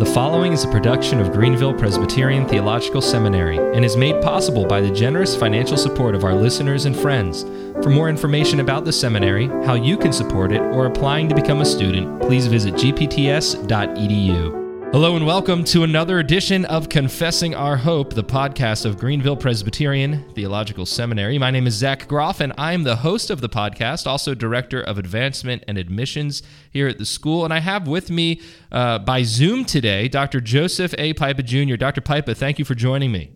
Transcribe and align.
The 0.00 0.06
following 0.06 0.54
is 0.54 0.64
a 0.64 0.68
production 0.68 1.20
of 1.20 1.30
Greenville 1.30 1.74
Presbyterian 1.74 2.48
Theological 2.48 3.02
Seminary 3.02 3.58
and 3.58 3.84
is 3.84 3.98
made 3.98 4.22
possible 4.22 4.64
by 4.64 4.80
the 4.80 4.90
generous 4.90 5.36
financial 5.36 5.76
support 5.76 6.14
of 6.14 6.24
our 6.24 6.32
listeners 6.32 6.86
and 6.86 6.96
friends. 6.96 7.42
For 7.82 7.90
more 7.90 8.08
information 8.08 8.60
about 8.60 8.86
the 8.86 8.94
seminary, 8.94 9.48
how 9.66 9.74
you 9.74 9.98
can 9.98 10.14
support 10.14 10.52
it, 10.52 10.62
or 10.62 10.86
applying 10.86 11.28
to 11.28 11.34
become 11.34 11.60
a 11.60 11.66
student, 11.66 12.18
please 12.22 12.46
visit 12.46 12.76
gpts.edu. 12.76 14.59
Hello 14.92 15.14
and 15.14 15.24
welcome 15.24 15.62
to 15.62 15.84
another 15.84 16.18
edition 16.18 16.64
of 16.64 16.88
Confessing 16.88 17.54
Our 17.54 17.76
Hope, 17.76 18.12
the 18.12 18.24
podcast 18.24 18.84
of 18.84 18.98
Greenville 18.98 19.36
Presbyterian 19.36 20.28
Theological 20.34 20.84
Seminary. 20.84 21.38
My 21.38 21.52
name 21.52 21.68
is 21.68 21.74
Zach 21.74 22.08
Groff, 22.08 22.40
and 22.40 22.52
I'm 22.58 22.82
the 22.82 22.96
host 22.96 23.30
of 23.30 23.40
the 23.40 23.48
podcast, 23.48 24.08
also 24.08 24.34
Director 24.34 24.80
of 24.80 24.98
Advancement 24.98 25.62
and 25.68 25.78
Admissions 25.78 26.42
here 26.72 26.88
at 26.88 26.98
the 26.98 27.06
school. 27.06 27.44
And 27.44 27.54
I 27.54 27.60
have 27.60 27.86
with 27.86 28.10
me 28.10 28.40
uh, 28.72 28.98
by 28.98 29.22
Zoom 29.22 29.64
today 29.64 30.08
Dr. 30.08 30.40
Joseph 30.40 30.92
A. 30.98 31.14
Pipa 31.14 31.44
Jr. 31.44 31.76
Dr. 31.76 32.00
Pipa, 32.00 32.34
thank 32.34 32.58
you 32.58 32.64
for 32.64 32.74
joining 32.74 33.12
me. 33.12 33.30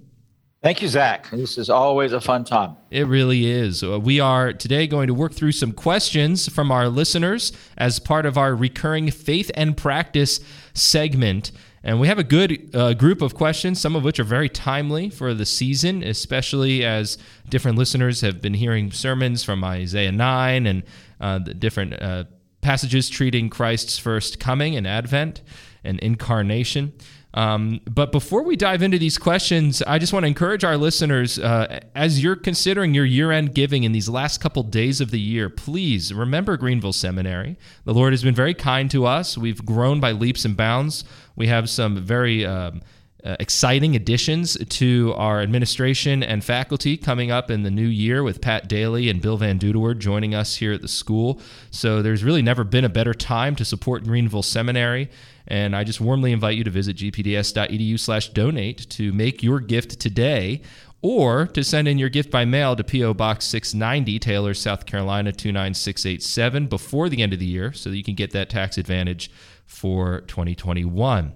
Thank 0.64 0.80
you, 0.80 0.88
Zach. 0.88 1.28
This 1.30 1.58
is 1.58 1.68
always 1.68 2.14
a 2.14 2.22
fun 2.22 2.42
time. 2.42 2.78
It 2.90 3.06
really 3.06 3.50
is. 3.50 3.84
Uh, 3.84 4.00
we 4.00 4.18
are 4.18 4.50
today 4.50 4.86
going 4.86 5.08
to 5.08 5.12
work 5.12 5.34
through 5.34 5.52
some 5.52 5.72
questions 5.72 6.48
from 6.48 6.72
our 6.72 6.88
listeners 6.88 7.52
as 7.76 7.98
part 7.98 8.24
of 8.24 8.38
our 8.38 8.54
recurring 8.54 9.10
faith 9.10 9.50
and 9.54 9.76
practice 9.76 10.40
segment. 10.72 11.52
And 11.82 12.00
we 12.00 12.08
have 12.08 12.18
a 12.18 12.24
good 12.24 12.74
uh, 12.74 12.94
group 12.94 13.20
of 13.20 13.34
questions, 13.34 13.78
some 13.78 13.94
of 13.94 14.04
which 14.04 14.18
are 14.18 14.24
very 14.24 14.48
timely 14.48 15.10
for 15.10 15.34
the 15.34 15.44
season, 15.44 16.02
especially 16.02 16.82
as 16.82 17.18
different 17.50 17.76
listeners 17.76 18.22
have 18.22 18.40
been 18.40 18.54
hearing 18.54 18.90
sermons 18.90 19.44
from 19.44 19.62
Isaiah 19.62 20.12
9 20.12 20.66
and 20.66 20.82
uh, 21.20 21.40
the 21.40 21.52
different 21.52 22.00
uh, 22.00 22.24
passages 22.62 23.10
treating 23.10 23.50
Christ's 23.50 23.98
first 23.98 24.40
coming 24.40 24.76
and 24.76 24.86
advent 24.86 25.42
and 25.84 26.00
incarnation. 26.00 26.94
Um, 27.34 27.80
but 27.90 28.12
before 28.12 28.44
we 28.44 28.54
dive 28.54 28.80
into 28.80 28.96
these 28.96 29.18
questions, 29.18 29.82
I 29.82 29.98
just 29.98 30.12
want 30.12 30.22
to 30.22 30.28
encourage 30.28 30.62
our 30.62 30.76
listeners 30.76 31.36
uh, 31.38 31.80
as 31.96 32.22
you're 32.22 32.36
considering 32.36 32.94
your 32.94 33.04
year 33.04 33.32
end 33.32 33.54
giving 33.54 33.82
in 33.82 33.90
these 33.90 34.08
last 34.08 34.40
couple 34.40 34.62
days 34.62 35.00
of 35.00 35.10
the 35.10 35.18
year, 35.18 35.50
please 35.50 36.14
remember 36.14 36.56
Greenville 36.56 36.92
Seminary. 36.92 37.58
The 37.84 37.92
Lord 37.92 38.12
has 38.12 38.22
been 38.22 38.36
very 38.36 38.54
kind 38.54 38.88
to 38.92 39.04
us. 39.04 39.36
We've 39.36 39.64
grown 39.64 39.98
by 39.98 40.12
leaps 40.12 40.44
and 40.44 40.56
bounds. 40.56 41.04
We 41.34 41.48
have 41.48 41.68
some 41.68 41.96
very 41.96 42.46
um, 42.46 42.82
uh, 43.24 43.36
exciting 43.40 43.96
additions 43.96 44.56
to 44.68 45.12
our 45.16 45.40
administration 45.40 46.22
and 46.22 46.44
faculty 46.44 46.96
coming 46.96 47.32
up 47.32 47.50
in 47.50 47.64
the 47.64 47.70
new 47.70 47.86
year 47.86 48.22
with 48.22 48.40
Pat 48.40 48.68
Daly 48.68 49.08
and 49.08 49.20
Bill 49.20 49.38
VanDoodewaard 49.38 49.98
joining 49.98 50.36
us 50.36 50.56
here 50.56 50.72
at 50.72 50.82
the 50.82 50.88
school. 50.88 51.40
So 51.72 52.00
there's 52.00 52.22
really 52.22 52.42
never 52.42 52.62
been 52.62 52.84
a 52.84 52.88
better 52.88 53.14
time 53.14 53.56
to 53.56 53.64
support 53.64 54.04
Greenville 54.04 54.42
Seminary. 54.42 55.08
And 55.46 55.76
I 55.76 55.84
just 55.84 56.00
warmly 56.00 56.32
invite 56.32 56.56
you 56.56 56.64
to 56.64 56.70
visit 56.70 56.96
gpts.edu 56.96 58.00
slash 58.00 58.28
donate 58.30 58.88
to 58.90 59.12
make 59.12 59.42
your 59.42 59.60
gift 59.60 60.00
today 60.00 60.62
or 61.02 61.46
to 61.48 61.62
send 61.62 61.86
in 61.86 61.98
your 61.98 62.08
gift 62.08 62.30
by 62.30 62.46
mail 62.46 62.74
to 62.74 62.82
P.O. 62.82 63.12
Box 63.12 63.44
690, 63.44 64.18
Taylors, 64.18 64.58
South 64.58 64.86
Carolina 64.86 65.32
29687 65.32 66.66
before 66.66 67.10
the 67.10 67.22
end 67.22 67.34
of 67.34 67.38
the 67.38 67.44
year 67.44 67.74
so 67.74 67.90
that 67.90 67.96
you 67.96 68.02
can 68.02 68.14
get 68.14 68.30
that 68.30 68.48
tax 68.48 68.78
advantage 68.78 69.30
for 69.66 70.22
2021. 70.22 71.34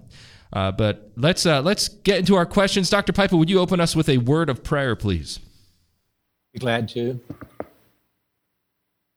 Uh, 0.50 0.72
but 0.72 1.12
let's 1.16 1.44
uh, 1.44 1.60
let's 1.60 1.88
get 1.88 2.18
into 2.18 2.34
our 2.34 2.46
questions. 2.46 2.88
Dr. 2.88 3.12
Pipa, 3.12 3.36
would 3.36 3.50
you 3.50 3.58
open 3.58 3.80
us 3.80 3.94
with 3.94 4.08
a 4.08 4.16
word 4.16 4.48
of 4.48 4.64
prayer, 4.64 4.96
please? 4.96 5.38
Be 6.54 6.60
glad 6.60 6.88
to. 6.90 7.20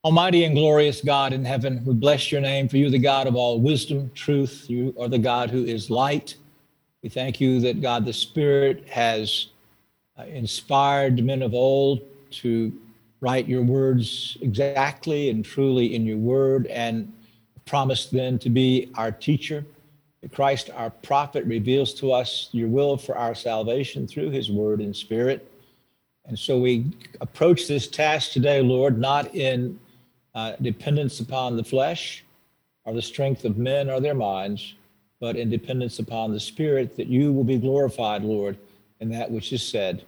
Almighty 0.04 0.46
and 0.46 0.56
glorious 0.56 1.00
God 1.00 1.32
in 1.32 1.46
heaven, 1.46 1.84
we 1.86 1.94
bless 1.94 2.32
your 2.32 2.42
name 2.42 2.68
for 2.68 2.78
you, 2.78 2.90
the 2.90 2.98
God 2.98 3.28
of 3.28 3.36
all 3.36 3.62
wisdom, 3.62 4.10
truth. 4.16 4.66
You 4.68 4.96
are 5.00 5.08
the 5.08 5.20
God 5.20 5.52
who 5.52 5.64
is 5.64 5.92
light. 5.92 6.38
We 7.04 7.10
thank 7.10 7.40
you 7.40 7.60
that 7.60 7.84
God 7.84 8.04
the 8.04 8.12
Spirit 8.12 8.88
has 8.90 9.50
uh, 10.18 10.24
inspired 10.24 11.24
men 11.24 11.44
of 11.44 11.54
old 11.54 12.02
to 12.32 12.74
write 13.20 13.48
your 13.48 13.62
words 13.62 14.40
exactly 14.42 15.30
and 15.30 15.46
truly 15.46 15.94
in 15.94 16.04
your 16.04 16.18
word 16.18 16.66
and 16.66 17.14
promised 17.68 18.12
then 18.12 18.40
to 18.40 18.50
be 18.50 18.92
our 18.96 19.12
teacher. 19.12 19.64
Christ, 20.34 20.72
our 20.74 20.90
prophet, 20.90 21.46
reveals 21.46 21.94
to 21.96 22.12
us 22.12 22.50
your 22.54 22.70
will 22.70 22.98
for 22.98 23.16
our 23.16 23.36
salvation 23.36 24.08
through 24.08 24.32
his 24.32 24.50
word 24.50 24.82
and 24.82 24.96
spirit. 24.96 25.48
And 26.26 26.40
so 26.40 26.58
we 26.58 26.92
approach 27.20 27.68
this 27.68 27.88
task 27.88 28.32
today, 28.32 28.62
Lord, 28.62 28.98
not 28.98 29.36
in 29.36 29.80
uh, 30.36 30.54
dependence 30.62 31.20
upon 31.20 31.58
the 31.58 31.64
flesh 31.64 32.24
or 32.86 32.94
the 32.94 33.02
strength 33.02 33.46
of 33.46 33.58
men 33.58 33.90
or 33.90 34.00
their 34.00 34.16
minds, 34.16 34.76
but 35.20 35.36
in 35.36 35.50
dependence 35.50 36.00
upon 36.00 36.32
the 36.32 36.40
Spirit, 36.40 36.96
that 36.98 37.08
you 37.08 37.32
will 37.32 37.44
be 37.44 37.58
glorified, 37.58 38.24
Lord, 38.24 38.58
in 39.00 39.10
that 39.10 39.30
which 39.30 39.54
is 39.54 39.62
said. 39.62 40.04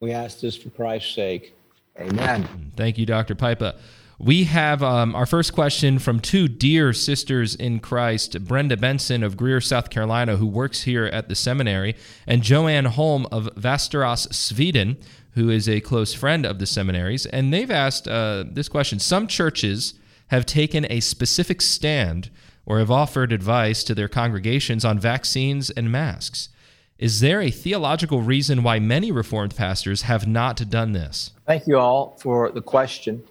We 0.00 0.12
ask 0.12 0.40
this 0.40 0.56
for 0.56 0.70
Christ's 0.70 1.14
sake. 1.14 1.54
Amen. 1.98 2.72
Thank 2.76 2.98
you, 2.98 3.06
Dr. 3.06 3.34
Pipa. 3.34 3.76
We 4.24 4.44
have 4.44 4.84
um, 4.84 5.16
our 5.16 5.26
first 5.26 5.52
question 5.52 5.98
from 5.98 6.20
two 6.20 6.46
dear 6.46 6.92
sisters 6.92 7.56
in 7.56 7.80
Christ, 7.80 8.44
Brenda 8.44 8.76
Benson 8.76 9.24
of 9.24 9.36
Greer, 9.36 9.60
South 9.60 9.90
Carolina, 9.90 10.36
who 10.36 10.46
works 10.46 10.82
here 10.82 11.06
at 11.06 11.28
the 11.28 11.34
seminary, 11.34 11.96
and 12.24 12.40
Joanne 12.40 12.84
Holm 12.84 13.26
of 13.32 13.46
Västerås, 13.56 14.32
Sweden, 14.32 14.96
who 15.32 15.50
is 15.50 15.68
a 15.68 15.80
close 15.80 16.14
friend 16.14 16.46
of 16.46 16.60
the 16.60 16.66
seminaries. 16.66 17.26
And 17.26 17.52
they've 17.52 17.68
asked 17.68 18.06
uh, 18.06 18.44
this 18.46 18.68
question 18.68 19.00
Some 19.00 19.26
churches 19.26 19.94
have 20.28 20.46
taken 20.46 20.86
a 20.88 21.00
specific 21.00 21.60
stand 21.60 22.30
or 22.64 22.78
have 22.78 22.92
offered 22.92 23.32
advice 23.32 23.82
to 23.82 23.92
their 23.92 24.06
congregations 24.06 24.84
on 24.84 25.00
vaccines 25.00 25.68
and 25.68 25.90
masks. 25.90 26.48
Is 26.96 27.18
there 27.18 27.40
a 27.40 27.50
theological 27.50 28.22
reason 28.22 28.62
why 28.62 28.78
many 28.78 29.10
Reformed 29.10 29.56
pastors 29.56 30.02
have 30.02 30.28
not 30.28 30.70
done 30.70 30.92
this? 30.92 31.32
Thank 31.44 31.66
you 31.66 31.76
all 31.76 32.16
for 32.20 32.52
the 32.52 32.62
question. 32.62 33.24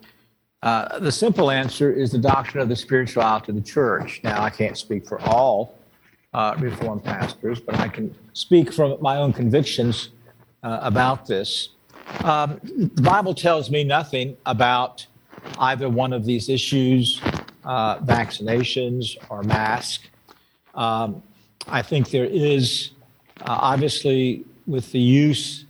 Uh, 0.64 1.00
the 1.00 1.12
simple 1.12 1.50
answer 1.50 1.92
is 1.92 2.12
the 2.12 2.20
doctrine 2.20 2.62
of 2.62 2.70
the 2.70 2.76
spirituality 2.76 3.52
of 3.52 3.56
the 3.56 3.62
church. 3.62 4.22
Now, 4.24 4.44
I 4.44 4.50
can't 4.50 4.78
speak 4.78 5.08
for 5.08 5.20
all 5.22 5.76
uh, 6.34 6.56
Reformed 6.60 7.04
pastors, 7.04 7.60
but 7.60 7.76
I 7.76 7.88
can 7.88 8.14
speak 8.34 8.72
from 8.72 8.98
my 9.02 9.18
own 9.18 9.34
convictions 9.34 10.10
uh, 10.64 10.80
about 10.82 11.26
this. 11.26 11.70
Um, 12.24 12.60
the 12.64 13.02
Bible 13.02 13.34
tells 13.34 13.72
me 13.72 13.84
nothing 13.84 14.38
about 14.46 15.06
either 15.58 15.90
one 15.90 16.14
of 16.14 16.26
these 16.26 16.48
issues, 16.48 17.20
uh, 17.64 17.98
vaccinations 18.00 19.18
or 19.30 19.42
mask. 19.44 20.10
Um, 20.76 21.24
I 21.68 21.82
think 21.82 22.12
there 22.12 22.26
is 22.26 22.92
uh, 23.42 23.58
obviously 23.60 24.46
with 24.68 24.92
the 24.92 25.00
use, 25.00 25.66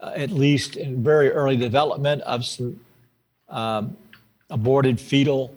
uh, 0.00 0.12
at 0.16 0.30
least 0.30 0.76
in 0.76 1.02
very 1.02 1.30
early 1.30 1.56
development, 1.56 2.22
of 2.22 2.44
some 2.46 2.80
um, 3.50 3.96
aborted 4.50 5.00
fetal 5.00 5.54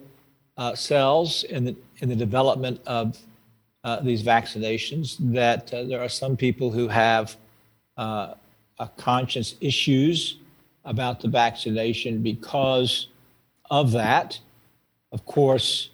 uh, 0.56 0.74
cells 0.74 1.44
in 1.44 1.64
the 1.64 1.76
in 1.98 2.08
the 2.08 2.16
development 2.16 2.80
of 2.86 3.18
uh, 3.84 4.00
these 4.00 4.22
vaccinations, 4.22 5.16
that 5.20 5.72
uh, 5.72 5.84
there 5.84 6.00
are 6.00 6.08
some 6.08 6.36
people 6.36 6.70
who 6.70 6.88
have 6.88 7.36
uh, 7.96 8.34
conscience 8.96 9.54
issues 9.60 10.38
about 10.84 11.20
the 11.20 11.28
vaccination 11.28 12.22
because 12.22 13.08
of 13.70 13.92
that. 13.92 14.38
Of 15.12 15.24
course, 15.24 15.90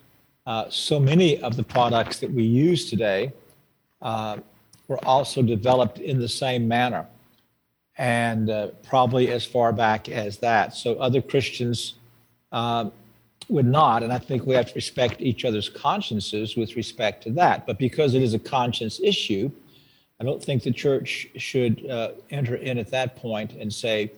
uh, 0.47 0.65
so 0.71 0.99
many 0.99 1.41
of 1.43 1.56
the 1.56 1.62
products 1.62 2.19
that 2.21 2.31
we 2.31 2.44
use 2.44 2.88
today 2.88 3.32
were 4.03 5.05
also 5.05 5.41
developed 5.41 5.99
in 5.99 6.19
the 6.19 6.28
same 6.28 6.67
manner 6.67 7.06
and 7.97 8.49
uh, 8.50 8.69
probably 8.82 9.31
as 9.31 9.44
far 9.44 9.72
back 9.72 10.09
as 10.09 10.38
that. 10.38 10.75
So 10.75 10.94
other 10.94 11.21
Christians 11.21 11.94
um, 12.53 12.93
would 13.49 13.66
not, 13.66 14.03
and 14.03 14.12
I 14.12 14.19
think 14.19 14.47
we 14.47 14.55
have 14.55 14.69
to 14.69 14.75
respect 14.75 15.21
each 15.21 15.44
other's 15.44 15.69
consciences 15.69 16.56
with 16.56 16.77
respect 16.77 17.22
to 17.25 17.31
that. 17.33 17.66
But 17.66 17.78
because 17.78 18.15
it 18.15 18.22
is 18.22 18.34
a 18.34 18.38
conscience 18.38 19.00
issue, 19.02 19.50
I 20.20 20.25
don't 20.25 20.43
think 20.43 20.62
the 20.62 20.70
church 20.70 21.29
should 21.37 21.88
uh, 21.91 22.11
enter 22.31 22.56
in 22.56 22.79
at 22.79 22.91
that 22.91 23.17
point 23.17 23.52
and 23.52 23.73
say, 23.73 24.12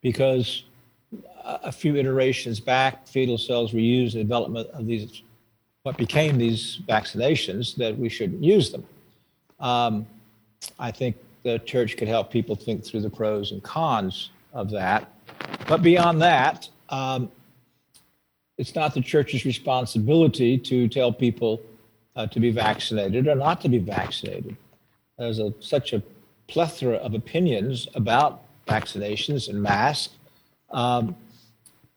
because 0.00 0.64
a 1.44 1.70
few 1.70 1.96
iterations 1.96 2.58
back, 2.58 3.06
fetal 3.06 3.38
cells 3.38 3.72
were 3.72 3.80
used 3.80 4.14
in 4.14 4.20
the 4.20 4.24
development 4.24 4.68
of 4.70 4.86
these, 4.86 5.22
what 5.82 5.96
became 5.96 6.38
these 6.38 6.80
vaccinations, 6.88 7.76
that 7.76 7.96
we 7.96 8.08
shouldn't 8.08 8.42
use 8.42 8.70
them. 8.70 8.84
Um, 9.60 10.06
I 10.78 10.90
think 10.90 11.16
the 11.42 11.58
church 11.60 11.96
could 11.98 12.08
help 12.08 12.30
people 12.30 12.56
think 12.56 12.84
through 12.84 13.02
the 13.02 13.10
pros 13.10 13.52
and 13.52 13.62
cons 13.62 14.30
of 14.54 14.70
that. 14.70 15.12
But 15.68 15.82
beyond 15.82 16.22
that, 16.22 16.68
um, 16.88 17.30
it's 18.58 18.74
not 18.74 18.94
the 18.94 19.00
church's 19.00 19.44
responsibility 19.44 20.58
to 20.58 20.88
tell 20.88 21.12
people 21.12 21.60
uh, 22.16 22.26
to 22.28 22.40
be 22.40 22.50
vaccinated 22.50 23.26
or 23.26 23.34
not 23.34 23.60
to 23.60 23.68
be 23.68 23.78
vaccinated. 23.78 24.56
There's 25.18 25.38
a, 25.38 25.52
such 25.60 25.92
a 25.92 26.02
plethora 26.46 26.96
of 26.96 27.14
opinions 27.14 27.88
about 27.94 28.42
vaccinations 28.66 29.48
and 29.48 29.62
masks 29.62 30.14
um, 30.70 31.16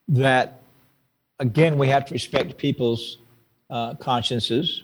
that, 0.07 0.61
again, 1.39 1.77
we 1.77 1.87
have 1.89 2.05
to 2.05 2.13
respect 2.13 2.57
people's 2.57 3.17
uh, 3.69 3.95
consciences 3.95 4.83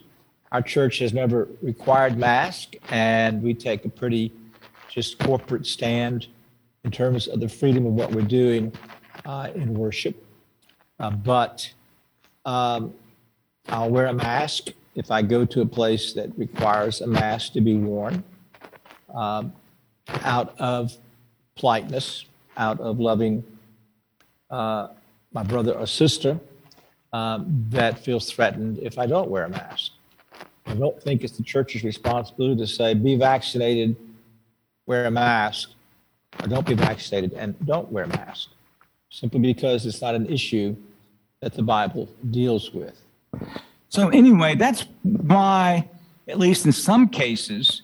our 0.54 0.62
church 0.62 1.00
has 1.00 1.14
never 1.14 1.50
required 1.64 2.16
masks, 2.16 2.78
and 2.92 3.42
we 3.42 3.56
take 3.56 3.86
a 3.86 3.90
pretty 3.90 4.32
just 4.88 5.18
corporate 5.18 5.66
stand 5.66 6.28
in 6.84 6.92
terms 6.92 7.28
of 7.28 7.40
the 7.40 7.50
freedom 7.50 7.88
of 7.88 7.94
what 7.94 8.12
we're 8.12 8.22
doing 8.22 8.72
uh, 9.26 9.50
in 9.56 9.74
worship. 9.74 10.23
Uh, 11.00 11.10
but 11.12 11.72
um, 12.46 12.94
I'll 13.70 13.90
wear 13.90 14.08
a 14.08 14.14
mask 14.14 14.70
if 14.96 15.10
I 15.12 15.22
go 15.22 15.46
to 15.46 15.62
a 15.62 15.66
place 15.66 16.14
that 16.14 16.38
requires 16.38 17.02
a 17.02 17.08
mask 17.08 17.54
to 17.54 17.62
be 17.62 17.76
worn 17.76 18.24
um, 19.14 19.54
out 20.24 20.56
of 20.60 20.96
politeness, 21.56 22.26
out 22.58 22.80
of 22.80 23.00
loving 23.00 23.44
uh, 24.50 24.90
my 25.32 25.44
brother 25.44 25.74
or 25.74 25.88
sister 25.88 26.40
um, 27.12 27.66
that 27.70 28.00
feels 28.00 28.32
threatened 28.32 28.80
if 28.80 28.98
I 29.00 29.06
don't 29.06 29.30
wear 29.30 29.46
a 29.46 29.50
mask. 29.50 29.92
I 30.66 30.76
don't 30.76 31.02
think 31.02 31.24
it's 31.24 31.38
the 31.38 31.44
church's 31.44 31.84
responsibility 31.84 32.62
to 32.62 32.68
say, 32.68 32.94
be 32.94 33.16
vaccinated, 33.16 33.96
wear 34.86 35.06
a 35.06 35.12
mask, 35.12 35.72
or 36.42 36.48
don't 36.48 36.66
be 36.66 36.74
vaccinated 36.74 37.34
and 37.34 37.54
don't 37.66 37.92
wear 37.92 38.06
a 38.06 38.08
mask, 38.08 38.50
simply 39.14 39.40
because 39.40 39.86
it's 39.86 40.02
not 40.02 40.16
an 40.16 40.26
issue 40.26 40.76
that 41.40 41.54
the 41.54 41.62
Bible 41.62 42.10
deals 42.32 42.74
with. 42.74 43.00
So, 43.90 44.10
anyway, 44.10 44.56
that's 44.56 44.86
why, 45.04 45.88
at 46.28 46.40
least 46.40 46.66
in 46.66 46.72
some 46.72 47.08
cases, 47.08 47.84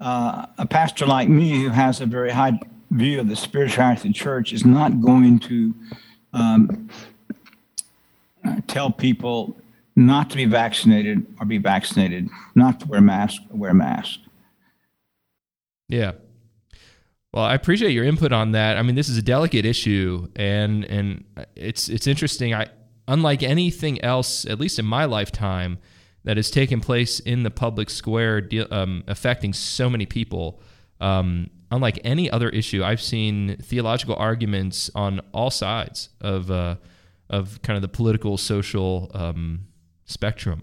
uh, 0.00 0.46
a 0.58 0.66
pastor 0.66 1.06
like 1.06 1.28
me 1.28 1.62
who 1.62 1.68
has 1.68 2.00
a 2.00 2.06
very 2.06 2.32
high 2.32 2.58
view 2.90 3.20
of 3.20 3.28
the 3.28 3.36
spirituality 3.36 4.08
of 4.08 4.14
the 4.14 4.18
church 4.18 4.52
is 4.52 4.64
not 4.64 5.00
going 5.00 5.38
to 5.38 5.74
um, 6.32 6.90
uh, 8.44 8.56
tell 8.66 8.90
people 8.90 9.56
not 9.94 10.28
to 10.30 10.36
be 10.36 10.44
vaccinated 10.44 11.24
or 11.38 11.46
be 11.46 11.58
vaccinated, 11.58 12.28
not 12.56 12.80
to 12.80 12.88
wear 12.88 13.00
masks 13.00 13.44
or 13.50 13.56
wear 13.56 13.74
masks. 13.74 14.18
Yeah. 15.88 16.12
Well, 17.34 17.42
I 17.42 17.54
appreciate 17.54 17.90
your 17.90 18.04
input 18.04 18.32
on 18.32 18.52
that. 18.52 18.76
I 18.76 18.82
mean, 18.82 18.94
this 18.94 19.08
is 19.08 19.18
a 19.18 19.22
delicate 19.22 19.66
issue, 19.66 20.28
and 20.36 20.84
and 20.84 21.24
it's 21.56 21.88
it's 21.88 22.06
interesting. 22.06 22.54
I 22.54 22.68
unlike 23.08 23.42
anything 23.42 24.00
else, 24.04 24.46
at 24.46 24.60
least 24.60 24.78
in 24.78 24.84
my 24.84 25.06
lifetime, 25.06 25.78
that 26.22 26.36
has 26.36 26.48
taken 26.48 26.80
place 26.80 27.18
in 27.18 27.42
the 27.42 27.50
public 27.50 27.90
square, 27.90 28.48
um, 28.70 29.02
affecting 29.08 29.52
so 29.52 29.90
many 29.90 30.06
people. 30.06 30.62
Um, 31.00 31.50
unlike 31.72 31.98
any 32.04 32.30
other 32.30 32.50
issue, 32.50 32.84
I've 32.84 33.02
seen 33.02 33.56
theological 33.56 34.14
arguments 34.14 34.88
on 34.94 35.20
all 35.32 35.50
sides 35.50 36.10
of 36.20 36.52
uh, 36.52 36.76
of 37.28 37.60
kind 37.62 37.76
of 37.76 37.82
the 37.82 37.88
political, 37.88 38.36
social 38.36 39.10
um, 39.12 39.66
spectrum, 40.04 40.62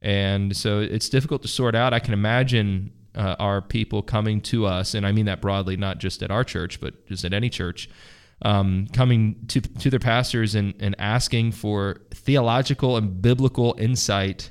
and 0.00 0.56
so 0.56 0.80
it's 0.80 1.10
difficult 1.10 1.42
to 1.42 1.48
sort 1.48 1.74
out. 1.74 1.92
I 1.92 1.98
can 1.98 2.14
imagine 2.14 2.92
uh, 3.16 3.36
our 3.38 3.62
people 3.62 4.02
coming 4.02 4.40
to 4.42 4.66
us, 4.66 4.94
and 4.94 5.06
I 5.06 5.12
mean 5.12 5.26
that 5.26 5.40
broadly, 5.40 5.76
not 5.76 5.98
just 5.98 6.22
at 6.22 6.30
our 6.30 6.44
church, 6.44 6.80
but 6.80 7.06
just 7.06 7.24
at 7.24 7.32
any 7.32 7.48
church, 7.48 7.88
um, 8.42 8.86
coming 8.92 9.36
to 9.48 9.60
to 9.60 9.90
their 9.90 10.00
pastors 10.00 10.54
and 10.54 10.74
and 10.80 10.94
asking 10.98 11.52
for 11.52 12.02
theological 12.10 12.96
and 12.96 13.20
biblical 13.22 13.74
insight, 13.78 14.50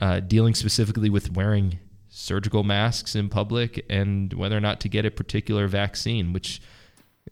uh, 0.00 0.20
dealing 0.20 0.54
specifically 0.54 1.10
with 1.10 1.32
wearing 1.32 1.78
surgical 2.08 2.62
masks 2.62 3.16
in 3.16 3.28
public 3.28 3.84
and 3.88 4.34
whether 4.34 4.56
or 4.56 4.60
not 4.60 4.80
to 4.80 4.88
get 4.88 5.06
a 5.06 5.10
particular 5.10 5.66
vaccine, 5.66 6.32
which 6.32 6.60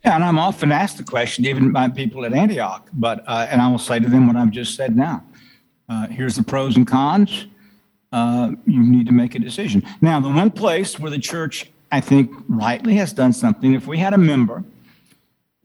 yeah, 0.05 0.15
and 0.15 0.25
I'm 0.25 0.39
often 0.39 0.73
asked 0.73 0.97
the 0.97 1.05
question, 1.05 1.45
even 1.45 1.73
by 1.73 1.89
people 1.89 2.25
at 2.25 2.33
Antioch, 2.33 2.89
but 2.95 3.23
uh, 3.27 3.47
and 3.51 3.61
I 3.61 3.69
will 3.69 3.79
say 3.79 3.99
to 3.99 4.09
them 4.09 4.27
what 4.27 4.37
I've 4.37 4.51
just 4.51 4.75
said 4.75 4.97
now. 4.97 5.23
Uh, 5.89 6.07
here's 6.07 6.37
the 6.37 6.43
pros 6.43 6.77
and 6.77 6.87
cons. 6.87 7.47
Uh, 8.13 8.53
you 8.67 8.83
need 8.83 9.07
to 9.07 9.13
make 9.13 9.35
a 9.35 9.39
decision. 9.39 9.85
Now, 10.01 10.21
the 10.21 10.29
one 10.29 10.51
place 10.51 10.99
where 10.99 11.11
the 11.11 11.19
church, 11.19 11.71
I 11.93 12.01
think, 12.01 12.33
rightly 12.49 12.95
has 12.95 13.13
done 13.13 13.33
something, 13.33 13.75
if 13.75 13.87
we 13.87 13.99
had 13.99 14.15
a 14.15 14.19
member 14.19 14.65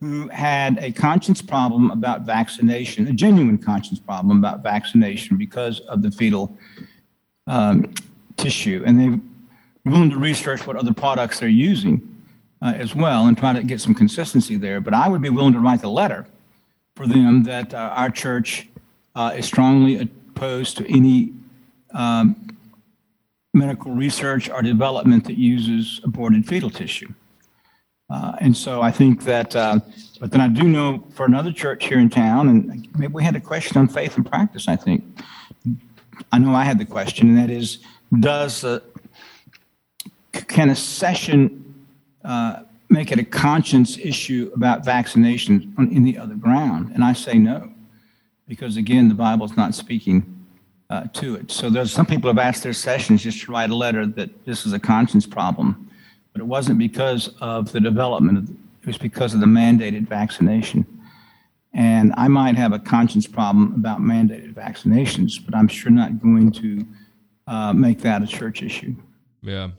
who 0.00 0.28
had 0.28 0.78
a 0.78 0.92
conscience 0.92 1.42
problem 1.42 1.90
about 1.90 2.22
vaccination, 2.22 3.08
a 3.08 3.12
genuine 3.12 3.58
conscience 3.58 3.98
problem 3.98 4.38
about 4.38 4.62
vaccination 4.62 5.36
because 5.36 5.80
of 5.80 6.02
the 6.02 6.10
fetal 6.10 6.56
um, 7.46 7.92
tissue, 8.36 8.82
and 8.86 9.00
they're 9.00 9.20
willing 9.92 10.10
to 10.10 10.18
research 10.18 10.66
what 10.66 10.76
other 10.76 10.92
products 10.92 11.40
they're 11.40 11.48
using 11.48 12.22
uh, 12.62 12.72
as 12.76 12.94
well 12.94 13.26
and 13.26 13.38
try 13.38 13.52
to 13.52 13.62
get 13.62 13.80
some 13.80 13.94
consistency 13.94 14.56
there. 14.56 14.80
But 14.80 14.94
I 14.94 15.08
would 15.08 15.22
be 15.22 15.30
willing 15.30 15.54
to 15.54 15.60
write 15.60 15.80
the 15.80 15.90
letter 15.90 16.26
for 16.94 17.06
them 17.06 17.42
that 17.44 17.72
uh, 17.72 17.92
our 17.94 18.10
church 18.10 18.68
uh, 19.14 19.32
is 19.36 19.46
strongly 19.46 19.98
opposed 20.00 20.76
to 20.78 20.90
any 20.90 21.32
um, 21.96 22.56
medical 23.54 23.90
research 23.90 24.50
or 24.50 24.62
development 24.62 25.24
that 25.24 25.38
uses 25.38 26.00
aborted 26.04 26.46
fetal 26.46 26.70
tissue. 26.70 27.12
Uh, 28.08 28.36
and 28.40 28.56
so 28.56 28.82
I 28.82 28.92
think 28.92 29.24
that, 29.24 29.56
uh, 29.56 29.80
but 30.20 30.30
then 30.30 30.40
I 30.40 30.46
do 30.46 30.64
know 30.64 31.02
for 31.10 31.26
another 31.26 31.50
church 31.50 31.86
here 31.86 31.98
in 31.98 32.10
town, 32.10 32.48
and 32.48 32.86
maybe 32.96 33.12
we 33.12 33.24
had 33.24 33.34
a 33.34 33.40
question 33.40 33.78
on 33.78 33.88
faith 33.88 34.16
and 34.16 34.24
practice, 34.24 34.68
I 34.68 34.76
think. 34.76 35.02
I 36.30 36.38
know 36.38 36.54
I 36.54 36.64
had 36.64 36.78
the 36.78 36.84
question, 36.84 37.30
and 37.30 37.38
that 37.38 37.50
is 37.50 37.78
does 38.20 38.62
uh, 38.62 38.80
can 40.32 40.70
a 40.70 40.76
session 40.76 41.74
uh, 42.24 42.62
make 42.88 43.10
it 43.10 43.18
a 43.18 43.24
conscience 43.24 43.98
issue 43.98 44.52
about 44.54 44.84
vaccinations 44.84 45.76
on, 45.76 46.04
the 46.04 46.16
other 46.18 46.34
ground? 46.34 46.92
And 46.94 47.02
I 47.02 47.12
say 47.12 47.38
no, 47.38 47.72
because 48.46 48.76
again, 48.76 49.08
the 49.08 49.14
Bible's 49.14 49.56
not 49.56 49.74
speaking 49.74 50.35
uh, 50.90 51.04
to 51.14 51.36
it. 51.36 51.50
So 51.50 51.70
there's 51.70 51.92
some 51.92 52.06
people 52.06 52.30
have 52.30 52.38
asked 52.38 52.62
their 52.62 52.72
sessions 52.72 53.22
just 53.22 53.42
to 53.42 53.52
write 53.52 53.70
a 53.70 53.74
letter 53.74 54.06
that 54.06 54.44
this 54.44 54.66
is 54.66 54.72
a 54.72 54.78
conscience 54.78 55.26
problem, 55.26 55.90
but 56.32 56.40
it 56.40 56.46
wasn't 56.46 56.78
because 56.78 57.28
of 57.40 57.72
the 57.72 57.80
development. 57.80 58.50
It 58.82 58.86
was 58.86 58.98
because 58.98 59.34
of 59.34 59.40
the 59.40 59.46
mandated 59.46 60.06
vaccination. 60.08 60.86
And 61.72 62.14
I 62.16 62.28
might 62.28 62.56
have 62.56 62.72
a 62.72 62.78
conscience 62.78 63.26
problem 63.26 63.74
about 63.74 64.00
mandated 64.00 64.54
vaccinations, 64.54 65.44
but 65.44 65.54
I'm 65.54 65.68
sure 65.68 65.92
not 65.92 66.22
going 66.22 66.50
to 66.52 66.86
uh, 67.46 67.72
make 67.72 68.00
that 68.00 68.22
a 68.22 68.26
church 68.26 68.62
issue. 68.62 68.94
Yeah. 69.42 69.70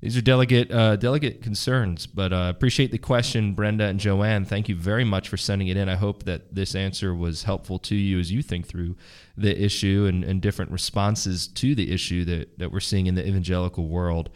These 0.00 0.18
are 0.18 0.20
delegate 0.20 0.70
uh, 0.70 0.96
delegate 0.96 1.40
concerns, 1.40 2.06
but 2.06 2.32
uh, 2.32 2.52
appreciate 2.54 2.90
the 2.90 2.98
question, 2.98 3.54
Brenda 3.54 3.84
and 3.84 3.98
Joanne. 3.98 4.44
Thank 4.44 4.68
you 4.68 4.76
very 4.76 5.04
much 5.04 5.30
for 5.30 5.38
sending 5.38 5.68
it 5.68 5.78
in. 5.78 5.88
I 5.88 5.96
hope 5.96 6.24
that 6.24 6.54
this 6.54 6.74
answer 6.74 7.14
was 7.14 7.44
helpful 7.44 7.78
to 7.80 7.94
you 7.94 8.18
as 8.18 8.30
you 8.30 8.42
think 8.42 8.66
through 8.66 8.96
the 9.36 9.58
issue 9.58 10.04
and, 10.06 10.22
and 10.22 10.42
different 10.42 10.72
responses 10.72 11.46
to 11.48 11.74
the 11.74 11.90
issue 11.90 12.24
that, 12.26 12.58
that 12.58 12.70
we're 12.70 12.80
seeing 12.80 13.06
in 13.06 13.14
the 13.14 13.26
evangelical 13.26 13.88
world. 13.88 14.28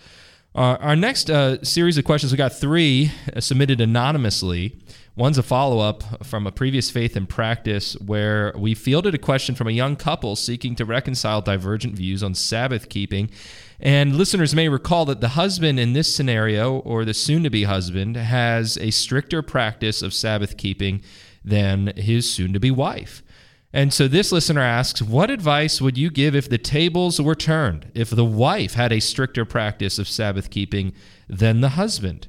Uh, 0.54 0.76
our 0.80 0.96
next 0.96 1.30
uh, 1.30 1.62
series 1.62 1.98
of 1.98 2.04
questions, 2.04 2.32
we 2.32 2.38
got 2.38 2.52
three 2.52 3.12
uh, 3.36 3.40
submitted 3.40 3.80
anonymously. 3.80 4.78
One's 5.14 5.36
a 5.36 5.42
follow 5.42 5.80
up 5.80 6.24
from 6.24 6.46
a 6.46 6.52
previous 6.52 6.90
faith 6.90 7.16
and 7.16 7.28
practice 7.28 7.94
where 8.00 8.54
we 8.56 8.74
fielded 8.74 9.14
a 9.14 9.18
question 9.18 9.54
from 9.54 9.68
a 9.68 9.72
young 9.72 9.96
couple 9.96 10.34
seeking 10.36 10.74
to 10.76 10.84
reconcile 10.84 11.40
divergent 11.42 11.94
views 11.94 12.22
on 12.22 12.34
Sabbath 12.34 12.88
keeping. 12.88 13.30
And 13.80 14.16
listeners 14.16 14.54
may 14.54 14.68
recall 14.68 15.04
that 15.06 15.20
the 15.20 15.28
husband 15.28 15.78
in 15.78 15.92
this 15.92 16.14
scenario, 16.14 16.78
or 16.78 17.04
the 17.04 17.14
soon 17.14 17.44
to 17.44 17.50
be 17.50 17.64
husband, 17.64 18.16
has 18.16 18.76
a 18.78 18.90
stricter 18.90 19.40
practice 19.40 20.02
of 20.02 20.12
Sabbath 20.12 20.56
keeping 20.56 21.02
than 21.44 21.92
his 21.96 22.30
soon 22.30 22.52
to 22.52 22.60
be 22.60 22.70
wife. 22.70 23.22
And 23.72 23.92
so 23.92 24.08
this 24.08 24.32
listener 24.32 24.62
asks, 24.62 25.02
What 25.02 25.30
advice 25.30 25.80
would 25.80 25.98
you 25.98 26.10
give 26.10 26.34
if 26.34 26.48
the 26.48 26.58
tables 26.58 27.20
were 27.20 27.34
turned, 27.34 27.90
if 27.94 28.10
the 28.10 28.24
wife 28.24 28.74
had 28.74 28.92
a 28.92 29.00
stricter 29.00 29.44
practice 29.44 29.98
of 29.98 30.08
Sabbath 30.08 30.50
keeping 30.50 30.92
than 31.28 31.60
the 31.60 31.70
husband? 31.70 32.28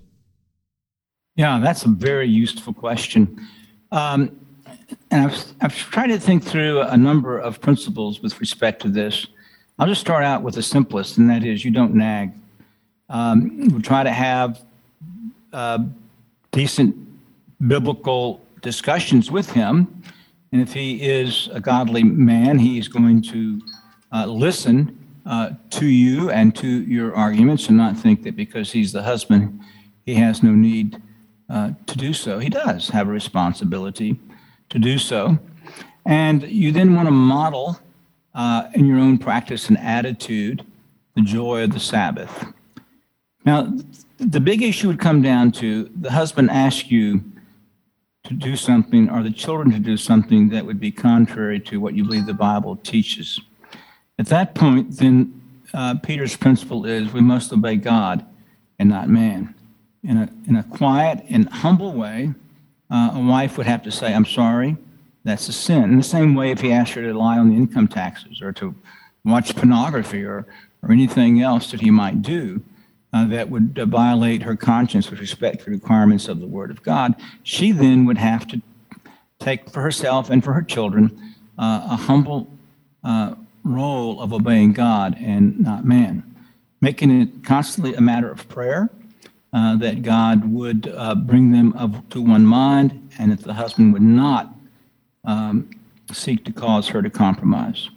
Yeah, 1.35 1.59
that's 1.59 1.85
a 1.85 1.89
very 1.89 2.27
useful 2.27 2.73
question. 2.73 3.39
Um, 3.91 4.45
and 5.09 5.31
I've, 5.31 5.45
I've 5.61 5.75
tried 5.75 6.07
to 6.07 6.19
think 6.19 6.43
through 6.43 6.81
a 6.81 6.97
number 6.97 7.39
of 7.39 7.61
principles 7.61 8.21
with 8.21 8.39
respect 8.39 8.81
to 8.81 8.89
this. 8.89 9.25
I'll 9.79 9.87
just 9.87 10.01
start 10.01 10.25
out 10.25 10.41
with 10.41 10.55
the 10.55 10.61
simplest, 10.61 11.17
and 11.19 11.29
that 11.29 11.45
is 11.45 11.63
you 11.63 11.71
don't 11.71 11.95
nag. 11.95 12.33
Um, 13.07 13.69
we 13.69 13.81
try 13.81 14.03
to 14.03 14.11
have 14.11 14.61
uh, 15.53 15.85
decent 16.51 16.97
biblical 17.65 18.45
discussions 18.61 19.31
with 19.31 19.49
him. 19.49 20.03
And 20.51 20.61
if 20.61 20.73
he 20.73 21.01
is 21.01 21.47
a 21.53 21.61
godly 21.61 22.03
man, 22.03 22.59
he 22.59 22.77
is 22.77 22.89
going 22.89 23.21
to 23.21 23.61
uh, 24.11 24.25
listen 24.25 24.97
uh, 25.25 25.51
to 25.69 25.85
you 25.85 26.29
and 26.29 26.53
to 26.57 26.67
your 26.67 27.15
arguments 27.15 27.69
and 27.69 27.77
not 27.77 27.95
think 27.97 28.23
that 28.23 28.35
because 28.35 28.73
he's 28.73 28.91
the 28.91 29.03
husband, 29.03 29.61
he 30.05 30.13
has 30.15 30.43
no 30.43 30.51
need 30.51 31.01
uh, 31.49 31.71
to 31.87 31.97
do 31.97 32.11
so. 32.11 32.37
He 32.39 32.49
does 32.49 32.89
have 32.89 33.07
a 33.07 33.11
responsibility 33.11 34.19
to 34.71 34.77
do 34.77 34.97
so. 34.97 35.39
And 36.05 36.43
you 36.43 36.73
then 36.73 36.95
want 36.95 37.07
to 37.07 37.11
model 37.11 37.79
uh, 38.33 38.69
in 38.73 38.85
your 38.85 38.99
own 38.99 39.17
practice 39.17 39.69
and 39.69 39.77
attitude 39.77 40.65
the 41.15 41.21
joy 41.21 41.63
of 41.63 41.73
the 41.73 41.79
Sabbath. 41.79 42.45
Now, 43.45 43.73
the 44.17 44.39
big 44.39 44.61
issue 44.61 44.87
would 44.87 44.99
come 44.99 45.21
down 45.21 45.51
to 45.53 45.89
the 45.95 46.11
husband 46.11 46.51
asks 46.51 46.91
you 46.91 47.23
to 48.25 48.33
do 48.33 48.55
something 48.55 49.09
or 49.09 49.23
the 49.23 49.31
children 49.31 49.71
to 49.71 49.79
do 49.79 49.97
something 49.97 50.49
that 50.49 50.65
would 50.65 50.79
be 50.79 50.91
contrary 50.91 51.59
to 51.61 51.79
what 51.79 51.93
you 51.95 52.03
believe 52.03 52.25
the 52.25 52.33
Bible 52.33 52.75
teaches. 52.77 53.39
At 54.19 54.27
that 54.27 54.53
point, 54.53 54.97
then 54.97 55.41
uh, 55.73 55.95
Peter's 55.95 56.35
principle 56.35 56.85
is 56.85 57.13
we 57.13 57.21
must 57.21 57.53
obey 57.53 57.77
God 57.77 58.25
and 58.77 58.89
not 58.89 59.09
man. 59.09 59.55
In 60.03 60.17
a, 60.17 60.29
in 60.47 60.55
a 60.55 60.63
quiet 60.63 61.25
and 61.29 61.49
humble 61.49 61.93
way, 61.93 62.33
uh, 62.89 63.11
a 63.13 63.19
wife 63.19 63.57
would 63.57 63.67
have 63.67 63.83
to 63.83 63.91
say, 63.91 64.13
I'm 64.13 64.25
sorry, 64.25 64.77
that's 65.29 65.47
a 65.47 65.53
sin. 65.53 65.83
In 65.83 65.97
the 65.97 66.03
same 66.03 66.33
way, 66.33 66.51
if 66.51 66.61
he 66.61 66.71
asked 66.71 66.93
her 66.93 67.03
to 67.03 67.13
lie 67.13 67.37
on 67.37 67.49
the 67.49 67.55
income 67.55 67.87
taxes 67.87 68.41
or 68.41 68.51
to 68.53 68.73
watch 69.23 69.55
pornography 69.55 70.23
or, 70.23 70.45
or 70.81 70.91
anything 70.91 71.41
else 71.41 71.71
that 71.71 71.81
he 71.81 71.91
might 71.91 72.21
do 72.21 72.61
uh, 73.13 73.25
that 73.27 73.49
would 73.49 73.77
uh, 73.79 73.85
violate 73.85 74.41
her 74.43 74.55
conscience 74.55 75.09
with 75.09 75.19
respect 75.19 75.59
to 75.59 75.65
the 75.65 75.71
requirements 75.71 76.27
of 76.27 76.39
the 76.39 76.47
Word 76.47 76.71
of 76.71 76.81
God, 76.83 77.15
she 77.43 77.71
then 77.71 78.05
would 78.05 78.17
have 78.17 78.47
to 78.47 78.61
take 79.39 79.69
for 79.69 79.81
herself 79.81 80.29
and 80.29 80.43
for 80.43 80.53
her 80.53 80.61
children 80.61 81.35
uh, 81.57 81.87
a 81.91 81.95
humble 81.95 82.47
uh, 83.03 83.35
role 83.63 84.21
of 84.21 84.33
obeying 84.33 84.73
God 84.73 85.15
and 85.19 85.59
not 85.59 85.85
man, 85.85 86.23
making 86.81 87.21
it 87.21 87.43
constantly 87.43 87.93
a 87.93 88.01
matter 88.01 88.31
of 88.31 88.47
prayer. 88.49 88.89
Uh, 89.51 89.75
that 89.77 90.03
God 90.03 90.53
would 90.53 90.93
uh, 90.95 91.15
bring 91.15 91.51
them 91.51 92.03
to 92.11 92.21
one 92.21 92.45
mind, 92.45 93.09
and 93.17 93.31
that 93.31 93.41
the 93.41 93.55
husband 93.55 93.93
would 93.93 94.03
not 94.03 94.58
um, 95.25 95.69
seek 96.11 96.45
to 96.45 96.53
cause 96.53 96.87
her 96.89 97.01
to 97.01 97.09
compromise. 97.09 97.89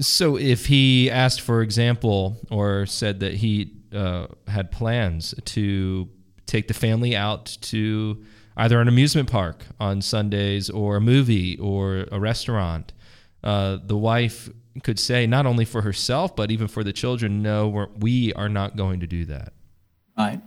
So, 0.00 0.36
if 0.36 0.66
he 0.66 1.08
asked, 1.10 1.40
for 1.40 1.62
example, 1.62 2.36
or 2.50 2.84
said 2.86 3.20
that 3.20 3.34
he 3.34 3.72
uh, 3.94 4.26
had 4.48 4.72
plans 4.72 5.34
to 5.44 6.08
take 6.46 6.66
the 6.66 6.74
family 6.74 7.14
out 7.14 7.56
to 7.60 8.24
either 8.56 8.80
an 8.80 8.88
amusement 8.88 9.30
park 9.30 9.64
on 9.78 10.02
Sundays 10.02 10.68
or 10.68 10.96
a 10.96 11.00
movie 11.00 11.56
or 11.58 12.06
a 12.10 12.18
restaurant, 12.18 12.92
uh, 13.44 13.78
the 13.84 13.96
wife 13.96 14.48
could 14.82 14.98
say, 14.98 15.26
not 15.26 15.46
only 15.46 15.64
for 15.64 15.82
herself, 15.82 16.34
but 16.34 16.50
even 16.50 16.66
for 16.66 16.82
the 16.82 16.92
children, 16.92 17.42
no, 17.42 17.88
we 17.98 18.32
are 18.34 18.48
not 18.48 18.76
going 18.76 19.00
to 19.00 19.06
do 19.06 19.24
that. 19.26 19.52
Right. 20.18 20.40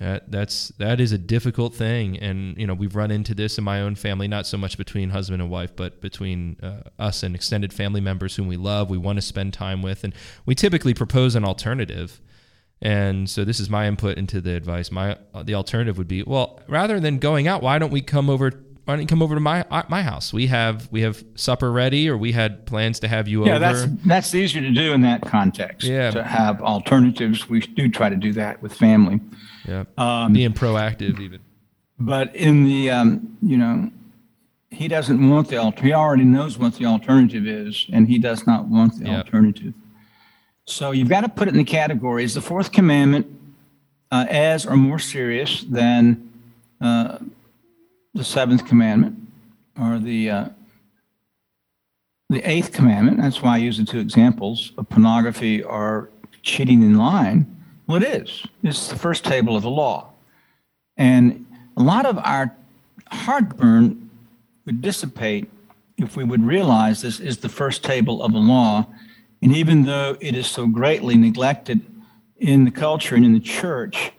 That, 0.00 0.30
that's 0.30 0.68
that 0.78 0.98
is 0.98 1.12
a 1.12 1.18
difficult 1.18 1.74
thing, 1.74 2.18
and 2.18 2.56
you 2.56 2.66
know 2.66 2.72
we've 2.72 2.96
run 2.96 3.10
into 3.10 3.34
this 3.34 3.58
in 3.58 3.64
my 3.64 3.82
own 3.82 3.96
family, 3.96 4.28
not 4.28 4.46
so 4.46 4.56
much 4.56 4.78
between 4.78 5.10
husband 5.10 5.42
and 5.42 5.50
wife, 5.50 5.76
but 5.76 6.00
between 6.00 6.56
uh, 6.62 6.88
us 6.98 7.22
and 7.22 7.34
extended 7.34 7.70
family 7.70 8.00
members 8.00 8.34
whom 8.36 8.48
we 8.48 8.56
love, 8.56 8.88
we 8.88 8.96
want 8.96 9.18
to 9.18 9.22
spend 9.22 9.52
time 9.52 9.82
with, 9.82 10.02
and 10.02 10.14
we 10.46 10.54
typically 10.54 10.94
propose 10.94 11.34
an 11.34 11.44
alternative. 11.44 12.18
And 12.80 13.28
so 13.28 13.44
this 13.44 13.60
is 13.60 13.68
my 13.68 13.86
input 13.86 14.16
into 14.16 14.40
the 14.40 14.54
advice. 14.54 14.90
My 14.90 15.18
uh, 15.34 15.42
the 15.42 15.54
alternative 15.54 15.98
would 15.98 16.08
be, 16.08 16.22
well, 16.22 16.60
rather 16.66 16.98
than 16.98 17.18
going 17.18 17.46
out, 17.46 17.62
why 17.62 17.78
don't 17.78 17.92
we 17.92 18.00
come 18.00 18.30
over? 18.30 18.52
Why 18.90 18.96
don't 18.96 19.02
you 19.02 19.06
come 19.06 19.22
over 19.22 19.36
to 19.36 19.40
my 19.40 19.64
uh, 19.70 19.84
my 19.88 20.02
house? 20.02 20.32
We 20.32 20.48
have 20.48 20.88
we 20.90 21.02
have 21.02 21.22
supper 21.36 21.70
ready, 21.70 22.10
or 22.10 22.18
we 22.18 22.32
had 22.32 22.66
plans 22.66 22.98
to 23.00 23.06
have 23.08 23.28
you 23.28 23.46
yeah, 23.46 23.52
over. 23.52 23.58
that's 23.60 23.86
that's 24.04 24.34
easier 24.34 24.62
to 24.62 24.72
do 24.72 24.92
in 24.92 25.02
that 25.02 25.20
context. 25.22 25.86
Yeah. 25.86 26.10
to 26.10 26.24
have 26.24 26.60
alternatives. 26.60 27.48
We 27.48 27.60
do 27.60 27.88
try 27.88 28.08
to 28.08 28.16
do 28.16 28.32
that 28.32 28.60
with 28.60 28.74
family. 28.74 29.20
Yeah, 29.64 29.84
Um, 29.96 30.32
being 30.32 30.54
proactive 30.54 31.20
even. 31.20 31.38
But 32.00 32.34
in 32.34 32.64
the, 32.64 32.90
um, 32.90 33.38
you 33.42 33.56
know, 33.58 33.92
he 34.70 34.88
doesn't 34.88 35.30
want 35.30 35.46
the 35.46 35.58
alter. 35.58 35.84
He 35.84 35.92
already 35.92 36.24
knows 36.24 36.58
what 36.58 36.74
the 36.74 36.86
alternative 36.86 37.46
is, 37.46 37.86
and 37.92 38.08
he 38.08 38.18
does 38.18 38.44
not 38.44 38.64
want 38.66 38.98
the 38.98 39.04
Yep. 39.04 39.24
alternative. 39.26 39.74
So 40.64 40.90
you've 40.90 41.08
got 41.08 41.20
to 41.20 41.28
put 41.28 41.46
it 41.46 41.52
in 41.52 41.58
the 41.58 41.64
categories. 41.64 42.34
the 42.34 42.40
fourth 42.40 42.72
commandment 42.72 43.26
uh, 44.10 44.26
as 44.28 44.66
or 44.66 44.76
more 44.76 44.98
serious 44.98 45.62
than 45.62 46.28
uh, 46.80 47.18
the 48.14 48.24
seventh 48.24 48.66
commandment 48.66 49.16
or 49.80 49.98
the 49.98 50.30
uh, 50.30 50.48
the 52.28 52.42
eighth 52.48 52.72
commandment? 52.72 53.18
That's 53.18 53.42
why 53.42 53.54
I 53.54 53.58
use 53.58 53.78
the 53.78 53.84
two 53.84 53.98
examples 53.98 54.72
of 54.78 54.88
pornography 54.88 55.62
or 55.62 56.10
cheating 56.42 56.82
in 56.82 56.96
line. 56.96 57.46
Well, 57.86 58.02
it 58.02 58.22
is. 58.22 58.46
It's 58.62 58.88
the 58.88 58.96
first 58.96 59.24
table 59.24 59.56
of 59.56 59.62
the 59.62 59.70
law. 59.70 60.10
And 60.96 61.46
a 61.76 61.82
lot 61.82 62.06
of 62.06 62.18
our 62.18 62.54
heartburn 63.10 64.10
would 64.64 64.80
dissipate 64.80 65.50
if 65.98 66.16
we 66.16 66.24
would 66.24 66.44
realize 66.44 67.02
this 67.02 67.20
is 67.20 67.38
the 67.38 67.48
first 67.48 67.82
table 67.82 68.22
of 68.22 68.32
the 68.32 68.38
law. 68.38 68.86
And 69.42 69.54
even 69.56 69.84
though 69.84 70.16
it 70.20 70.34
is 70.36 70.46
so 70.46 70.66
greatly 70.66 71.16
neglected 71.16 71.80
in 72.38 72.64
the 72.64 72.70
culture 72.70 73.14
and 73.14 73.24
in 73.24 73.32
the 73.32 73.40
church, 73.40 74.12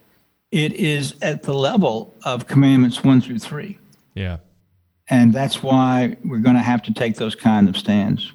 it 0.51 0.73
is 0.73 1.15
at 1.21 1.43
the 1.43 1.53
level 1.53 2.13
of 2.23 2.47
commandments 2.47 3.03
one 3.03 3.21
through 3.21 3.39
three. 3.39 3.77
Yeah. 4.13 4.37
And 5.09 5.33
that's 5.33 5.61
why 5.61 6.15
we're 6.23 6.39
going 6.39 6.55
to 6.55 6.61
have 6.61 6.81
to 6.83 6.93
take 6.93 7.15
those 7.15 7.35
kind 7.35 7.67
of 7.67 7.75
stands. 7.77 8.31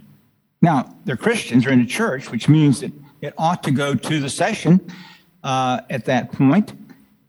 Now, 0.62 0.94
they're 1.04 1.16
Christians, 1.16 1.64
they're 1.64 1.72
in 1.72 1.80
a 1.80 1.86
church, 1.86 2.30
which 2.30 2.48
means 2.48 2.80
that 2.80 2.92
it 3.20 3.34
ought 3.38 3.62
to 3.64 3.70
go 3.70 3.94
to 3.94 4.20
the 4.20 4.28
session 4.28 4.80
uh, 5.42 5.80
at 5.88 6.04
that 6.06 6.32
point 6.32 6.72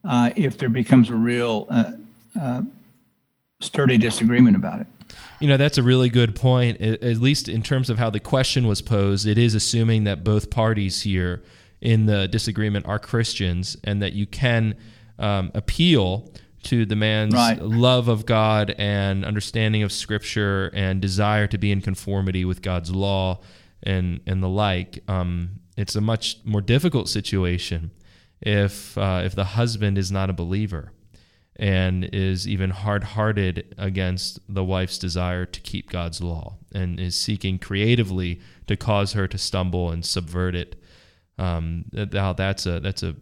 uh, 0.04 0.32
if 0.36 0.58
there 0.58 0.70
becomes 0.70 1.10
a 1.10 1.16
real 1.16 1.68
uh, 1.70 1.92
uh, 2.40 2.62
sturdy 3.62 3.98
disagreement 3.98 4.56
about 4.56 4.82
it. 4.82 4.88
You 5.40 5.48
know, 5.48 5.58
that's 5.58 5.78
a 5.78 5.84
really 5.84 6.10
good 6.10 6.36
point. 6.36 6.82
At 6.82 7.04
at 7.04 7.18
least 7.18 7.48
in 7.48 7.62
terms 7.62 7.90
of 7.90 7.98
how 7.98 8.10
the 8.10 8.20
question 8.20 8.68
was 8.68 8.82
posed, 8.82 9.28
it 9.28 9.38
is 9.38 9.56
assuming 9.56 10.04
that 10.06 10.24
both 10.24 10.50
parties 10.50 11.04
here 11.04 11.44
in 11.80 12.06
the 12.08 12.28
disagreement 12.28 12.86
are 12.88 13.00
Christians 13.00 13.78
and 13.84 14.02
that 14.02 14.14
you 14.14 14.26
can 14.26 14.76
um, 15.20 15.52
appeal 15.54 16.32
to 16.68 16.86
the 16.86 16.96
man's 16.96 17.34
Right. 17.34 17.62
love 17.62 18.08
of 18.08 18.26
God 18.26 18.74
and 18.78 19.24
understanding 19.26 19.84
of 19.84 19.92
Scripture 19.92 20.70
and 20.74 21.02
desire 21.02 21.48
to 21.48 21.58
be 21.58 21.72
in 21.72 21.82
conformity 21.82 22.46
with 22.46 22.62
God's 22.62 22.92
law 22.92 23.40
and, 23.84 24.20
and 24.26 24.42
the 24.44 24.50
like. 24.50 25.04
Um, 25.08 25.60
it's 25.78 25.96
a 25.96 26.02
much 26.02 26.38
more 26.44 26.62
difficult 26.62 27.08
situation 27.10 27.92
if, 28.42 28.98
uh, 28.98 29.22
if 29.24 29.34
the 29.36 29.44
husband 29.46 29.98
is 29.98 30.12
not 30.12 30.30
a 30.30 30.34
believer 30.34 30.92
and 31.56 32.04
is 32.14 32.48
even 32.48 32.70
hard 32.70 33.04
hearted 33.04 33.74
against 33.78 34.40
the 34.54 34.64
wife's 34.64 34.98
desire 35.00 35.46
to 35.46 35.60
keep 35.62 35.90
God's 35.90 36.22
law 36.22 36.58
and 36.74 37.00
is 37.00 37.20
seeking 37.20 37.58
creatively 37.60 38.40
to 38.68 38.76
cause 38.78 39.14
her 39.14 39.28
to 39.28 39.38
stumble 39.38 39.90
and 39.90 40.06
subvert 40.06 40.54
it. 40.56 40.76
Um, 41.40 41.86
that- 41.94 42.12
that's 42.38 42.66
a 42.66 42.80
that's 42.80 43.04
a, 43.04 43.16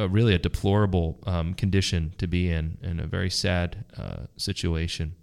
a 0.00 0.08
really 0.08 0.34
a 0.34 0.38
deplorable 0.38 1.18
um, 1.26 1.54
condition 1.54 2.14
to 2.18 2.26
be 2.26 2.50
in 2.50 2.78
and 2.82 3.00
a 3.00 3.06
very 3.06 3.30
sad 3.30 3.84
uh, 3.96 4.26
situation. 4.36 5.14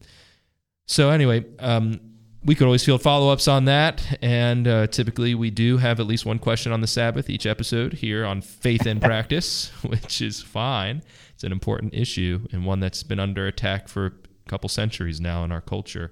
So 0.86 1.10
anyway, 1.10 1.46
um, 1.60 2.00
we 2.46 2.55
could 2.55 2.65
always 2.65 2.86
field 2.86 3.01
follow 3.01 3.29
ups 3.29 3.48
on 3.48 3.65
that, 3.65 4.19
and 4.22 4.67
uh, 4.67 4.88
typically 4.88 5.36
we 5.36 5.50
do 5.50 5.77
have 5.77 6.00
at 6.00 6.05
least 6.05 6.25
one 6.25 6.39
question 6.39 6.72
on 6.72 6.81
the 6.81 6.88
Sabbath 6.88 7.29
each 7.29 7.46
episode 7.46 7.93
here 7.93 8.25
on 8.25 8.41
Faith 8.41 8.86
and 8.86 9.01
Practice, 9.10 9.69
which 9.84 10.22
is 10.22 10.41
fine. 10.41 11.01
It's 11.34 11.43
an 11.43 11.51
important 11.51 11.93
issue 11.93 12.48
and 12.51 12.65
one 12.65 12.79
that's 12.79 13.03
been 13.03 13.19
under 13.19 13.48
attack 13.48 13.88
for 13.88 14.05
a 14.05 14.12
couple 14.50 14.69
centuries 14.69 15.19
now 15.19 15.43
in 15.43 15.51
our 15.51 15.62
culture. 15.62 16.12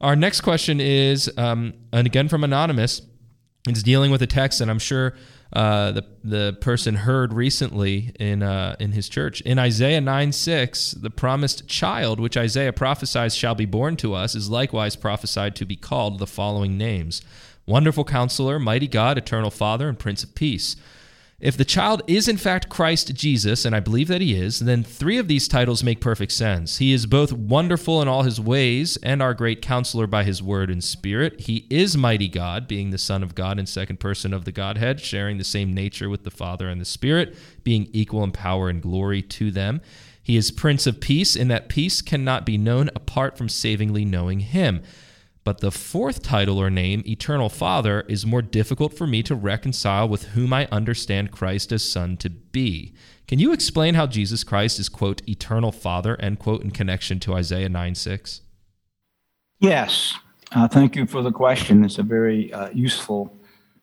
Our 0.00 0.16
next 0.16 0.40
question 0.40 0.80
is, 0.80 1.30
um, 1.36 1.74
and 1.92 2.06
again 2.06 2.28
from 2.28 2.44
Anonymous, 2.44 3.02
it's 3.68 3.82
dealing 3.82 4.10
with 4.10 4.22
a 4.22 4.26
text 4.26 4.58
that 4.58 4.68
I'm 4.68 4.78
sure 4.78 5.14
uh, 5.52 5.92
the 5.92 6.04
the 6.24 6.56
person 6.60 6.96
heard 6.96 7.32
recently 7.32 8.12
in 8.18 8.42
uh, 8.42 8.76
in 8.80 8.92
his 8.92 9.08
church. 9.08 9.40
In 9.42 9.58
Isaiah 9.58 10.00
9 10.00 10.32
6 10.32 10.92
the 10.92 11.10
promised 11.10 11.68
child 11.68 12.18
which 12.18 12.36
Isaiah 12.36 12.72
prophesies 12.72 13.34
shall 13.34 13.54
be 13.54 13.64
born 13.64 13.96
to 13.98 14.14
us 14.14 14.34
is 14.34 14.50
likewise 14.50 14.96
prophesied 14.96 15.54
to 15.56 15.64
be 15.64 15.76
called 15.76 16.18
the 16.18 16.26
following 16.26 16.76
names. 16.76 17.22
Wonderful 17.64 18.04
Counselor 18.04 18.58
Mighty 18.58 18.88
God 18.88 19.18
Eternal 19.18 19.50
Father 19.50 19.88
and 19.88 19.98
Prince 19.98 20.24
of 20.24 20.34
Peace 20.34 20.76
if 21.38 21.54
the 21.56 21.66
child 21.66 22.02
is 22.06 22.28
in 22.28 22.38
fact 22.38 22.70
Christ 22.70 23.14
Jesus, 23.14 23.66
and 23.66 23.76
I 23.76 23.80
believe 23.80 24.08
that 24.08 24.22
he 24.22 24.34
is, 24.34 24.60
then 24.60 24.82
three 24.82 25.18
of 25.18 25.28
these 25.28 25.48
titles 25.48 25.84
make 25.84 26.00
perfect 26.00 26.32
sense. 26.32 26.78
He 26.78 26.94
is 26.94 27.04
both 27.04 27.30
wonderful 27.30 28.00
in 28.00 28.08
all 28.08 28.22
his 28.22 28.40
ways 28.40 28.96
and 29.02 29.20
our 29.20 29.34
great 29.34 29.60
counselor 29.60 30.06
by 30.06 30.24
his 30.24 30.42
word 30.42 30.70
and 30.70 30.82
spirit. 30.82 31.40
He 31.40 31.66
is 31.68 31.94
mighty 31.94 32.28
God, 32.28 32.66
being 32.66 32.88
the 32.88 32.96
Son 32.96 33.22
of 33.22 33.34
God 33.34 33.58
and 33.58 33.68
second 33.68 34.00
person 34.00 34.32
of 34.32 34.46
the 34.46 34.52
Godhead, 34.52 34.98
sharing 35.00 35.36
the 35.36 35.44
same 35.44 35.74
nature 35.74 36.08
with 36.08 36.24
the 36.24 36.30
Father 36.30 36.70
and 36.70 36.80
the 36.80 36.86
Spirit, 36.86 37.36
being 37.64 37.88
equal 37.92 38.24
in 38.24 38.32
power 38.32 38.70
and 38.70 38.80
glory 38.80 39.20
to 39.20 39.50
them. 39.50 39.82
He 40.22 40.38
is 40.38 40.50
Prince 40.50 40.86
of 40.86 41.00
Peace, 41.00 41.36
in 41.36 41.48
that 41.48 41.68
peace 41.68 42.00
cannot 42.00 42.46
be 42.46 42.56
known 42.56 42.88
apart 42.96 43.36
from 43.36 43.50
savingly 43.50 44.06
knowing 44.06 44.40
him. 44.40 44.82
But 45.46 45.60
the 45.60 45.70
fourth 45.70 46.24
title 46.24 46.58
or 46.58 46.70
name, 46.70 47.04
Eternal 47.06 47.48
Father, 47.48 48.00
is 48.08 48.26
more 48.26 48.42
difficult 48.42 48.98
for 48.98 49.06
me 49.06 49.22
to 49.22 49.36
reconcile 49.36 50.08
with 50.08 50.30
whom 50.30 50.52
I 50.52 50.66
understand 50.72 51.30
Christ 51.30 51.70
as 51.70 51.88
Son 51.88 52.16
to 52.16 52.30
be. 52.30 52.94
Can 53.28 53.38
you 53.38 53.52
explain 53.52 53.94
how 53.94 54.08
Jesus 54.08 54.42
Christ 54.42 54.80
is, 54.80 54.88
quote, 54.88 55.22
Eternal 55.28 55.70
Father, 55.70 56.20
end 56.20 56.40
quote, 56.40 56.64
in 56.64 56.72
connection 56.72 57.20
to 57.20 57.34
Isaiah 57.34 57.68
9 57.68 57.94
6? 57.94 58.40
Yes, 59.60 60.18
uh, 60.50 60.66
thank 60.66 60.96
you 60.96 61.06
for 61.06 61.22
the 61.22 61.30
question. 61.30 61.84
It's 61.84 61.98
a 61.98 62.02
very 62.02 62.52
uh, 62.52 62.70
useful 62.70 63.32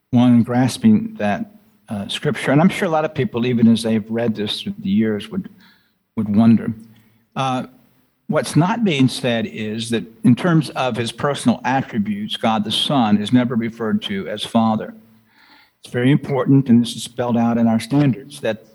one 0.09 0.33
in 0.33 0.43
grasping 0.43 1.13
that 1.13 1.49
uh, 1.87 2.09
scripture, 2.09 2.51
and 2.51 2.59
I'm 2.59 2.67
sure 2.67 2.89
a 2.89 2.91
lot 2.91 3.05
of 3.05 3.15
people, 3.15 3.45
even 3.45 3.69
as 3.69 3.83
they've 3.83 4.11
read 4.11 4.35
this 4.35 4.61
through 4.61 4.75
the 4.79 4.89
years, 4.89 5.29
would 5.29 5.49
would 6.17 6.35
wonder. 6.35 6.73
What's 8.27 8.55
not 8.55 8.83
being 8.83 9.07
said 9.07 9.45
is 9.45 9.89
that 9.89 10.05
in 10.23 10.35
terms 10.35 10.69
of 10.71 10.95
his 10.97 11.11
personal 11.11 11.61
attributes, 11.65 12.37
God 12.37 12.63
the 12.63 12.71
Son 12.71 13.21
is 13.21 13.33
never 13.33 13.55
referred 13.55 14.01
to 14.03 14.27
as 14.27 14.45
Father. 14.45 14.93
It's 15.83 15.91
very 15.91 16.11
important, 16.11 16.69
and 16.69 16.81
this 16.81 16.95
is 16.95 17.03
spelled 17.03 17.37
out 17.37 17.57
in 17.57 17.67
our 17.67 17.79
standards, 17.79 18.39
that 18.39 18.65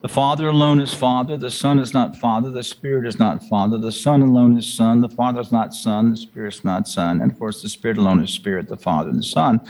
the 0.00 0.08
Father 0.08 0.48
alone 0.48 0.80
is 0.80 0.94
Father, 0.94 1.36
the 1.36 1.50
Son 1.50 1.78
is 1.78 1.92
not 1.92 2.16
Father, 2.16 2.50
the 2.50 2.62
Spirit 2.62 3.06
is 3.06 3.18
not 3.18 3.42
Father, 3.48 3.78
the 3.78 3.90
Son 3.90 4.22
alone 4.22 4.56
is 4.56 4.72
Son, 4.72 5.00
the 5.00 5.08
Father 5.08 5.40
is 5.40 5.50
not 5.50 5.74
Son, 5.74 6.10
the 6.10 6.16
Spirit 6.16 6.54
is 6.54 6.64
not 6.64 6.86
Son, 6.86 7.20
and 7.20 7.32
of 7.32 7.38
course 7.38 7.62
the 7.62 7.68
Spirit 7.68 7.98
alone 7.98 8.22
is 8.22 8.30
Spirit, 8.30 8.68
the 8.68 8.76
Father 8.76 9.08
and 9.08 9.18
the 9.18 9.24
Son 9.24 9.60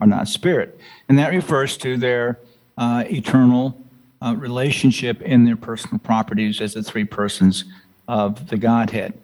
are 0.00 0.06
not 0.06 0.28
Spirit. 0.28 0.78
And 1.08 1.18
that 1.18 1.32
refers 1.32 1.78
to 1.78 1.96
their 1.96 2.40
uh, 2.76 3.04
eternal 3.06 3.80
uh, 4.20 4.34
relationship 4.36 5.22
in 5.22 5.44
their 5.44 5.56
personal 5.56 5.98
properties 5.98 6.60
as 6.60 6.74
the 6.74 6.82
three 6.82 7.04
persons 7.04 7.64
of 8.10 8.48
the 8.48 8.58
Godhead. 8.58 9.14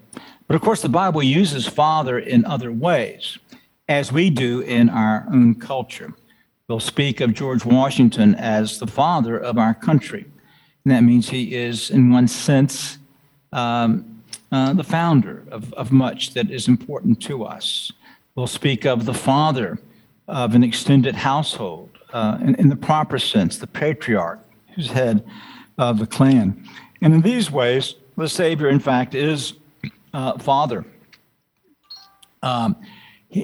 But 0.47 0.55
of 0.55 0.62
course, 0.62 0.81
the 0.81 0.88
Bible 0.88 1.21
uses 1.21 1.66
Father 1.66 2.21
in 2.21 2.45
other 2.45 2.71
ways, 2.71 3.37
as 3.88 4.12
we 4.12 4.31
do 4.31 4.61
in 4.61 4.88
our 4.88 5.26
own 5.28 5.57
culture. 5.57 6.14
We'll 6.69 6.78
speak 6.78 7.21
of 7.21 7.35
George 7.35 7.64
Washington 7.64 8.37
as 8.37 8.78
the 8.78 8.87
father 8.87 9.37
of 9.37 9.59
our 9.59 9.75
country. 9.75 10.25
And 10.85 10.93
that 10.93 11.02
means 11.02 11.28
he 11.28 11.57
is, 11.57 11.90
in 11.90 12.11
one 12.11 12.28
sense, 12.28 12.99
um, 13.52 14.23
uh, 14.52 14.73
the 14.73 14.85
founder 14.85 15.43
of, 15.50 15.73
of 15.75 15.90
much 15.90 16.35
that 16.35 16.49
is 16.49 16.69
important 16.69 17.21
to 17.23 17.45
us. 17.45 17.90
We'll 18.37 18.47
speak 18.47 18.85
of 18.85 19.05
the 19.05 19.14
father 19.14 19.81
of 20.28 20.55
an 20.55 20.62
extended 20.62 21.16
household 21.16 21.90
uh, 22.12 22.38
in, 22.40 22.55
in, 22.55 22.69
the 22.69 22.76
proper 22.76 23.19
sense, 23.19 23.59
the 23.59 23.66
patriarch, 23.66 24.38
who's 24.75 24.93
head 24.93 25.25
of 25.76 25.99
the 25.99 26.07
clan. 26.07 26.64
And 27.02 27.14
in 27.14 27.23
these 27.23 27.50
ways, 27.50 27.97
the 28.16 28.28
Savior, 28.28 28.68
in 28.68 28.80
fact, 28.80 29.14
is 29.14 29.54
uh, 30.14 30.38
Father. 30.38 30.85
Um, 32.42 32.76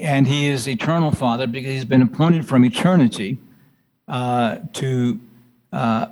and 0.01 0.27
he 0.27 0.49
is 0.49 0.69
eternal 0.69 1.11
Father 1.11 1.47
because 1.47 1.71
he's 1.73 1.85
been 1.85 2.03
appointed 2.03 2.47
from 2.47 2.65
eternity 2.65 3.39
uh, 4.09 4.59
to 4.75 5.21
uh, 5.73 6.07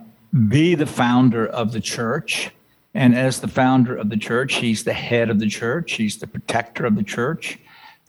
be 0.49 0.75
the 0.75 0.87
founder 0.87 1.47
of 1.47 1.73
the 1.73 1.81
church. 1.81 2.51
And 2.95 3.15
as 3.15 3.41
the 3.41 3.49
founder 3.49 3.97
of 3.97 4.11
the 4.11 4.17
church, 4.17 4.55
he's 4.55 4.85
the 4.85 4.93
head 4.93 5.31
of 5.31 5.39
the 5.39 5.49
church, 5.49 5.93
he's 5.93 6.19
the 6.19 6.27
protector 6.27 6.85
of 6.87 6.97
the 6.97 7.03
church. 7.03 7.59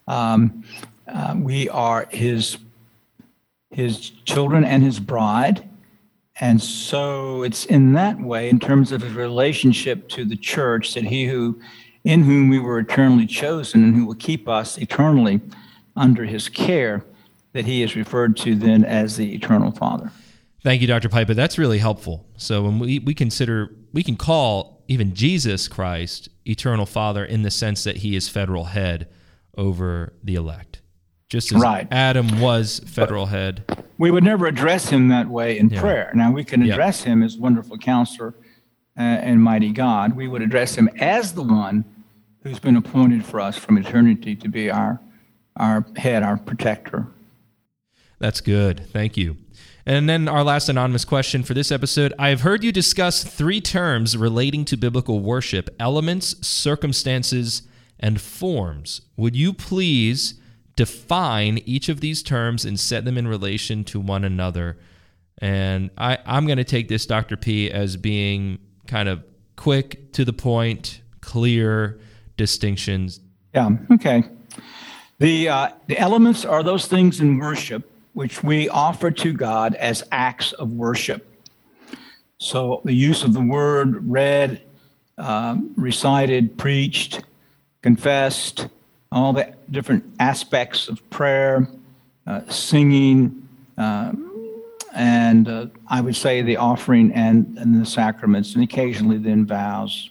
Um, 0.08 0.64
uh, 1.06 1.34
we 1.38 1.68
are 1.68 2.08
his, 2.10 2.58
his 3.70 4.10
children 4.24 4.64
and 4.64 4.82
his 4.82 4.98
bride. 4.98 5.68
And 6.40 6.62
so 6.62 7.42
it's 7.42 7.66
in 7.66 7.92
that 7.92 8.20
way, 8.20 8.48
in 8.48 8.58
terms 8.58 8.90
of 8.90 9.02
his 9.02 9.12
relationship 9.12 10.08
to 10.10 10.24
the 10.24 10.36
church, 10.36 10.94
that 10.94 11.04
he 11.04 11.26
who 11.26 11.60
in 12.04 12.24
whom 12.24 12.48
we 12.48 12.58
were 12.58 12.80
eternally 12.80 13.26
chosen 13.26 13.84
and 13.84 13.94
who 13.94 14.06
will 14.06 14.14
keep 14.14 14.48
us 14.48 14.78
eternally 14.78 15.40
under 15.96 16.24
his 16.24 16.48
care, 16.48 17.04
that 17.52 17.64
he 17.64 17.82
is 17.82 17.94
referred 17.94 18.36
to 18.38 18.54
then 18.54 18.84
as 18.84 19.16
the 19.16 19.34
eternal 19.34 19.70
Father. 19.70 20.10
Thank 20.62 20.80
you, 20.80 20.86
Dr. 20.86 21.08
Pipa. 21.08 21.34
That's 21.34 21.58
really 21.58 21.78
helpful. 21.78 22.26
So 22.36 22.62
when 22.62 22.78
we, 22.78 22.98
we 23.00 23.14
consider, 23.14 23.74
we 23.92 24.02
can 24.02 24.16
call 24.16 24.82
even 24.88 25.14
Jesus 25.14 25.68
Christ 25.68 26.28
eternal 26.44 26.86
Father 26.86 27.24
in 27.24 27.42
the 27.42 27.50
sense 27.50 27.84
that 27.84 27.98
he 27.98 28.16
is 28.16 28.28
federal 28.28 28.64
head 28.64 29.08
over 29.56 30.12
the 30.22 30.34
elect. 30.34 30.81
Just 31.32 31.50
as 31.50 31.62
right. 31.62 31.88
Adam 31.90 32.42
was 32.42 32.80
federal 32.80 33.24
but 33.24 33.32
head. 33.32 33.84
We 33.96 34.10
would 34.10 34.22
never 34.22 34.46
address 34.46 34.90
him 34.90 35.08
that 35.08 35.28
way 35.28 35.58
in 35.58 35.70
yeah. 35.70 35.80
prayer. 35.80 36.12
Now, 36.14 36.30
we 36.30 36.44
can 36.44 36.60
address 36.60 37.04
him 37.04 37.22
as 37.22 37.38
wonderful 37.38 37.78
counselor 37.78 38.34
uh, 38.98 39.00
and 39.00 39.42
mighty 39.42 39.72
God. 39.72 40.14
We 40.14 40.28
would 40.28 40.42
address 40.42 40.74
him 40.74 40.90
as 40.98 41.32
the 41.32 41.42
one 41.42 41.86
who's 42.42 42.58
been 42.58 42.76
appointed 42.76 43.24
for 43.24 43.40
us 43.40 43.56
from 43.56 43.78
eternity 43.78 44.36
to 44.36 44.48
be 44.48 44.70
our, 44.70 45.00
our 45.56 45.86
head, 45.96 46.22
our 46.22 46.36
protector. 46.36 47.06
That's 48.18 48.42
good. 48.42 48.86
Thank 48.90 49.16
you. 49.16 49.38
And 49.86 50.10
then 50.10 50.28
our 50.28 50.44
last 50.44 50.68
anonymous 50.68 51.06
question 51.06 51.42
for 51.44 51.54
this 51.54 51.72
episode 51.72 52.12
I 52.18 52.28
have 52.28 52.42
heard 52.42 52.62
you 52.62 52.72
discuss 52.72 53.24
three 53.24 53.62
terms 53.62 54.18
relating 54.18 54.66
to 54.66 54.76
biblical 54.76 55.20
worship 55.20 55.74
elements, 55.80 56.46
circumstances, 56.46 57.62
and 57.98 58.20
forms. 58.20 59.00
Would 59.16 59.34
you 59.34 59.54
please 59.54 60.34
define 60.76 61.58
each 61.66 61.88
of 61.88 62.00
these 62.00 62.22
terms 62.22 62.64
and 62.64 62.78
set 62.78 63.04
them 63.04 63.18
in 63.18 63.28
relation 63.28 63.84
to 63.84 64.00
one 64.00 64.24
another? 64.24 64.78
And 65.38 65.90
I, 65.98 66.18
I'm 66.24 66.46
going 66.46 66.58
to 66.58 66.64
take 66.64 66.88
this, 66.88 67.06
Dr. 67.06 67.36
P, 67.36 67.70
as 67.70 67.96
being 67.96 68.58
kind 68.86 69.08
of 69.08 69.24
quick, 69.56 70.12
to 70.12 70.24
the 70.24 70.32
point, 70.32 71.00
clear 71.20 71.98
distinctions. 72.36 73.20
Yeah, 73.54 73.70
okay. 73.90 74.24
The, 75.18 75.48
uh, 75.48 75.68
the 75.86 75.98
elements 75.98 76.44
are 76.44 76.62
those 76.62 76.86
things 76.86 77.20
in 77.20 77.38
worship 77.38 77.88
which 78.12 78.42
we 78.42 78.68
offer 78.68 79.10
to 79.10 79.32
God 79.32 79.74
as 79.76 80.04
acts 80.12 80.52
of 80.52 80.72
worship. 80.72 81.26
So 82.38 82.82
the 82.84 82.92
use 82.92 83.22
of 83.22 83.32
the 83.32 83.40
word 83.40 84.08
read, 84.10 84.62
um, 85.16 85.72
recited, 85.76 86.58
preached, 86.58 87.22
confessed, 87.82 88.68
all 89.12 89.32
the 89.32 89.54
different 89.70 90.04
aspects 90.18 90.88
of 90.88 91.08
prayer, 91.10 91.68
uh, 92.26 92.40
singing, 92.48 93.46
uh, 93.78 94.12
and 94.94 95.48
uh, 95.48 95.66
I 95.88 96.00
would 96.00 96.16
say 96.16 96.42
the 96.42 96.56
offering 96.56 97.12
and, 97.12 97.56
and 97.58 97.80
the 97.80 97.86
sacraments, 97.86 98.54
and 98.54 98.64
occasionally 98.64 99.18
then 99.18 99.46
vows. 99.46 100.10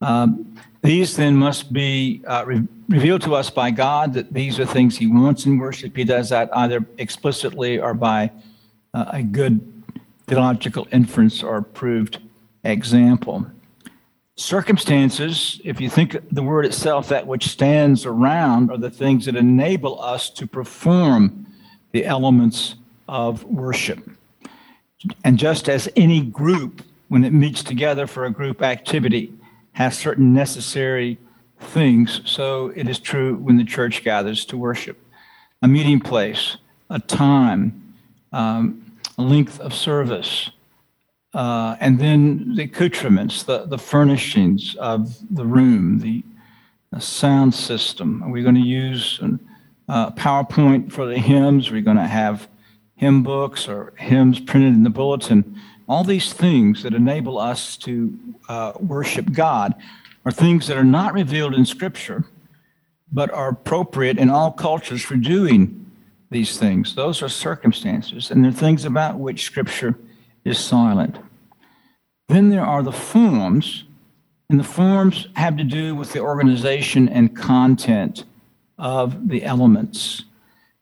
Um, 0.00 0.56
these 0.82 1.16
then 1.16 1.36
must 1.36 1.72
be 1.72 2.22
uh, 2.26 2.44
re- 2.46 2.66
revealed 2.88 3.22
to 3.22 3.34
us 3.34 3.50
by 3.50 3.70
God 3.70 4.14
that 4.14 4.32
these 4.32 4.58
are 4.58 4.64
things 4.64 4.96
He 4.96 5.06
wants 5.06 5.44
in 5.44 5.58
worship. 5.58 5.96
He 5.96 6.04
does 6.04 6.30
that 6.30 6.48
either 6.56 6.84
explicitly 6.98 7.78
or 7.78 7.92
by 7.92 8.30
uh, 8.94 9.04
a 9.08 9.22
good 9.22 9.60
theological 10.26 10.88
inference 10.92 11.42
or 11.42 11.60
proved 11.60 12.18
example. 12.64 13.46
Circumstances, 14.40 15.60
if 15.64 15.82
you 15.82 15.90
think 15.90 16.16
the 16.32 16.42
word 16.42 16.64
itself, 16.64 17.10
that 17.10 17.26
which 17.26 17.48
stands 17.48 18.06
around, 18.06 18.70
are 18.70 18.78
the 18.78 18.90
things 18.90 19.26
that 19.26 19.36
enable 19.36 20.00
us 20.00 20.30
to 20.30 20.46
perform 20.46 21.46
the 21.92 22.06
elements 22.06 22.76
of 23.06 23.44
worship. 23.44 23.98
And 25.22 25.38
just 25.38 25.68
as 25.68 25.90
any 25.94 26.22
group, 26.22 26.80
when 27.08 27.22
it 27.22 27.34
meets 27.34 27.62
together 27.62 28.06
for 28.06 28.24
a 28.24 28.30
group 28.30 28.62
activity, 28.62 29.30
has 29.72 29.98
certain 29.98 30.32
necessary 30.32 31.18
things. 31.58 32.22
So 32.24 32.72
it 32.74 32.88
is 32.88 32.98
true 32.98 33.36
when 33.36 33.58
the 33.58 33.64
church 33.64 34.02
gathers 34.02 34.46
to 34.46 34.56
worship. 34.56 34.98
A 35.60 35.68
meeting 35.68 36.00
place, 36.00 36.56
a 36.88 36.98
time, 36.98 37.94
um, 38.32 38.96
a 39.18 39.22
length 39.22 39.60
of 39.60 39.74
service, 39.74 40.50
uh, 41.32 41.76
and 41.80 41.98
then 41.98 42.54
the 42.56 42.64
accoutrements, 42.64 43.44
the, 43.44 43.66
the 43.66 43.78
furnishings 43.78 44.74
of 44.76 45.16
the 45.30 45.44
room, 45.44 46.00
the, 46.00 46.24
the 46.92 47.00
sound 47.00 47.54
system. 47.54 48.22
Are 48.22 48.30
we 48.30 48.42
going 48.42 48.56
to 48.56 48.60
use 48.60 49.20
uh, 49.88 50.10
PowerPoint 50.12 50.92
for 50.92 51.06
the 51.06 51.18
hymns? 51.18 51.70
Are 51.70 51.74
we 51.74 51.82
going 51.82 51.96
to 51.96 52.06
have 52.06 52.48
hymn 52.96 53.22
books 53.22 53.68
or 53.68 53.92
hymns 53.96 54.40
printed 54.40 54.74
in 54.74 54.82
the 54.82 54.90
bulletin? 54.90 55.60
All 55.88 56.04
these 56.04 56.32
things 56.32 56.82
that 56.82 56.94
enable 56.94 57.38
us 57.38 57.76
to 57.78 58.16
uh, 58.48 58.72
worship 58.80 59.32
God 59.32 59.74
are 60.24 60.32
things 60.32 60.66
that 60.66 60.76
are 60.76 60.84
not 60.84 61.14
revealed 61.14 61.54
in 61.54 61.64
Scripture, 61.64 62.24
but 63.12 63.30
are 63.32 63.50
appropriate 63.50 64.18
in 64.18 64.30
all 64.30 64.52
cultures 64.52 65.02
for 65.02 65.16
doing 65.16 65.76
these 66.30 66.58
things. 66.58 66.94
Those 66.94 67.22
are 67.22 67.28
circumstances, 67.28 68.30
and 68.30 68.44
they're 68.44 68.52
things 68.52 68.84
about 68.84 69.18
which 69.18 69.44
Scripture 69.44 69.96
is 70.44 70.58
silent. 70.58 71.18
Then 72.28 72.50
there 72.50 72.64
are 72.64 72.82
the 72.82 72.92
forms, 72.92 73.84
and 74.48 74.58
the 74.58 74.64
forms 74.64 75.28
have 75.34 75.56
to 75.56 75.64
do 75.64 75.94
with 75.94 76.12
the 76.12 76.20
organization 76.20 77.08
and 77.08 77.36
content 77.36 78.24
of 78.78 79.28
the 79.28 79.44
elements. 79.44 80.24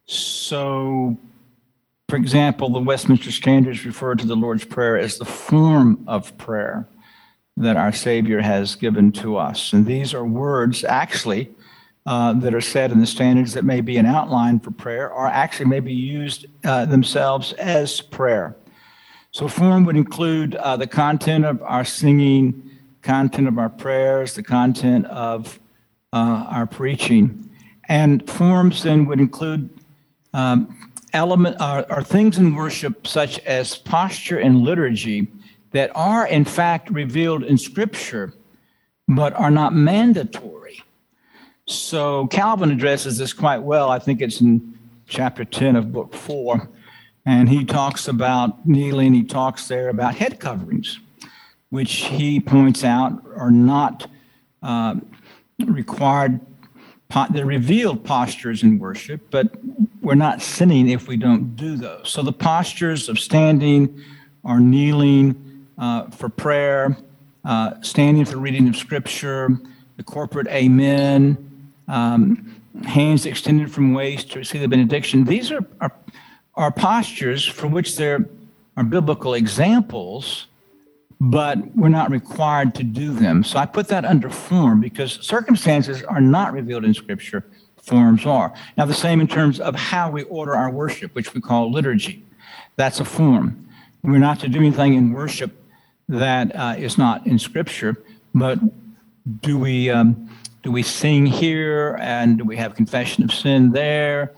So, 0.06 1.16
for 2.08 2.16
example, 2.16 2.70
the 2.70 2.80
Westminster 2.80 3.30
Standards 3.30 3.84
refer 3.84 4.14
to 4.14 4.26
the 4.26 4.36
Lord's 4.36 4.64
Prayer 4.64 4.96
as 4.96 5.18
the 5.18 5.24
form 5.24 6.04
of 6.06 6.36
prayer 6.38 6.86
that 7.56 7.76
our 7.76 7.92
Savior 7.92 8.40
has 8.40 8.76
given 8.76 9.10
to 9.12 9.36
us. 9.36 9.72
And 9.72 9.84
these 9.84 10.14
are 10.14 10.24
words, 10.24 10.84
actually, 10.84 11.50
uh, 12.06 12.32
that 12.34 12.54
are 12.54 12.60
said 12.60 12.90
in 12.90 13.00
the 13.00 13.06
standards 13.06 13.52
that 13.52 13.64
may 13.64 13.82
be 13.82 13.98
an 13.98 14.06
outline 14.06 14.60
for 14.60 14.70
prayer 14.70 15.10
or 15.10 15.26
actually 15.26 15.66
may 15.66 15.80
be 15.80 15.92
used 15.92 16.46
uh, 16.64 16.86
themselves 16.86 17.52
as 17.54 18.00
prayer. 18.00 18.56
So, 19.30 19.46
form 19.46 19.84
would 19.84 19.96
include 19.96 20.54
uh, 20.54 20.76
the 20.76 20.86
content 20.86 21.44
of 21.44 21.62
our 21.62 21.84
singing, 21.84 22.70
content 23.02 23.46
of 23.46 23.58
our 23.58 23.68
prayers, 23.68 24.34
the 24.34 24.42
content 24.42 25.06
of 25.06 25.60
uh, 26.12 26.46
our 26.48 26.66
preaching. 26.66 27.50
And 27.88 28.28
forms 28.28 28.82
then 28.82 29.06
would 29.06 29.20
include 29.20 29.70
um, 30.34 30.90
element 31.12 31.60
are, 31.60 32.02
things 32.02 32.38
in 32.38 32.54
worship 32.54 33.06
such 33.06 33.38
as 33.40 33.76
posture 33.76 34.38
and 34.38 34.62
liturgy 34.62 35.28
that 35.72 35.90
are 35.94 36.26
in 36.26 36.44
fact 36.44 36.90
revealed 36.90 37.44
in 37.44 37.58
scripture 37.58 38.32
but 39.08 39.32
are 39.34 39.50
not 39.50 39.74
mandatory. 39.74 40.82
So 41.66 42.26
calvin 42.26 42.70
addresses 42.70 43.18
this 43.18 43.32
quite 43.32 43.58
well. 43.58 43.90
I 43.90 43.98
think 43.98 44.20
it's 44.20 44.40
in 44.40 44.78
chapter 45.06 45.44
10 45.44 45.76
of 45.76 45.92
book 45.92 46.14
4 46.14 46.68
And 47.28 47.46
he 47.46 47.62
talks 47.62 48.08
about 48.08 48.66
kneeling, 48.66 49.12
he 49.12 49.22
talks 49.22 49.68
there 49.68 49.90
about 49.90 50.14
head 50.14 50.40
coverings, 50.40 50.98
which 51.68 51.92
he 52.06 52.40
points 52.40 52.84
out 52.84 53.22
are 53.36 53.50
not 53.50 54.10
uh, 54.62 54.94
required, 55.58 56.40
they're 57.28 57.44
revealed 57.44 58.02
postures 58.02 58.62
in 58.62 58.78
worship, 58.78 59.30
but 59.30 59.54
we're 60.00 60.14
not 60.14 60.40
sinning 60.40 60.88
if 60.88 61.06
we 61.06 61.18
don't 61.18 61.54
do 61.54 61.76
those. 61.76 62.08
So 62.08 62.22
the 62.22 62.32
postures 62.32 63.10
of 63.10 63.18
standing 63.18 64.02
or 64.42 64.58
kneeling 64.58 65.66
uh, 65.76 66.08
for 66.08 66.30
prayer, 66.30 66.96
uh, 67.44 67.74
standing 67.82 68.24
for 68.24 68.38
reading 68.38 68.68
of 68.68 68.76
scripture, 68.76 69.50
the 69.98 70.02
corporate 70.02 70.46
amen, 70.46 71.36
um, 71.88 72.62
hands 72.86 73.26
extended 73.26 73.70
from 73.70 73.92
waist 73.92 74.30
to 74.30 74.38
receive 74.38 74.62
the 74.62 74.68
benediction. 74.68 75.24
These 75.24 75.52
are, 75.52 75.66
are, 75.82 75.92
are 76.58 76.72
postures 76.72 77.46
for 77.46 77.68
which 77.68 77.96
there 77.96 78.26
are 78.76 78.84
biblical 78.84 79.34
examples, 79.34 80.46
but 81.20 81.56
we're 81.76 81.88
not 81.88 82.10
required 82.10 82.74
to 82.74 82.82
do 82.82 83.12
them. 83.12 83.44
So 83.44 83.58
I 83.58 83.64
put 83.64 83.88
that 83.88 84.04
under 84.04 84.28
form 84.28 84.80
because 84.80 85.24
circumstances 85.24 86.02
are 86.02 86.20
not 86.20 86.52
revealed 86.52 86.84
in 86.84 86.92
Scripture, 86.94 87.44
forms 87.76 88.26
are. 88.26 88.52
Now, 88.76 88.86
the 88.86 88.94
same 88.94 89.20
in 89.20 89.28
terms 89.28 89.60
of 89.60 89.76
how 89.76 90.10
we 90.10 90.24
order 90.24 90.54
our 90.54 90.70
worship, 90.70 91.14
which 91.14 91.32
we 91.32 91.40
call 91.40 91.72
liturgy. 91.72 92.24
That's 92.76 92.98
a 92.98 93.04
form. 93.04 93.68
We're 94.02 94.18
not 94.18 94.40
to 94.40 94.48
do 94.48 94.58
anything 94.58 94.94
in 94.94 95.12
worship 95.12 95.52
that 96.08 96.54
uh, 96.54 96.74
is 96.76 96.98
not 96.98 97.26
in 97.26 97.38
Scripture, 97.38 97.96
but 98.34 98.58
do 99.42 99.58
we 99.58 99.90
um, 99.90 100.28
do 100.62 100.72
we 100.72 100.82
sing 100.82 101.24
here 101.24 101.96
and 102.00 102.38
do 102.38 102.44
we 102.44 102.56
have 102.56 102.74
confession 102.74 103.22
of 103.22 103.32
sin 103.32 103.70
there? 103.70 104.32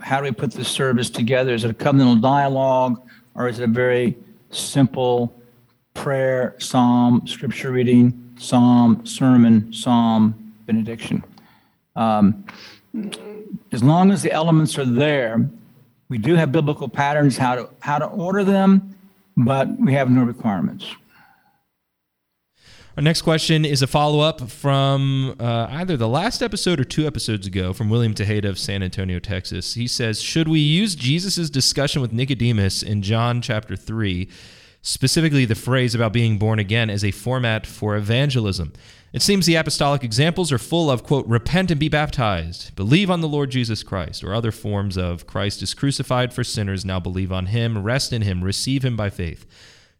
How 0.00 0.18
do 0.18 0.24
we 0.24 0.32
put 0.32 0.52
the 0.52 0.64
service 0.64 1.10
together? 1.10 1.54
Is 1.54 1.64
it 1.64 1.70
a 1.70 1.74
covenantal 1.74 2.20
dialogue 2.20 3.00
or 3.34 3.48
is 3.48 3.58
it 3.58 3.64
a 3.64 3.72
very 3.72 4.16
simple 4.50 5.34
prayer, 5.94 6.54
psalm, 6.58 7.26
scripture 7.26 7.72
reading, 7.72 8.34
psalm, 8.38 9.04
sermon, 9.04 9.72
psalm, 9.72 10.54
benediction? 10.66 11.24
Um, 11.96 12.44
as 13.72 13.82
long 13.82 14.10
as 14.12 14.22
the 14.22 14.30
elements 14.32 14.78
are 14.78 14.84
there, 14.84 15.48
we 16.08 16.18
do 16.18 16.34
have 16.34 16.52
biblical 16.52 16.88
patterns 16.88 17.36
how 17.36 17.54
to 17.54 17.70
how 17.80 17.98
to 17.98 18.06
order 18.06 18.44
them, 18.44 18.94
but 19.36 19.68
we 19.80 19.94
have 19.94 20.10
no 20.10 20.22
requirements. 20.22 20.94
Our 22.94 23.02
next 23.02 23.22
question 23.22 23.64
is 23.64 23.80
a 23.80 23.86
follow 23.86 24.20
up 24.20 24.50
from 24.50 25.34
uh, 25.40 25.66
either 25.70 25.96
the 25.96 26.08
last 26.08 26.42
episode 26.42 26.78
or 26.78 26.84
two 26.84 27.06
episodes 27.06 27.46
ago 27.46 27.72
from 27.72 27.88
William 27.88 28.12
Tejeda 28.12 28.44
of 28.44 28.58
San 28.58 28.82
Antonio, 28.82 29.18
Texas. 29.18 29.72
He 29.72 29.88
says, 29.88 30.20
Should 30.20 30.46
we 30.46 30.60
use 30.60 30.94
Jesus' 30.94 31.48
discussion 31.48 32.02
with 32.02 32.12
Nicodemus 32.12 32.82
in 32.82 33.00
John 33.00 33.40
chapter 33.40 33.76
3, 33.76 34.28
specifically 34.82 35.46
the 35.46 35.54
phrase 35.54 35.94
about 35.94 36.12
being 36.12 36.36
born 36.36 36.58
again, 36.58 36.90
as 36.90 37.02
a 37.02 37.12
format 37.12 37.66
for 37.66 37.96
evangelism? 37.96 38.74
It 39.14 39.22
seems 39.22 39.46
the 39.46 39.54
apostolic 39.54 40.04
examples 40.04 40.52
are 40.52 40.58
full 40.58 40.90
of, 40.90 41.02
quote, 41.02 41.26
repent 41.26 41.70
and 41.70 41.80
be 41.80 41.88
baptized, 41.88 42.76
believe 42.76 43.10
on 43.10 43.22
the 43.22 43.28
Lord 43.28 43.50
Jesus 43.50 43.82
Christ, 43.82 44.22
or 44.22 44.34
other 44.34 44.52
forms 44.52 44.98
of 44.98 45.26
Christ 45.26 45.62
is 45.62 45.72
crucified 45.72 46.34
for 46.34 46.44
sinners, 46.44 46.84
now 46.84 47.00
believe 47.00 47.32
on 47.32 47.46
him, 47.46 47.82
rest 47.82 48.12
in 48.12 48.20
him, 48.20 48.44
receive 48.44 48.84
him 48.84 48.98
by 48.98 49.08
faith. 49.08 49.46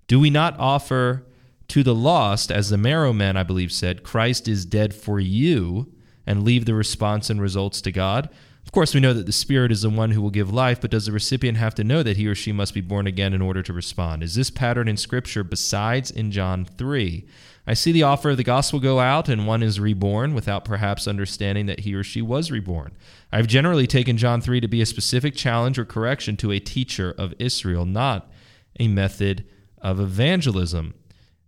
Do 0.08 0.20
we 0.20 0.28
not 0.28 0.58
offer 0.58 1.24
to 1.72 1.82
the 1.82 1.94
lost, 1.94 2.52
as 2.52 2.68
the 2.68 2.76
Marrow 2.76 3.14
Man, 3.14 3.34
I 3.34 3.44
believe, 3.44 3.72
said, 3.72 4.02
Christ 4.02 4.46
is 4.46 4.66
dead 4.66 4.92
for 4.92 5.18
you, 5.18 5.90
and 6.26 6.44
leave 6.44 6.66
the 6.66 6.74
response 6.74 7.30
and 7.30 7.40
results 7.40 7.80
to 7.80 7.90
God. 7.90 8.28
Of 8.62 8.72
course, 8.72 8.92
we 8.92 9.00
know 9.00 9.14
that 9.14 9.24
the 9.24 9.32
Spirit 9.32 9.72
is 9.72 9.80
the 9.80 9.88
one 9.88 10.10
who 10.10 10.20
will 10.20 10.28
give 10.28 10.52
life, 10.52 10.82
but 10.82 10.90
does 10.90 11.06
the 11.06 11.12
recipient 11.12 11.56
have 11.56 11.74
to 11.76 11.82
know 11.82 12.02
that 12.02 12.18
he 12.18 12.26
or 12.26 12.34
she 12.34 12.52
must 12.52 12.74
be 12.74 12.82
born 12.82 13.06
again 13.06 13.32
in 13.32 13.40
order 13.40 13.62
to 13.62 13.72
respond? 13.72 14.22
Is 14.22 14.34
this 14.34 14.50
pattern 14.50 14.86
in 14.86 14.98
Scripture 14.98 15.42
besides 15.42 16.10
in 16.10 16.30
John 16.30 16.66
3? 16.66 17.24
I 17.66 17.72
see 17.72 17.90
the 17.90 18.02
offer 18.02 18.28
of 18.28 18.36
the 18.36 18.44
gospel 18.44 18.78
go 18.78 19.00
out, 19.00 19.30
and 19.30 19.46
one 19.46 19.62
is 19.62 19.80
reborn 19.80 20.34
without 20.34 20.66
perhaps 20.66 21.08
understanding 21.08 21.64
that 21.66 21.80
he 21.80 21.94
or 21.94 22.04
she 22.04 22.20
was 22.20 22.50
reborn. 22.50 22.92
I've 23.32 23.46
generally 23.46 23.86
taken 23.86 24.18
John 24.18 24.42
3 24.42 24.60
to 24.60 24.68
be 24.68 24.82
a 24.82 24.86
specific 24.86 25.34
challenge 25.34 25.78
or 25.78 25.86
correction 25.86 26.36
to 26.36 26.52
a 26.52 26.60
teacher 26.60 27.14
of 27.16 27.32
Israel, 27.38 27.86
not 27.86 28.30
a 28.78 28.88
method 28.88 29.46
of 29.80 29.98
evangelism. 29.98 30.92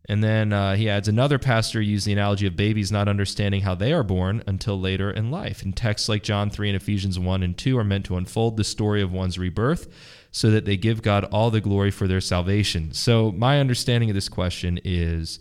And 0.07 0.23
then 0.23 0.53
uh, 0.53 0.77
he 0.77 0.89
adds 0.91 1.09
another 1.09 1.39
pastor 1.39 1.81
used 1.81 2.07
the 2.07 2.13
analogy 2.13 2.47
of 2.47 2.57
babies 2.57 2.93
not 2.93 3.09
understanding 3.09 3.63
how 3.63 3.75
they 3.75 3.93
are 3.93 4.03
born 4.03 4.43
until 4.47 4.79
later 4.79 5.11
in 5.11 5.31
life. 5.31 5.63
And 5.63 5.75
texts 5.75 6.09
like 6.09 6.23
John 6.23 6.51
3 6.51 6.71
and 6.71 6.77
Ephesians 6.77 7.19
1 7.19 7.43
and 7.43 7.57
2 7.57 7.79
are 7.79 7.85
meant 7.85 8.05
to 8.07 8.17
unfold 8.17 8.57
the 8.57 8.65
story 8.65 9.01
of 9.01 9.13
one's 9.13 9.39
rebirth 9.39 9.89
so 10.31 10.51
that 10.51 10.67
they 10.67 10.77
give 10.77 11.01
God 11.01 11.25
all 11.27 11.51
the 11.51 11.61
glory 11.61 11.91
for 11.91 12.07
their 12.07 12.21
salvation. 12.21 12.93
So, 12.93 13.33
my 13.33 13.61
understanding 13.61 14.11
of 14.11 14.15
this 14.15 14.29
question 14.29 14.79
is 14.85 15.39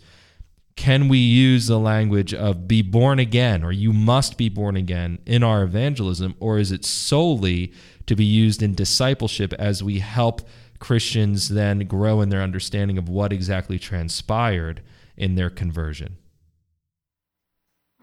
can 0.76 1.08
we 1.08 1.18
use 1.18 1.66
the 1.66 1.78
language 1.78 2.34
of 2.34 2.66
be 2.66 2.82
born 2.82 3.18
again 3.18 3.62
or 3.62 3.70
you 3.70 3.92
must 3.92 4.36
be 4.36 4.48
born 4.48 4.76
again 4.76 5.18
in 5.24 5.42
our 5.42 5.62
evangelism, 5.62 6.34
or 6.40 6.58
is 6.58 6.72
it 6.72 6.84
solely 6.84 7.72
to 8.06 8.16
be 8.16 8.24
used 8.24 8.62
in 8.62 8.74
discipleship 8.74 9.52
as 9.54 9.82
we 9.82 9.98
help? 10.00 10.42
Christians 10.84 11.48
then 11.48 11.78
grow 11.86 12.20
in 12.20 12.28
their 12.28 12.42
understanding 12.42 12.98
of 12.98 13.08
what 13.08 13.32
exactly 13.32 13.78
transpired 13.78 14.82
in 15.16 15.34
their 15.34 15.48
conversion. 15.48 16.18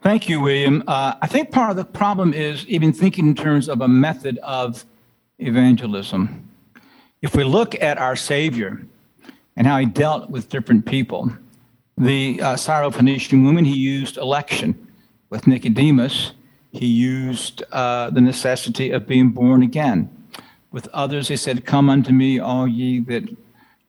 Thank 0.02 0.28
you, 0.28 0.40
William. 0.40 0.82
Uh, 0.88 1.14
I 1.22 1.28
think 1.28 1.52
part 1.52 1.70
of 1.70 1.76
the 1.76 1.84
problem 1.84 2.34
is 2.34 2.66
even 2.66 2.92
thinking 2.92 3.28
in 3.28 3.36
terms 3.36 3.68
of 3.68 3.82
a 3.82 3.86
method 3.86 4.36
of 4.38 4.84
evangelism. 5.38 6.50
If 7.22 7.36
we 7.36 7.44
look 7.44 7.80
at 7.80 7.98
our 7.98 8.16
Savior 8.16 8.84
and 9.54 9.64
how 9.64 9.78
he 9.78 9.86
dealt 9.86 10.28
with 10.28 10.48
different 10.48 10.84
people, 10.84 11.30
the 11.96 12.42
uh, 12.42 12.54
Syrophoenician 12.56 13.44
woman, 13.44 13.64
he 13.64 13.76
used 13.76 14.16
election. 14.16 14.88
With 15.30 15.46
Nicodemus, 15.46 16.32
he 16.72 16.86
used 16.86 17.62
uh, 17.70 18.10
the 18.10 18.20
necessity 18.20 18.90
of 18.90 19.06
being 19.06 19.28
born 19.28 19.62
again. 19.62 20.10
With 20.72 20.88
others, 20.88 21.28
he 21.28 21.36
said, 21.36 21.64
Come 21.64 21.88
unto 21.88 22.12
me, 22.12 22.38
all 22.38 22.66
ye 22.66 23.00
that 23.00 23.24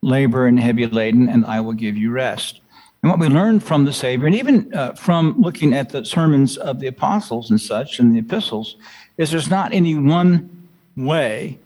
labor 0.02 0.46
and 0.46 0.60
heavy 0.60 0.86
laden, 0.86 1.30
and 1.30 1.46
I 1.46 1.62
will 1.62 1.74
give 1.74 1.98
you 1.98 2.12
rest. 2.12 2.60
And 3.02 3.10
what 3.10 3.19
we 3.19 3.28
learned 3.28 3.63
from 3.63 3.86
the 3.86 3.93
Savior, 3.93 4.28
and 4.28 4.36
even 4.36 4.74
uh, 4.74 4.93
from 4.93 5.41
looking 5.41 5.74
at 5.74 5.89
the 5.89 6.06
sermons 6.06 6.58
of 6.58 6.80
the 6.80 6.88
apostles 6.88 7.50
and 7.50 7.60
such, 7.60 8.00
and 8.00 8.13
the 8.13 8.19
epistles, 8.19 8.76
is 9.17 9.32
there's 9.32 9.50
not 9.50 9.74
any 9.74 9.96
one 9.96 10.67
way 10.96 11.58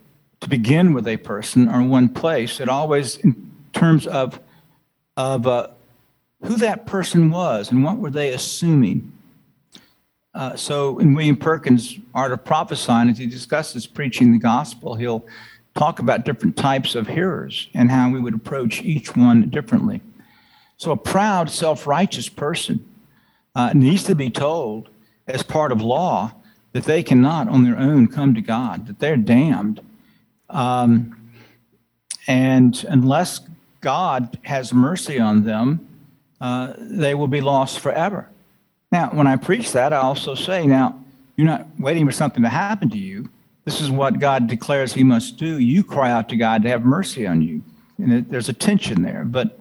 to 0.42 0.50
begin 0.50 0.94
with 0.94 1.08
a 1.08 1.18
person 1.18 1.68
or 1.68 1.82
one 1.82 2.10
place. 2.10 2.60
It 2.60 2.70
always, 2.70 3.18
in 3.18 3.52
terms 3.74 4.08
of, 4.08 4.40
of 5.16 5.48
uh, 5.48 5.70
who 6.44 6.58
that 6.58 6.86
person 6.86 7.32
was 7.32 7.72
and 7.72 7.84
what 7.84 7.98
were 7.98 8.12
they 8.12 8.30
assuming. 8.34 9.12
Uh, 10.38 10.56
so 10.56 11.00
in 11.00 11.16
William 11.16 11.36
Perkins' 11.36 11.98
Art 12.14 12.32
of 12.32 12.46
Prophesying, 12.46 13.10
as 13.10 13.18
he 13.18 13.26
discusses 13.26 13.88
preaching 13.88 14.32
the 14.32 14.38
gospel, 14.38 14.94
he'll 14.94 15.26
talk 15.76 15.98
about 15.98 16.26
different 16.26 16.56
types 16.56 16.94
of 16.94 17.08
hearers 17.08 17.70
and 17.74 17.90
how 17.90 18.12
we 18.12 18.20
would 18.20 18.36
approach 18.36 18.84
each 18.84 19.16
one 19.16 19.50
differently. 19.50 20.00
So 20.78 20.92
a 20.92 20.96
proud, 20.96 21.50
self-righteous 21.50 22.30
person 22.30 22.88
uh, 23.56 23.72
needs 23.74 24.04
to 24.04 24.14
be 24.14 24.30
told 24.30 24.90
as 25.26 25.42
part 25.42 25.72
of 25.72 25.82
law 25.82 26.34
that 26.74 26.84
they 26.84 27.02
cannot 27.02 27.48
on 27.48 27.64
their 27.64 27.78
own 27.78 28.08
come 28.08 28.36
to 28.36 28.42
God, 28.42 28.86
that 28.86 29.00
they're 29.00 29.18
damned. 29.18 29.82
Um, 30.52 31.32
and 32.28 32.86
unless 32.88 33.42
God 33.82 34.38
has 34.44 34.72
mercy 34.72 35.20
on 35.20 35.46
them, 35.46 35.88
uh, 36.40 36.74
they 36.78 37.16
will 37.16 37.28
be 37.28 37.42
lost 37.42 37.80
forever. 37.80 38.30
Now, 38.92 39.10
when 39.10 39.28
I 39.28 39.36
preach 39.36 39.74
that, 39.74 39.92
I 39.92 39.98
also 39.98 40.36
say, 40.36 40.66
now, 40.66 41.04
you're 41.36 41.48
not 41.48 41.68
waiting 41.78 42.06
for 42.06 42.12
something 42.12 42.44
to 42.44 42.50
happen 42.50 42.90
to 42.90 42.98
you. 42.98 43.30
This 43.66 43.82
is 43.82 43.92
what 43.92 44.20
God 44.20 44.48
declares 44.48 44.94
He 44.94 45.04
must 45.04 45.38
do. 45.38 45.60
You 45.60 45.84
cry 45.84 46.10
out 46.10 46.30
to 46.30 46.38
God 46.38 46.64
to 46.64 46.70
have 46.70 46.86
mercy 46.86 47.28
on 47.28 47.42
you. 47.42 47.62
And 47.98 48.14
it, 48.14 48.32
there's 48.32 48.50
a 48.50 48.54
tension 48.54 49.02
there. 49.02 49.26
But 49.26 49.60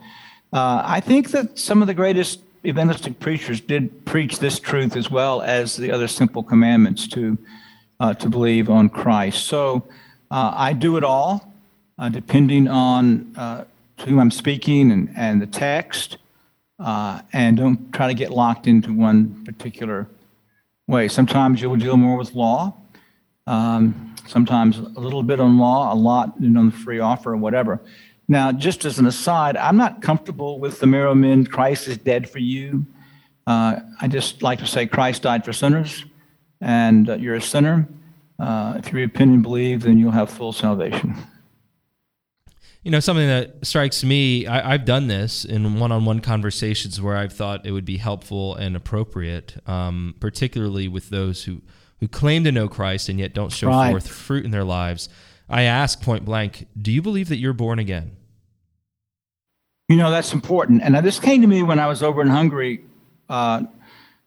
uh, 0.52 0.82
I 0.84 1.00
think 1.00 1.30
that 1.32 1.58
some 1.58 1.82
of 1.82 1.88
the 1.88 1.94
greatest 1.94 2.40
evangelistic 2.64 3.18
preachers 3.18 3.60
did 3.60 4.04
preach 4.04 4.38
this 4.38 4.58
truth 4.58 4.96
as 4.96 5.10
well 5.10 5.42
as 5.42 5.76
the 5.76 5.90
other 5.90 6.08
simple 6.08 6.42
commandments 6.42 7.08
to, 7.08 7.36
uh, 8.00 8.14
to 8.14 8.28
believe 8.28 8.70
on 8.70 8.88
Christ. 8.88 9.46
So 9.46 9.86
uh, 10.30 10.52
I 10.54 10.72
do 10.72 10.96
it 10.96 11.04
all, 11.04 11.52
uh, 11.98 12.08
depending 12.08 12.68
on 12.68 13.34
uh, 13.36 13.64
to 13.98 14.04
whom 14.06 14.18
I'm 14.18 14.30
speaking 14.30 14.92
and, 14.92 15.12
and 15.16 15.42
the 15.42 15.46
text 15.46 16.18
uh, 16.78 17.20
and 17.32 17.56
don't 17.56 17.92
try 17.92 18.08
to 18.08 18.14
get 18.14 18.30
locked 18.30 18.66
into 18.66 18.92
one 18.92 19.44
particular 19.44 20.08
way. 20.86 21.08
Sometimes 21.08 21.60
you'll 21.60 21.76
deal 21.76 21.96
more 21.96 22.16
with 22.16 22.34
law, 22.34 22.74
um, 23.46 24.14
sometimes 24.26 24.78
a 24.78 25.00
little 25.00 25.22
bit 25.22 25.40
on 25.40 25.58
law, 25.58 25.92
a 25.92 25.96
lot 25.96 26.34
you 26.38 26.50
know, 26.50 26.60
on 26.60 26.70
the 26.70 26.76
free 26.76 26.98
offer 26.98 27.32
or 27.32 27.36
whatever. 27.36 27.80
Now, 28.28 28.50
just 28.52 28.84
as 28.84 28.98
an 28.98 29.06
aside, 29.06 29.56
I'm 29.56 29.76
not 29.76 30.02
comfortable 30.02 30.58
with 30.58 30.80
the 30.80 30.86
Marrow 30.86 31.14
Men, 31.14 31.46
Christ 31.46 31.86
is 31.86 31.96
dead 31.96 32.28
for 32.28 32.40
you. 32.40 32.84
Uh, 33.46 33.78
I 34.00 34.08
just 34.08 34.42
like 34.42 34.58
to 34.58 34.66
say 34.66 34.86
Christ 34.86 35.22
died 35.22 35.44
for 35.44 35.52
sinners, 35.52 36.04
and 36.60 37.08
uh, 37.08 37.14
you're 37.14 37.36
a 37.36 37.40
sinner. 37.40 37.88
Uh, 38.38 38.74
if 38.78 38.92
you 38.92 38.98
repent 38.98 39.30
and 39.30 39.42
believe, 39.42 39.82
then 39.82 39.98
you'll 39.98 40.10
have 40.10 40.28
full 40.28 40.52
salvation. 40.52 41.16
You 42.86 42.92
know, 42.92 43.00
something 43.00 43.26
that 43.26 43.66
strikes 43.66 44.04
me, 44.04 44.46
I, 44.46 44.70
have 44.70 44.84
done 44.84 45.08
this 45.08 45.44
in 45.44 45.80
one 45.80 45.90
on 45.90 46.04
one 46.04 46.20
conversations 46.20 47.02
where 47.02 47.16
I've 47.16 47.32
thought 47.32 47.66
it 47.66 47.72
would 47.72 47.84
be 47.84 47.96
helpful 47.96 48.54
and 48.54 48.76
appropriate, 48.76 49.56
um, 49.66 50.14
particularly 50.20 50.86
with 50.86 51.10
those 51.10 51.42
who, 51.42 51.62
who 51.98 52.06
claim 52.06 52.44
to 52.44 52.52
know 52.52 52.68
Christ 52.68 53.08
and 53.08 53.18
yet 53.18 53.34
don't 53.34 53.50
show 53.50 53.66
right. 53.66 53.90
forth 53.90 54.06
fruit 54.06 54.44
in 54.44 54.52
their 54.52 54.62
lives. 54.62 55.08
I 55.48 55.62
ask 55.62 56.00
point 56.00 56.24
blank, 56.24 56.68
do 56.80 56.92
you 56.92 57.02
believe 57.02 57.28
that 57.28 57.38
you're 57.38 57.52
born 57.52 57.80
again? 57.80 58.12
You 59.88 59.96
know, 59.96 60.12
that's 60.12 60.32
important. 60.32 60.82
And 60.84 60.94
this 61.04 61.18
came 61.18 61.40
to 61.40 61.48
me 61.48 61.64
when 61.64 61.80
I 61.80 61.88
was 61.88 62.04
over 62.04 62.22
in 62.22 62.28
Hungary. 62.28 62.84
Uh, 63.28 63.64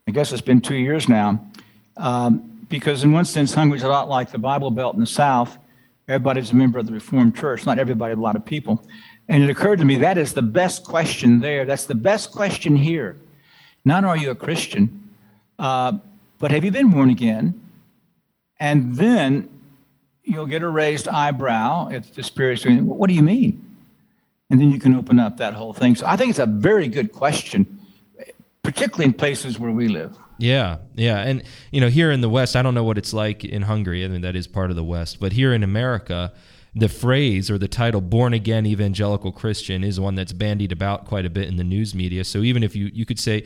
I 0.06 0.12
guess 0.12 0.34
it's 0.34 0.42
been 0.42 0.60
two 0.60 0.76
years 0.76 1.08
now. 1.08 1.50
Um, 1.96 2.66
because, 2.68 3.06
in 3.06 3.14
one 3.14 3.24
sense, 3.24 3.54
Hungary 3.54 3.78
is 3.78 3.84
a 3.84 3.88
lot 3.88 4.10
like 4.10 4.32
the 4.32 4.38
Bible 4.38 4.70
Belt 4.70 4.96
in 4.96 5.00
the 5.00 5.08
South 5.08 5.58
Everybody's 6.10 6.50
a 6.50 6.56
member 6.56 6.80
of 6.80 6.88
the 6.88 6.94
Reformed 6.94 7.36
Church, 7.36 7.68
not 7.68 7.78
everybody, 7.78 8.14
a 8.14 8.18
lot 8.18 8.36
of 8.36 8.44
people. 8.44 8.84
And 9.28 9.44
it 9.44 9.50
occurred 9.52 9.78
to 9.78 9.86
me 9.86 9.98
that 9.98 10.18
is 10.18 10.34
the 10.34 10.42
best 10.42 10.84
question 10.84 11.40
there. 11.40 11.66
That's 11.66 11.86
the 11.86 11.94
best 11.94 12.32
question 12.32 12.76
here. 12.76 13.16
Not 13.86 14.04
are 14.04 14.18
you 14.18 14.32
a 14.32 14.36
Christian, 14.36 15.12
uh, 15.60 16.00
but 16.40 16.50
have 16.50 16.66
you 16.66 16.72
been 16.72 16.90
born 16.90 17.12
again? 17.12 17.62
And 18.60 18.96
then 18.96 19.50
you'll 20.24 20.48
get 20.48 20.64
a 20.64 20.68
raised 20.68 21.08
eyebrow 21.08 21.90
if 21.90 22.16
the 22.16 22.24
Spirit's 22.24 22.64
doing, 22.64 22.88
what 22.88 23.08
do 23.08 23.14
you 23.14 23.22
mean? 23.22 23.78
And 24.50 24.60
then 24.60 24.72
you 24.72 24.80
can 24.80 24.96
open 24.96 25.20
up 25.20 25.38
that 25.38 25.54
whole 25.54 25.74
thing. 25.74 25.96
So 25.96 26.08
I 26.08 26.16
think 26.18 26.32
it's 26.32 26.40
a 26.40 26.48
very 26.48 26.88
good 26.88 27.12
question, 27.12 27.80
particularly 28.64 29.06
in 29.06 29.14
places 29.14 29.60
where 29.60 29.72
we 29.72 29.88
live. 29.88 30.18
Yeah, 30.40 30.78
yeah, 30.96 31.20
and 31.20 31.44
you 31.70 31.82
know, 31.82 31.90
here 31.90 32.12
in 32.12 32.22
the 32.22 32.30
West, 32.30 32.56
I 32.56 32.62
don't 32.62 32.74
know 32.74 32.84
what 32.86 32.98
it's 32.98 33.14
like 33.14 33.44
in 33.44 33.64
Hungary. 33.64 34.06
I 34.06 34.08
mean, 34.08 34.22
that 34.22 34.38
is 34.38 34.48
part 34.48 34.70
of 34.70 34.78
the 34.78 34.84
West, 34.84 35.20
but 35.20 35.34
here 35.34 35.54
in 35.54 35.64
America, 35.64 36.32
the 36.74 36.88
phrase 36.88 37.52
or 37.52 37.58
the 37.58 37.68
title 37.68 38.00
"born 38.00 38.34
again 38.34 38.66
evangelical 38.66 39.34
Christian" 39.34 39.84
is 39.84 40.00
one 40.00 40.16
that's 40.16 40.32
bandied 40.32 40.72
about 40.72 41.06
quite 41.06 41.26
a 41.26 41.30
bit 41.30 41.50
in 41.50 41.58
the 41.58 41.64
news 41.66 41.94
media. 41.94 42.24
So 42.24 42.40
even 42.40 42.64
if 42.64 42.74
you 42.74 42.90
you 42.94 43.06
could 43.06 43.20
say, 43.20 43.44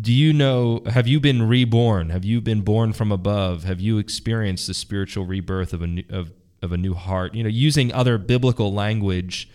"Do 0.00 0.12
you 0.12 0.32
know? 0.32 0.82
Have 0.86 1.06
you 1.06 1.20
been 1.20 1.46
reborn? 1.46 2.10
Have 2.10 2.24
you 2.24 2.40
been 2.40 2.62
born 2.62 2.92
from 2.92 3.12
above? 3.12 3.62
Have 3.62 3.80
you 3.80 3.98
experienced 3.98 4.66
the 4.66 4.74
spiritual 4.74 5.26
rebirth 5.26 5.72
of 5.72 5.80
a 5.80 5.86
new, 5.86 6.04
of 6.10 6.32
of 6.60 6.72
a 6.72 6.76
new 6.76 6.94
heart?" 6.94 7.36
You 7.36 7.44
know, 7.44 7.48
using 7.48 7.92
other 7.92 8.18
biblical 8.18 8.74
language 8.74 9.48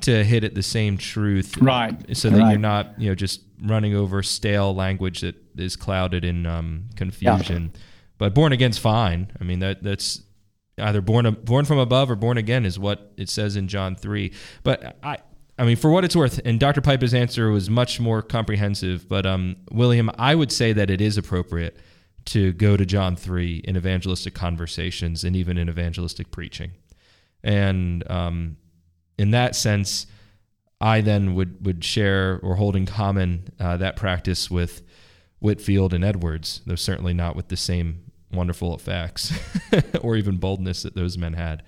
to 0.00 0.24
hit 0.24 0.42
at 0.42 0.54
the 0.54 0.62
same 0.62 0.98
truth, 0.98 1.56
right? 1.58 2.16
So 2.16 2.30
that 2.30 2.38
right. 2.38 2.50
you're 2.50 2.58
not 2.58 3.00
you 3.00 3.08
know 3.08 3.14
just 3.14 3.42
running 3.62 3.94
over 3.94 4.22
stale 4.22 4.74
language 4.74 5.20
that 5.20 5.36
is 5.56 5.76
clouded 5.76 6.24
in 6.24 6.46
um, 6.46 6.88
confusion. 6.96 7.70
Yeah. 7.72 7.80
But 8.18 8.34
born 8.34 8.52
again's 8.52 8.78
fine. 8.78 9.32
I 9.40 9.44
mean 9.44 9.60
that 9.60 9.82
that's 9.82 10.22
either 10.78 11.00
born 11.00 11.30
born 11.44 11.64
from 11.64 11.78
above 11.78 12.10
or 12.10 12.16
born 12.16 12.38
again 12.38 12.64
is 12.64 12.78
what 12.78 13.12
it 13.16 13.28
says 13.28 13.56
in 13.56 13.68
John 13.68 13.94
three. 13.96 14.32
But 14.62 14.96
I. 15.02 15.18
I 15.58 15.64
mean, 15.64 15.76
for 15.76 15.90
what 15.90 16.02
it's 16.02 16.16
worth, 16.16 16.40
and 16.46 16.58
Dr. 16.58 16.80
Pipa's 16.80 17.12
answer 17.12 17.50
was 17.50 17.68
much 17.68 18.00
more 18.00 18.22
comprehensive. 18.22 19.06
But 19.06 19.26
um, 19.26 19.56
William, 19.70 20.10
I 20.16 20.34
would 20.34 20.50
say 20.50 20.72
that 20.72 20.90
it 20.90 21.02
is 21.02 21.18
appropriate 21.18 21.76
to 22.26 22.52
go 22.54 22.76
to 22.76 22.86
John 22.86 23.16
3 23.16 23.62
in 23.64 23.76
evangelistic 23.76 24.34
conversations 24.34 25.24
and 25.24 25.36
even 25.36 25.58
in 25.58 25.68
evangelistic 25.68 26.30
preaching. 26.30 26.72
And 27.44 28.08
um, 28.10 28.56
in 29.22 29.30
that 29.30 29.54
sense, 29.54 30.06
I 30.80 31.00
then 31.00 31.36
would 31.36 31.64
would 31.64 31.84
share 31.84 32.40
or 32.42 32.56
hold 32.56 32.74
in 32.74 32.86
common 32.86 33.52
uh, 33.60 33.76
that 33.76 33.94
practice 33.94 34.50
with 34.50 34.82
Whitefield 35.38 35.94
and 35.94 36.04
Edwards, 36.04 36.60
though 36.66 36.74
certainly 36.74 37.14
not 37.14 37.36
with 37.36 37.46
the 37.46 37.56
same 37.56 38.02
wonderful 38.32 38.74
effects 38.74 39.32
or 40.02 40.16
even 40.16 40.38
boldness 40.38 40.82
that 40.82 40.96
those 40.96 41.16
men 41.16 41.34
had. 41.34 41.62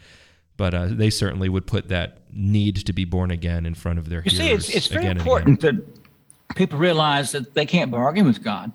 But 0.57 0.75
uh, 0.75 0.87
they 0.87 1.11
certainly 1.11 1.49
would 1.49 1.67
put 1.67 1.89
that 1.89 2.19
need 2.33 2.77
to 2.87 2.93
be 2.93 3.05
born 3.05 3.31
again 3.31 3.67
in 3.67 3.75
front 3.75 4.01
of 4.01 4.09
their 4.09 4.23
you 4.25 4.33
hearers. 4.33 4.67
see, 4.67 4.73
it's, 4.73 4.77
it's 4.77 4.87
very 4.89 5.07
important 5.07 5.61
that 5.61 5.77
people 6.57 6.79
realize 6.79 7.31
that 7.33 7.55
they 7.55 7.67
can't 7.67 7.93
bargain 7.93 8.27
with 8.27 8.43
God. 8.43 8.73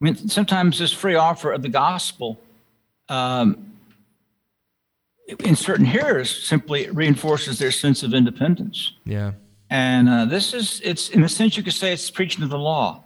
I 0.00 0.04
mean, 0.04 0.28
sometimes 0.28 0.80
this 0.80 0.92
free 0.92 1.14
offer 1.14 1.52
of 1.52 1.62
the 1.62 1.68
gospel 1.68 2.40
um, 3.08 3.75
in 5.44 5.56
certain 5.56 5.86
hearers 5.86 6.30
simply 6.44 6.88
reinforces 6.90 7.58
their 7.58 7.70
sense 7.70 8.02
of 8.02 8.14
independence. 8.14 8.92
Yeah. 9.04 9.32
And 9.68 10.08
uh, 10.08 10.24
this 10.26 10.54
is, 10.54 10.80
it's 10.84 11.08
in 11.08 11.24
a 11.24 11.28
sense, 11.28 11.56
you 11.56 11.62
could 11.62 11.72
say 11.72 11.92
it's 11.92 12.10
preaching 12.10 12.44
of 12.44 12.50
the 12.50 12.58
law. 12.58 13.02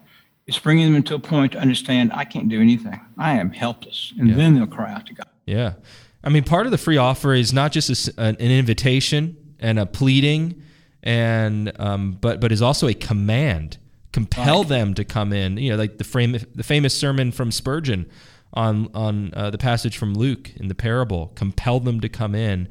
It's 0.46 0.58
bringing 0.58 0.86
them 0.86 0.96
into 0.96 1.14
a 1.14 1.18
point 1.18 1.52
to 1.52 1.58
understand, 1.58 2.12
I 2.12 2.24
can't 2.24 2.48
do 2.48 2.60
anything. 2.60 3.00
I 3.16 3.38
am 3.38 3.50
helpless. 3.50 4.12
And 4.18 4.28
yeah. 4.28 4.36
then 4.36 4.54
they'll 4.54 4.66
cry 4.66 4.92
out 4.92 5.06
to 5.06 5.14
God. 5.14 5.28
Yeah. 5.46 5.74
I 6.22 6.28
mean, 6.28 6.44
part 6.44 6.66
of 6.66 6.72
the 6.72 6.78
free 6.78 6.96
offer 6.96 7.32
is 7.32 7.52
not 7.52 7.72
just 7.72 8.08
a, 8.08 8.22
an 8.22 8.36
invitation 8.36 9.54
and 9.58 9.78
a 9.78 9.86
pleading, 9.86 10.62
and 11.02 11.72
um, 11.80 12.18
but 12.20 12.40
but 12.40 12.52
is 12.52 12.60
also 12.60 12.88
a 12.88 12.94
command. 12.94 13.78
Compel 14.12 14.62
right. 14.62 14.68
them 14.68 14.94
to 14.94 15.04
come 15.04 15.32
in. 15.32 15.56
You 15.56 15.70
know, 15.70 15.76
like 15.76 15.98
the 15.98 16.04
frame, 16.04 16.32
the 16.32 16.62
famous 16.62 16.94
sermon 16.94 17.32
from 17.32 17.50
Spurgeon 17.50 18.10
on 18.52 18.90
on 18.94 19.32
uh, 19.34 19.50
the 19.50 19.58
passage 19.58 19.96
from 19.96 20.14
Luke 20.14 20.50
in 20.56 20.68
the 20.68 20.74
parable, 20.74 21.32
compel 21.34 21.80
them 21.80 22.00
to 22.00 22.08
come 22.08 22.34
in 22.34 22.68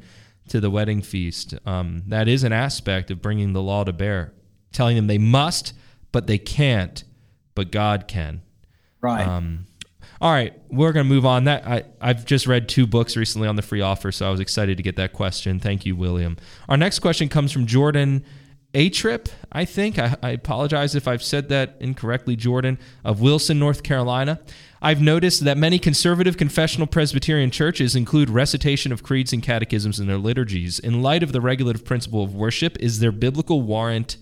to 0.48 0.60
the 0.60 0.70
wedding 0.70 1.02
feast. 1.02 1.54
Um, 1.64 2.02
that 2.08 2.28
is 2.28 2.44
an 2.44 2.52
aspect 2.52 3.10
of 3.10 3.22
bringing 3.22 3.52
the 3.52 3.62
law 3.62 3.84
to 3.84 3.92
bear, 3.92 4.32
telling 4.72 4.96
them 4.96 5.06
they 5.06 5.18
must, 5.18 5.72
but 6.12 6.26
they 6.26 6.38
can't, 6.38 7.04
but 7.54 7.70
God 7.70 8.08
can. 8.08 8.42
Right. 9.00 9.26
Um, 9.26 9.66
all 10.20 10.30
right, 10.30 10.52
we're 10.68 10.92
going 10.92 11.06
to 11.06 11.08
move 11.08 11.24
on. 11.24 11.44
That 11.44 11.66
I, 11.66 11.84
I've 12.00 12.26
just 12.26 12.46
read 12.46 12.68
two 12.68 12.86
books 12.86 13.16
recently 13.16 13.48
on 13.48 13.56
the 13.56 13.62
free 13.62 13.80
offer, 13.80 14.12
so 14.12 14.28
I 14.28 14.30
was 14.30 14.40
excited 14.40 14.76
to 14.76 14.82
get 14.82 14.96
that 14.96 15.14
question. 15.14 15.58
Thank 15.58 15.86
you, 15.86 15.96
William. 15.96 16.36
Our 16.68 16.76
next 16.76 16.98
question 16.98 17.30
comes 17.30 17.52
from 17.52 17.64
Jordan 17.64 18.24
A 18.72 18.88
Trip, 18.88 19.28
I 19.50 19.64
think. 19.64 19.98
I, 19.98 20.16
I 20.22 20.30
apologize 20.30 20.94
if 20.94 21.08
I've 21.08 21.22
said 21.22 21.48
that 21.48 21.76
incorrectly, 21.80 22.36
Jordan, 22.36 22.78
of 23.04 23.20
Wilson, 23.20 23.58
North 23.58 23.82
Carolina. 23.82 24.40
I've 24.80 25.02
noticed 25.02 25.44
that 25.44 25.58
many 25.58 25.78
conservative 25.78 26.36
confessional 26.36 26.86
Presbyterian 26.86 27.50
churches 27.50 27.96
include 27.96 28.30
recitation 28.30 28.92
of 28.92 29.02
creeds 29.02 29.32
and 29.32 29.42
catechisms 29.42 30.00
in 30.00 30.06
their 30.06 30.16
liturgies. 30.16 30.78
In 30.78 31.02
light 31.02 31.22
of 31.22 31.32
the 31.32 31.40
regulative 31.40 31.84
principle 31.84 32.22
of 32.22 32.34
worship, 32.34 32.78
is 32.80 33.00
there 33.00 33.12
biblical 33.12 33.60
warrant 33.60 34.16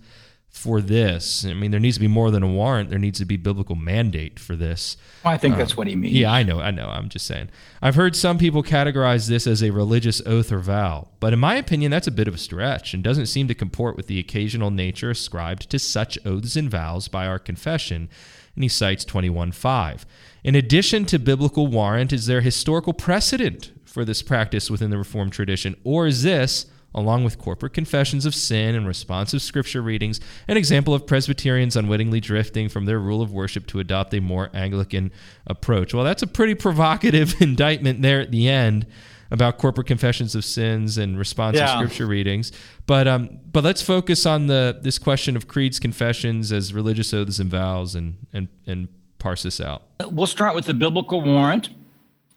for 0.51 0.81
this? 0.81 1.45
I 1.45 1.55
mean, 1.55 1.71
there 1.71 1.81
needs 1.81 1.97
to 1.97 2.01
be 2.01 2.09
more 2.09 2.31
than 2.31 2.43
a 2.43 2.49
warrant. 2.49 2.91
There 2.91 2.99
needs 2.99 3.19
to 3.19 3.25
be 3.25 3.37
biblical 3.37 3.77
mandate 3.77 4.41
for 4.41 4.57
this. 4.57 4.97
Well, 5.25 5.33
I 5.33 5.37
think 5.37 5.55
um, 5.55 5.59
that's 5.59 5.77
what 5.77 5.87
he 5.87 5.95
means. 5.95 6.15
Yeah, 6.15 6.33
I 6.33 6.43
know. 6.43 6.61
I 6.61 6.71
know. 6.71 6.89
I'm 6.89 7.09
just 7.09 7.27
saying. 7.27 7.51
I've 7.81 7.95
heard 7.95 8.17
some 8.17 8.39
people 8.39 8.63
categorize 8.63 9.29
this 9.29 9.47
as 9.47 9.63
a 9.63 9.71
religious 9.71 10.21
oath 10.27 10.51
or 10.51 10.59
vow, 10.59 11.09
but 11.21 11.33
in 11.33 11.39
my 11.39 11.55
opinion, 11.55 11.91
that's 11.91 12.07
a 12.07 12.13
bit 12.13 12.29
of 12.29 12.35
a 12.35 12.39
stretch 12.39 12.93
and 12.93 13.05
doesn't 13.05 13.27
seem 13.27 13.49
to 13.49 13.55
comport 13.55 13.97
with 13.97 14.07
the 14.07 14.19
occasional 14.19 14.71
nature 14.71 15.11
ascribed 15.11 15.71
to 15.71 15.79
such 15.79 16.19
oaths 16.27 16.57
and 16.57 16.71
vows 16.71 17.09
by 17.09 17.27
our 17.27 17.39
confession. 17.39 18.09
And 18.55 18.65
he 18.65 18.69
cites 18.69 19.05
21.5. 19.05 20.05
In 20.43 20.55
addition 20.55 21.05
to 21.07 21.19
biblical 21.19 21.67
warrant, 21.67 22.13
is 22.13 22.27
there 22.27 22.41
historical 22.41 22.93
precedent 22.93 23.71
for 23.85 24.05
this 24.05 24.23
practice 24.23 24.71
within 24.71 24.91
the 24.91 24.99
Reformed 24.99 25.33
tradition? 25.33 25.77
Or 25.85 26.07
is 26.07 26.23
this, 26.23 26.67
along 26.95 27.25
with 27.25 27.39
corporate 27.39 27.73
confessions 27.73 28.25
of 28.25 28.35
sin 28.35 28.75
and 28.75 28.87
responsive 28.87 29.43
scripture 29.43 29.83
readings, 29.83 30.21
an 30.47 30.57
example 30.57 30.95
of 30.95 31.07
Presbyterians 31.07 31.77
unwittingly 31.77 32.21
drifting 32.21 32.69
from 32.69 32.87
their 32.87 32.99
rule 32.99 33.23
of 33.23 33.33
worship 33.33 33.67
to 33.69 33.81
adopt 33.81 34.15
a 34.15 34.21
more 34.21 34.51
Anglican 34.55 35.13
approach? 35.47 35.95
Well, 35.95 36.05
that's 36.05 36.23
a 36.23 36.27
pretty 36.27 36.55
provocative 36.55 37.35
indictment 37.41 38.03
there 38.03 38.21
at 38.21 38.31
the 38.31 38.49
end 38.49 38.87
about 39.31 39.59
corporate 39.59 39.87
confessions 39.87 40.35
of 40.35 40.45
sins 40.45 40.97
and 40.97 41.19
responsive 41.19 41.61
yeah. 41.61 41.77
scripture 41.77 42.07
readings. 42.07 42.53
But 42.87 43.07
um, 43.07 43.41
but 43.53 43.65
let's 43.65 43.83
focus 43.83 44.27
on 44.27 44.47
the 44.47 44.79
this 44.81 44.99
question 44.99 45.37
of 45.37 45.49
creeds, 45.49 45.79
confessions 45.79 46.53
as 46.53 46.73
religious 46.73 47.13
oaths 47.13 47.39
and 47.39 47.51
vows, 47.51 47.95
and 47.95 48.17
and 48.33 48.49
and 48.67 48.89
parse 49.19 49.43
this 49.43 49.61
out? 49.61 49.83
We'll 50.11 50.27
start 50.27 50.55
with 50.55 50.67
the 50.67 50.75
biblical 50.75 51.21
warrant, 51.21 51.71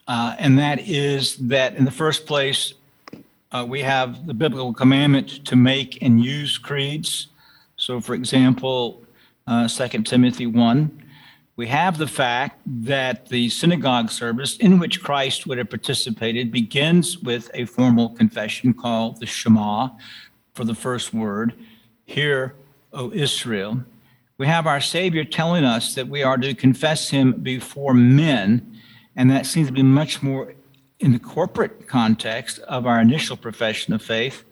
uh, 0.08 0.36
and 0.38 0.58
that 0.60 0.88
is 0.88 1.38
that 1.38 1.76
in 1.76 1.86
the 1.86 1.92
first 1.92 2.26
place, 2.26 2.74
uh, 3.52 3.66
we 3.68 3.82
have 3.82 4.26
the 4.28 4.34
biblical 4.34 4.74
commandment 4.74 5.46
to 5.46 5.56
make 5.56 6.02
and 6.02 6.24
use 6.24 6.58
creeds. 6.58 7.28
So, 7.76 8.00
for 8.00 8.14
example, 8.14 9.04
uh, 9.48 9.68
2 9.68 10.04
Timothy 10.04 10.48
1, 10.48 11.04
we 11.56 11.68
have 11.68 11.98
the 11.98 12.08
fact 12.08 12.60
that 12.66 13.28
the 13.28 13.50
synagogue 13.50 14.10
service 14.10 14.58
in 14.58 14.80
which 14.80 15.04
Christ 15.04 15.46
would 15.48 15.58
have 15.58 15.70
participated 15.70 16.52
begins 16.52 17.18
with 17.18 17.52
a 17.54 17.66
formal 17.66 18.10
confession 18.10 18.74
called 18.74 19.20
the 19.20 19.26
Shema 19.26 19.90
for 20.54 20.64
the 20.64 20.76
first 20.76 21.14
word, 21.14 21.54
Hear, 22.06 22.56
O 22.94 23.12
Israel 23.12 23.86
we 24.42 24.48
have 24.48 24.66
our 24.66 24.82
Savior 24.82 25.24
telling 25.24 25.64
us 25.64 25.94
that 25.94 26.08
we 26.08 26.24
are 26.24 26.36
to 26.36 26.56
confess 26.56 27.12
Him 27.12 27.34
before 27.34 27.94
men, 27.94 28.76
and 29.16 29.30
that 29.30 29.46
seems 29.46 29.68
to 29.68 29.72
be 29.72 29.84
much 29.84 30.24
more 30.24 30.56
in 31.02 31.12
the 31.12 31.20
corporate 31.20 31.88
context 31.88 32.60
of 32.60 32.86
our 32.86 33.02
initial 33.02 33.36
profession 33.36 33.94
of 33.94 34.02
faith, 34.02 34.44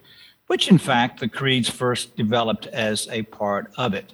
which 0.48 0.68
in 0.68 0.78
fact 0.78 1.20
the 1.20 1.28
creeds 1.28 1.70
first 1.70 2.16
developed 2.16 2.66
as 2.66 3.08
a 3.08 3.22
part 3.22 3.72
of 3.76 3.94
it. 3.94 4.12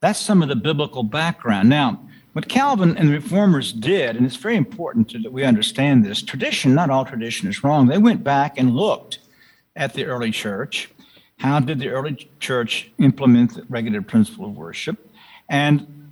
That's 0.00 0.20
some 0.20 0.42
of 0.42 0.48
the 0.48 0.56
biblical 0.56 1.02
background. 1.02 1.68
Now, 1.68 2.00
what 2.32 2.48
Calvin 2.48 2.96
and 2.96 3.08
the 3.08 3.14
reformers 3.14 3.72
did, 3.72 4.16
and 4.16 4.24
it's 4.24 4.36
very 4.36 4.56
important 4.56 5.12
that 5.22 5.32
we 5.32 5.42
understand 5.42 6.04
this 6.04 6.22
tradition, 6.22 6.74
not 6.74 6.88
all 6.88 7.04
tradition 7.04 7.48
is 7.48 7.64
wrong. 7.64 7.88
They 7.88 7.98
went 7.98 8.22
back 8.22 8.56
and 8.56 8.76
looked 8.76 9.18
at 9.74 9.94
the 9.94 10.04
early 10.04 10.30
church 10.30 10.88
How 11.40 11.58
did 11.58 11.78
the 11.78 11.88
early 11.88 12.28
church 12.38 12.92
implement 12.98 13.54
the 13.54 13.64
regulative 13.70 14.06
principle 14.06 14.44
of 14.44 14.58
worship? 14.58 14.98
And 15.48 16.10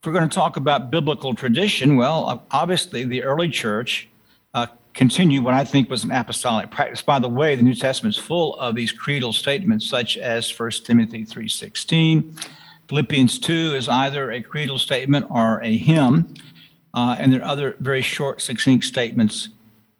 if 0.00 0.06
we're 0.06 0.12
going 0.12 0.28
to 0.28 0.34
talk 0.34 0.56
about 0.56 0.90
biblical 0.90 1.34
tradition, 1.34 1.94
well, 1.94 2.44
obviously 2.50 3.04
the 3.04 3.22
early 3.22 3.48
church 3.48 4.09
continued 4.94 5.44
what 5.44 5.54
I 5.54 5.64
think 5.64 5.88
was 5.88 6.04
an 6.04 6.10
apostolic 6.10 6.70
practice. 6.70 7.02
By 7.02 7.18
the 7.18 7.28
way, 7.28 7.54
the 7.54 7.62
New 7.62 7.74
Testament 7.74 8.16
is 8.16 8.22
full 8.22 8.54
of 8.56 8.74
these 8.74 8.92
creedal 8.92 9.32
statements, 9.32 9.86
such 9.86 10.16
as 10.16 10.50
1 10.58 10.70
Timothy 10.84 11.24
3.16. 11.24 12.46
Philippians 12.88 13.38
2 13.38 13.74
is 13.76 13.88
either 13.88 14.30
a 14.30 14.42
creedal 14.42 14.78
statement 14.78 15.26
or 15.30 15.62
a 15.62 15.76
hymn. 15.76 16.34
Uh, 16.92 17.16
and 17.18 17.32
there 17.32 17.40
are 17.40 17.48
other 17.48 17.76
very 17.78 18.02
short, 18.02 18.40
succinct 18.40 18.84
statements 18.84 19.50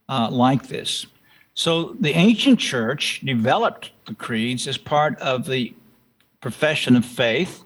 uh, 0.08 0.28
like 0.30 0.66
this. 0.66 1.06
So 1.54 1.94
the 2.00 2.10
ancient 2.10 2.58
church 2.58 3.20
developed 3.20 3.92
the 4.06 4.14
creeds 4.14 4.66
as 4.66 4.76
part 4.76 5.18
of 5.20 5.46
the 5.46 5.74
profession 6.40 6.96
of 6.96 7.04
faith. 7.04 7.62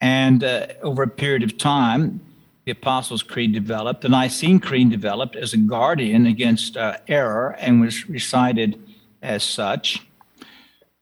And 0.00 0.42
uh, 0.42 0.68
over 0.82 1.04
a 1.04 1.08
period 1.08 1.44
of 1.44 1.56
time, 1.56 2.20
the 2.64 2.72
Apostles' 2.72 3.22
Creed 3.22 3.52
developed. 3.52 4.02
The 4.02 4.08
Nicene 4.08 4.60
Creed 4.60 4.90
developed 4.90 5.36
as 5.36 5.52
a 5.52 5.56
guardian 5.56 6.26
against 6.26 6.76
uh, 6.76 6.98
error 7.08 7.56
and 7.58 7.80
was 7.80 8.08
recited 8.08 8.80
as 9.20 9.42
such. 9.42 10.06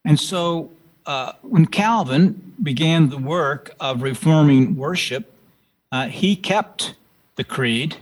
And 0.04 0.18
so 0.18 0.70
uh, 1.06 1.32
when 1.42 1.66
Calvin 1.66 2.54
began 2.62 3.10
the 3.10 3.18
work 3.18 3.74
of 3.80 4.02
reforming 4.02 4.76
worship, 4.76 5.32
uh, 5.92 6.06
he 6.06 6.36
kept 6.36 6.94
the 7.36 7.44
creed. 7.44 7.96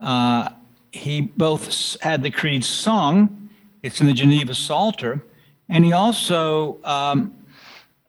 Uh, 0.00 0.50
he 0.92 1.20
both 1.20 2.00
had 2.00 2.22
the 2.22 2.30
creed 2.30 2.64
sung, 2.64 3.50
it's 3.82 4.00
in 4.00 4.06
the 4.06 4.12
Geneva 4.12 4.54
Psalter, 4.54 5.22
and 5.68 5.84
he 5.84 5.92
also 5.92 6.78
um, 6.84 7.34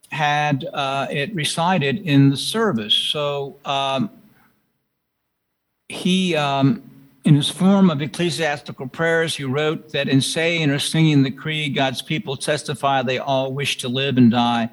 had 0.09 0.65
uh, 0.73 1.07
it 1.09 1.33
recited 1.33 1.99
in 1.99 2.29
the 2.29 2.37
service. 2.37 2.93
So 2.93 3.55
um, 3.65 4.09
he, 5.89 6.35
um, 6.35 6.83
in 7.23 7.35
his 7.35 7.49
form 7.49 7.89
of 7.89 8.01
ecclesiastical 8.01 8.87
prayers, 8.87 9.35
he 9.35 9.43
wrote 9.43 9.89
that 9.91 10.07
in 10.07 10.21
saying 10.21 10.69
or 10.69 10.79
singing 10.79 11.23
the 11.23 11.31
creed, 11.31 11.75
God's 11.75 12.01
people 12.01 12.37
testify 12.37 13.01
they 13.01 13.17
all 13.17 13.53
wish 13.53 13.77
to 13.77 13.87
live 13.87 14.17
and 14.17 14.31
die 14.31 14.69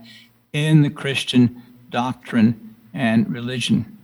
in 0.52 0.82
the 0.82 0.90
Christian 0.90 1.62
doctrine 1.90 2.74
and 2.94 3.30
religion. 3.32 3.98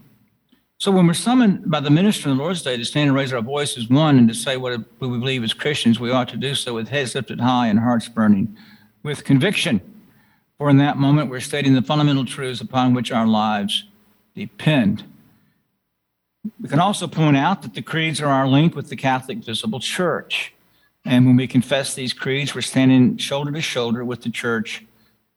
So 0.80 0.92
when 0.92 1.08
we're 1.08 1.14
summoned 1.14 1.68
by 1.68 1.80
the 1.80 1.90
minister 1.90 2.28
on 2.28 2.36
the 2.36 2.42
Lord's 2.42 2.62
Day 2.62 2.76
to 2.76 2.84
stand 2.84 3.08
and 3.08 3.16
raise 3.16 3.32
our 3.32 3.42
voices, 3.42 3.88
one, 3.90 4.16
and 4.16 4.28
to 4.28 4.34
say 4.34 4.56
what 4.56 4.78
we 5.00 5.08
believe 5.08 5.42
as 5.42 5.52
Christians, 5.52 5.98
we 5.98 6.12
ought 6.12 6.28
to 6.28 6.36
do 6.36 6.54
so 6.54 6.74
with 6.74 6.88
heads 6.88 7.16
lifted 7.16 7.40
high 7.40 7.66
and 7.66 7.80
hearts 7.80 8.08
burning 8.08 8.56
with 9.02 9.24
conviction. 9.24 9.80
For 10.56 10.70
in 10.70 10.78
that 10.78 10.96
moment, 10.96 11.30
we're 11.30 11.40
stating 11.40 11.74
the 11.74 11.82
fundamental 11.82 12.24
truths 12.24 12.60
upon 12.60 12.94
which 12.94 13.10
our 13.10 13.26
lives 13.26 13.84
depend. 14.36 15.02
We 16.60 16.68
can 16.68 16.80
also 16.80 17.06
point 17.06 17.36
out 17.36 17.62
that 17.62 17.74
the 17.74 17.82
creeds 17.82 18.20
are 18.20 18.28
our 18.28 18.46
link 18.48 18.74
with 18.74 18.88
the 18.88 18.96
Catholic 18.96 19.38
visible 19.38 19.80
church. 19.80 20.52
And 21.04 21.26
when 21.26 21.36
we 21.36 21.46
confess 21.46 21.94
these 21.94 22.12
creeds, 22.12 22.54
we're 22.54 22.60
standing 22.60 23.16
shoulder 23.16 23.50
to 23.52 23.60
shoulder 23.60 24.04
with 24.04 24.22
the 24.22 24.30
church 24.30 24.84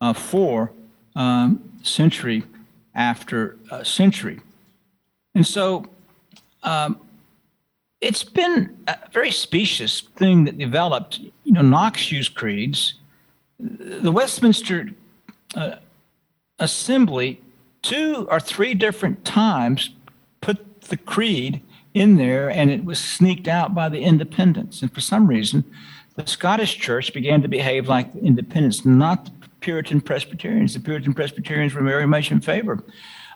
uh, 0.01 0.13
for 0.13 0.71
um, 1.15 1.61
century 1.83 2.43
after 2.93 3.57
uh, 3.69 3.83
century. 3.83 4.41
And 5.33 5.47
so 5.47 5.85
um, 6.63 6.99
it's 8.01 8.23
been 8.23 8.77
a 8.87 8.97
very 9.11 9.31
specious 9.31 10.01
thing 10.01 10.45
that 10.45 10.57
developed. 10.57 11.19
You 11.43 11.53
know, 11.53 11.61
Knox 11.61 12.11
used 12.11 12.35
creeds. 12.35 12.95
The 13.59 14.11
Westminster 14.11 14.89
uh, 15.55 15.75
Assembly, 16.59 17.41
two 17.81 18.27
or 18.29 18.39
three 18.39 18.73
different 18.73 19.23
times, 19.23 19.91
the 20.91 20.97
creed 20.97 21.61
in 21.93 22.17
there 22.17 22.49
and 22.49 22.69
it 22.69 22.85
was 22.85 22.99
sneaked 22.99 23.47
out 23.47 23.73
by 23.73 23.89
the 23.89 24.03
independents. 24.03 24.81
And 24.81 24.93
for 24.93 25.01
some 25.01 25.25
reason, 25.27 25.63
the 26.15 26.27
Scottish 26.27 26.77
church 26.77 27.13
began 27.13 27.41
to 27.41 27.47
behave 27.47 27.89
like 27.89 28.13
the 28.13 28.19
independents, 28.19 28.85
not 28.85 29.25
the 29.25 29.31
Puritan 29.59 30.01
Presbyterians. 30.01 30.73
The 30.75 30.79
Puritan 30.79 31.13
Presbyterians 31.13 31.73
were 31.73 31.83
very 31.83 32.05
much 32.05 32.31
in 32.31 32.41
favor 32.41 32.83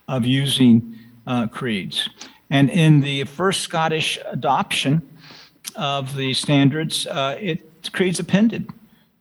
of 0.08 0.26
using 0.26 0.98
uh, 1.26 1.48
creeds. 1.48 2.10
And 2.50 2.70
in 2.70 3.02
the 3.02 3.24
first 3.24 3.62
Scottish 3.62 4.20
adoption 4.26 5.02
of 5.76 6.16
the 6.16 6.34
standards, 6.34 7.08
uh, 7.08 7.38
it 7.40 7.90
creeds 7.92 8.20
appended. 8.20 8.70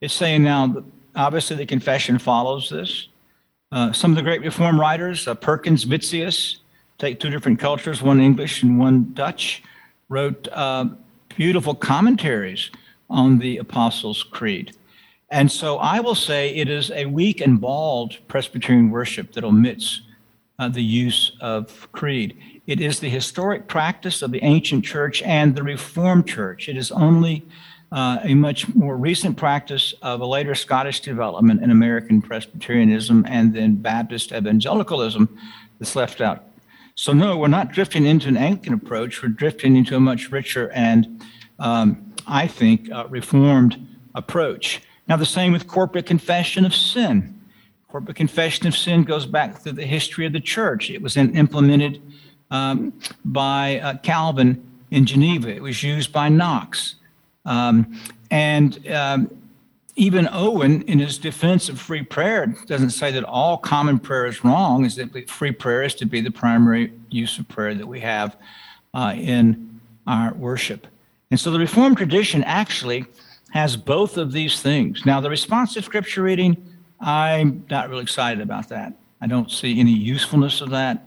It's 0.01 0.15
saying 0.15 0.45
now, 0.45 0.85
obviously, 1.17 1.57
the 1.57 1.67
confession 1.67 2.19
follows 2.19 2.69
this. 2.69 3.09
Uh, 3.73 3.93
some 3.93 4.13
of 4.13 4.17
the 4.17 4.23
great 4.23 4.43
Reform 4.43 4.79
writers, 4.79 5.27
uh, 5.27 5.35
Perkins, 5.35 5.85
Witsius, 5.87 6.59
take 6.99 7.21
two 7.21 7.31
different 7.31 7.59
cultures, 7.59 8.03
one 8.03 8.21
English 8.21 8.63
and 8.63 8.79
one 8.79 9.13
Dutch, 9.15 9.63
wrote 10.09 10.49
uh, 10.53 10.87
beautiful 11.37 11.75
commentaries 11.75 12.71
on 13.11 13.39
the 13.39 13.59
Apostles' 13.59 14.23
Creed. 14.23 14.77
And 15.31 15.51
so 15.51 15.79
I 15.79 16.01
will 16.01 16.15
say 16.15 16.55
it 16.55 16.69
is 16.69 16.91
a 16.91 17.07
weak 17.07 17.41
and 17.41 17.61
bald 17.61 18.19
Presbyterian 18.29 18.91
worship 18.91 19.33
that 19.33 19.45
omits 19.45 20.03
uh, 20.59 20.69
the 20.69 20.83
use 20.83 21.33
of 21.41 21.91
creed. 21.93 22.37
It 22.67 22.81
is 22.81 23.01
the 23.01 23.09
historic 23.09 23.67
practice 23.67 24.23
of 24.23 24.31
the 24.31 24.43
ancient 24.45 24.85
church 24.85 25.23
and 25.23 25.55
the 25.55 25.63
Reformed 25.63 26.29
church. 26.29 26.69
It 26.69 26.77
is 26.77 26.93
only 26.93 27.45
uh, 27.91 28.19
a 28.23 28.35
much 28.35 28.73
more 28.75 28.97
recent 28.97 29.37
practice 29.37 29.95
of 30.03 30.21
a 30.21 30.27
later 30.27 30.55
Scottish 30.55 31.01
development 31.01 31.63
in 31.63 31.71
American 31.71 32.23
Presbyterianism 32.23 33.27
and 33.29 33.53
then 33.55 33.77
Baptist 33.77 34.33
evangelicalism 34.33 35.29
that's 35.79 35.97
left 35.97 36.21
out. 36.21 36.45
So, 36.97 37.13
no, 37.13 37.37
we're 37.37 37.49
not 37.49 37.73
drifting 37.73 38.07
into 38.07 38.29
an 38.29 38.37
Anglican 38.37 38.73
approach. 38.73 39.21
We're 39.21 39.31
drifting 39.31 39.77
into 39.77 39.97
a 39.97 40.01
much 40.01 40.31
richer 40.31 40.71
and, 40.71 41.21
um, 41.59 42.15
I 42.27 42.47
think, 42.47 42.91
uh, 42.91 43.07
Reformed 43.09 43.85
approach. 44.15 44.81
Now, 45.09 45.17
the 45.17 45.27
same 45.27 45.53
with 45.53 45.67
corporate 45.67 46.07
confession 46.07 46.65
of 46.65 46.73
sin. 46.73 47.35
Corporate 47.89 48.17
confession 48.17 48.69
of 48.69 48.77
sin 48.77 49.03
goes 49.03 49.27
back 49.27 49.59
through 49.59 49.73
the 49.73 49.87
history 49.87 50.25
of 50.25 50.33
the 50.33 50.41
church. 50.41 50.89
It 50.89 51.03
was 51.03 51.17
implemented 51.17 52.01
um, 52.51 52.93
by 53.25 53.81
uh, 53.81 53.99
Calvin 53.99 54.65
in 54.93 55.05
Geneva. 55.05 55.49
It 55.49 55.63
was 55.63 55.83
used 55.83 56.13
by 56.13 56.29
Knox. 56.29 56.95
Um, 57.45 58.01
and 58.31 58.87
um, 58.89 59.31
even 59.97 60.29
Owen, 60.33 60.83
in 60.83 60.99
his 60.99 61.19
defense 61.19 61.69
of 61.69 61.81
free 61.81 62.03
prayer, 62.03 62.47
doesn't 62.67 62.91
say 62.91 63.13
that 63.13 63.25
all 63.25 63.57
common 63.57 63.99
prayer 63.99 64.27
is 64.27 64.45
wrong, 64.45 64.85
is 64.85 64.97
that 64.97 65.31
free 65.31 65.53
prayer 65.53 65.85
is 65.85 65.95
to 65.97 66.07
be 66.07 66.21
the 66.21 66.31
primary 66.31 66.93
use 67.11 67.39
of 67.39 67.49
prayer 67.49 67.75
that 67.75 67.87
we 67.87 68.01
have 68.01 68.37
uh, 68.93 69.15
in 69.17 69.81
our 70.07 70.35
worship. 70.35 70.87
And 71.31 71.39
so 71.39 71.51
the 71.51 71.59
Reformed 71.59 71.97
tradition 71.97 72.43
actually 72.45 73.07
has 73.53 73.77
both 73.77 74.17
of 74.17 74.33
these 74.33 74.61
things. 74.61 75.07
Now, 75.07 75.21
the 75.21 75.31
responsive 75.31 75.85
scripture 75.85 76.23
reading, 76.23 76.57
I'm 77.01 77.65
not 77.71 77.89
really 77.89 78.03
excited 78.03 78.41
about 78.41 78.69
that. 78.71 78.95
I 79.21 79.29
don't 79.29 79.51
see 79.51 79.79
any 79.79 79.93
usefulness 79.93 80.61
of 80.61 80.71
that. 80.71 81.05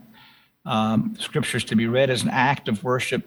Um, 0.66 1.16
scriptures 1.20 1.64
to 1.66 1.76
be 1.76 1.88
read 1.88 2.10
as 2.10 2.24
an 2.24 2.30
act 2.30 2.68
of 2.68 2.84
worship, 2.84 3.26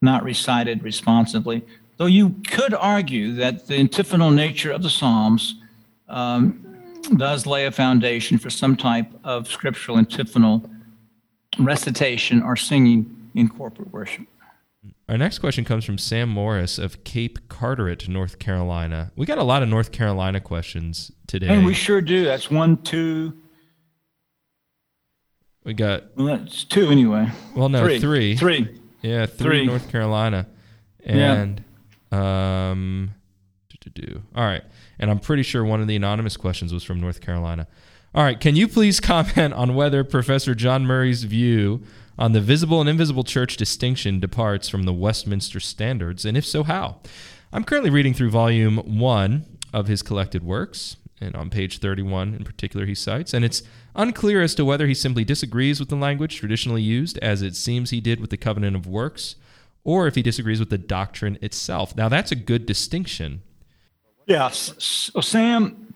not 0.00 0.22
recited 0.22 0.82
responsively. 0.82 1.64
Though 2.00 2.06
you 2.06 2.30
could 2.48 2.72
argue 2.72 3.34
that 3.34 3.66
the 3.66 3.74
antiphonal 3.74 4.30
nature 4.30 4.72
of 4.72 4.82
the 4.82 4.88
Psalms 4.88 5.56
um, 6.08 6.98
does 7.18 7.44
lay 7.44 7.66
a 7.66 7.70
foundation 7.70 8.38
for 8.38 8.48
some 8.48 8.74
type 8.74 9.12
of 9.22 9.46
scriptural 9.46 9.98
antiphonal 9.98 10.64
recitation 11.58 12.42
or 12.42 12.56
singing 12.56 13.30
in 13.34 13.50
corporate 13.50 13.92
worship. 13.92 14.26
Our 15.10 15.18
next 15.18 15.40
question 15.40 15.62
comes 15.62 15.84
from 15.84 15.98
Sam 15.98 16.30
Morris 16.30 16.78
of 16.78 17.04
Cape 17.04 17.50
Carteret, 17.50 18.08
North 18.08 18.38
Carolina. 18.38 19.12
We 19.14 19.26
got 19.26 19.36
a 19.36 19.44
lot 19.44 19.62
of 19.62 19.68
North 19.68 19.92
Carolina 19.92 20.40
questions 20.40 21.12
today. 21.26 21.48
And 21.48 21.66
we 21.66 21.74
sure 21.74 22.00
do. 22.00 22.24
That's 22.24 22.50
one, 22.50 22.78
two. 22.78 23.34
We 25.64 25.74
got. 25.74 26.16
Well, 26.16 26.38
that's 26.38 26.64
two 26.64 26.88
anyway. 26.88 27.28
Well, 27.54 27.68
no, 27.68 27.84
three. 27.84 28.00
Three. 28.00 28.36
Three. 28.38 28.80
Yeah, 29.02 29.26
three, 29.26 29.36
three. 29.36 29.66
North 29.66 29.90
Carolina. 29.90 30.46
And. 31.04 31.62
Um, 32.12 33.14
do. 33.94 34.22
All 34.34 34.44
right. 34.44 34.62
And 34.98 35.10
I'm 35.10 35.18
pretty 35.18 35.42
sure 35.42 35.64
one 35.64 35.80
of 35.80 35.88
the 35.88 35.96
anonymous 35.96 36.36
questions 36.36 36.72
was 36.72 36.84
from 36.84 37.00
North 37.00 37.20
Carolina. 37.20 37.66
All 38.14 38.24
right. 38.24 38.38
Can 38.38 38.56
you 38.56 38.68
please 38.68 39.00
comment 39.00 39.54
on 39.54 39.74
whether 39.74 40.04
Professor 40.04 40.54
John 40.54 40.84
Murray's 40.84 41.24
view 41.24 41.82
on 42.18 42.32
the 42.32 42.40
visible 42.40 42.80
and 42.80 42.88
invisible 42.88 43.24
church 43.24 43.56
distinction 43.56 44.20
departs 44.20 44.68
from 44.68 44.82
the 44.82 44.92
Westminster 44.92 45.58
Standards, 45.58 46.26
and 46.26 46.36
if 46.36 46.44
so, 46.44 46.64
how? 46.64 46.98
I'm 47.50 47.64
currently 47.64 47.88
reading 47.88 48.12
through 48.12 48.28
volume 48.28 48.76
one 48.98 49.46
of 49.72 49.86
his 49.86 50.02
collected 50.02 50.44
works, 50.44 50.98
and 51.18 51.34
on 51.34 51.48
page 51.48 51.78
31 51.78 52.34
in 52.34 52.44
particular, 52.44 52.84
he 52.84 52.94
cites, 52.94 53.32
and 53.32 53.42
it's 53.42 53.62
unclear 53.96 54.42
as 54.42 54.54
to 54.56 54.66
whether 54.66 54.86
he 54.86 54.92
simply 54.92 55.24
disagrees 55.24 55.80
with 55.80 55.88
the 55.88 55.96
language 55.96 56.36
traditionally 56.36 56.82
used, 56.82 57.16
as 57.18 57.40
it 57.40 57.56
seems 57.56 57.88
he 57.88 58.02
did 58.02 58.20
with 58.20 58.28
the 58.28 58.36
Covenant 58.36 58.76
of 58.76 58.86
Works, 58.86 59.36
or 59.84 60.06
if 60.06 60.14
he 60.14 60.22
disagrees 60.22 60.60
with 60.60 60.70
the 60.70 60.78
doctrine 60.78 61.38
itself. 61.40 61.96
Now, 61.96 62.08
that's 62.08 62.32
a 62.32 62.36
good 62.36 62.66
distinction. 62.66 63.42
Yes. 64.26 64.74
So, 64.78 65.20
Sam, 65.20 65.94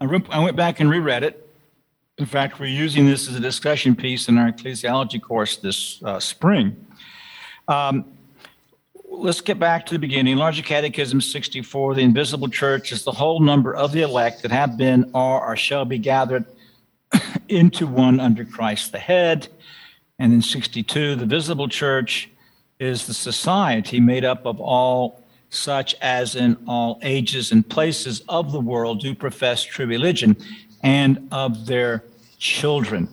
I, 0.00 0.04
re- 0.04 0.24
I 0.30 0.40
went 0.40 0.56
back 0.56 0.80
and 0.80 0.90
reread 0.90 1.22
it. 1.22 1.48
In 2.18 2.26
fact, 2.26 2.60
we're 2.60 2.66
using 2.66 3.06
this 3.06 3.28
as 3.28 3.36
a 3.36 3.40
discussion 3.40 3.96
piece 3.96 4.28
in 4.28 4.38
our 4.38 4.50
ecclesiology 4.50 5.20
course 5.20 5.56
this 5.56 6.02
uh, 6.02 6.20
spring. 6.20 6.86
Um, 7.68 8.04
let's 9.08 9.40
get 9.40 9.58
back 9.58 9.86
to 9.86 9.94
the 9.94 9.98
beginning. 9.98 10.36
Larger 10.36 10.62
Catechism 10.62 11.20
64 11.20 11.94
The 11.94 12.02
invisible 12.02 12.48
church 12.48 12.92
is 12.92 13.04
the 13.04 13.12
whole 13.12 13.40
number 13.40 13.74
of 13.74 13.92
the 13.92 14.02
elect 14.02 14.42
that 14.42 14.50
have 14.50 14.76
been, 14.76 15.10
are, 15.14 15.52
or 15.52 15.56
shall 15.56 15.84
be 15.84 15.98
gathered 15.98 16.44
into 17.48 17.86
one 17.86 18.20
under 18.20 18.44
Christ 18.44 18.92
the 18.92 18.98
head. 18.98 19.48
And 20.18 20.32
in 20.32 20.42
62, 20.42 21.16
the 21.16 21.26
visible 21.26 21.68
church 21.68 22.28
is 22.82 23.06
the 23.06 23.14
society 23.14 24.00
made 24.00 24.24
up 24.24 24.44
of 24.44 24.60
all 24.60 25.22
such 25.50 25.94
as 26.00 26.34
in 26.34 26.56
all 26.66 26.98
ages 27.02 27.52
and 27.52 27.68
places 27.68 28.22
of 28.28 28.52
the 28.52 28.60
world 28.60 29.00
do 29.00 29.14
profess 29.14 29.62
true 29.62 29.86
religion 29.86 30.36
and 30.82 31.28
of 31.30 31.66
their 31.66 32.04
children. 32.38 33.08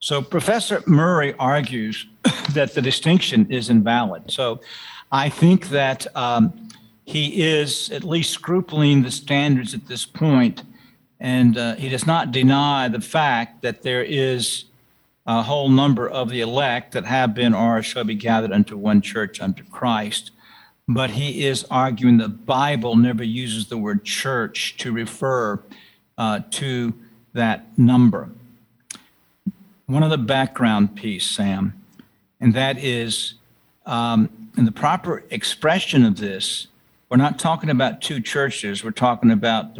So 0.00 0.22
Professor 0.22 0.82
Murray 0.86 1.34
argues 1.38 2.06
that 2.54 2.74
the 2.74 2.82
distinction 2.82 3.50
is 3.50 3.70
invalid. 3.70 4.30
So 4.30 4.60
I 5.10 5.28
think 5.28 5.68
that 5.70 6.06
um, 6.16 6.68
he 7.04 7.42
is 7.42 7.90
at 7.90 8.04
least 8.04 8.30
scrupling 8.30 9.02
the 9.02 9.10
standards 9.10 9.74
at 9.74 9.88
this 9.88 10.06
point, 10.06 10.62
and 11.18 11.58
uh, 11.58 11.74
he 11.74 11.88
does 11.88 12.06
not 12.06 12.32
deny 12.32 12.88
the 12.88 13.00
fact 13.00 13.62
that 13.62 13.82
there 13.82 14.04
is 14.04 14.66
a 15.38 15.42
whole 15.42 15.68
number 15.68 16.08
of 16.08 16.28
the 16.28 16.40
elect 16.40 16.90
that 16.90 17.04
have 17.04 17.34
been 17.34 17.54
or 17.54 17.80
shall 17.84 18.02
be 18.02 18.16
gathered 18.16 18.50
unto 18.50 18.76
one 18.76 19.00
church 19.00 19.40
unto 19.40 19.62
Christ. 19.62 20.32
But 20.88 21.10
he 21.10 21.44
is 21.46 21.64
arguing 21.70 22.18
the 22.18 22.28
Bible 22.28 22.96
never 22.96 23.22
uses 23.22 23.68
the 23.68 23.78
word 23.78 24.04
church 24.04 24.76
to 24.78 24.90
refer 24.90 25.60
uh, 26.18 26.40
to 26.50 26.94
that 27.32 27.78
number. 27.78 28.28
One 29.86 30.02
other 30.02 30.16
background 30.16 30.96
piece, 30.96 31.30
Sam, 31.30 31.80
and 32.40 32.52
that 32.54 32.78
is 32.78 33.34
um, 33.86 34.50
in 34.58 34.64
the 34.64 34.72
proper 34.72 35.22
expression 35.30 36.04
of 36.04 36.16
this, 36.16 36.66
we're 37.08 37.18
not 37.18 37.38
talking 37.38 37.70
about 37.70 38.00
two 38.00 38.20
churches, 38.20 38.82
we're 38.82 38.90
talking 38.90 39.30
about 39.30 39.76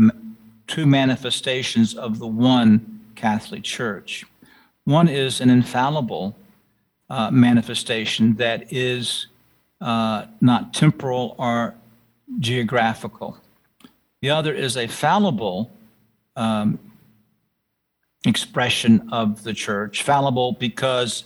two 0.68 0.86
manifestations 0.86 1.96
of 1.96 2.20
the 2.20 2.28
one 2.28 3.01
Catholic 3.16 3.64
Church. 3.64 4.24
One 4.84 5.08
is 5.08 5.40
an 5.40 5.50
infallible 5.50 6.36
uh, 7.08 7.30
manifestation 7.30 8.36
that 8.36 8.72
is 8.72 9.26
uh, 9.80 10.26
not 10.40 10.72
temporal 10.74 11.34
or 11.38 11.74
geographical. 12.38 13.38
The 14.22 14.30
other 14.30 14.52
is 14.52 14.76
a 14.76 14.86
fallible 14.86 15.70
um, 16.36 16.78
expression 18.26 19.08
of 19.12 19.42
the 19.42 19.54
church, 19.54 20.02
fallible 20.02 20.52
because 20.52 21.24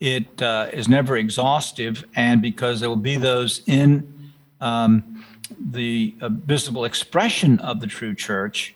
it 0.00 0.42
uh, 0.42 0.68
is 0.72 0.88
never 0.88 1.16
exhaustive 1.16 2.04
and 2.14 2.42
because 2.42 2.80
there 2.80 2.88
will 2.88 2.96
be 2.96 3.16
those 3.16 3.62
in 3.66 4.32
um, 4.60 5.24
the 5.58 6.14
uh, 6.20 6.28
visible 6.28 6.84
expression 6.84 7.58
of 7.60 7.80
the 7.80 7.86
true 7.86 8.14
church 8.14 8.74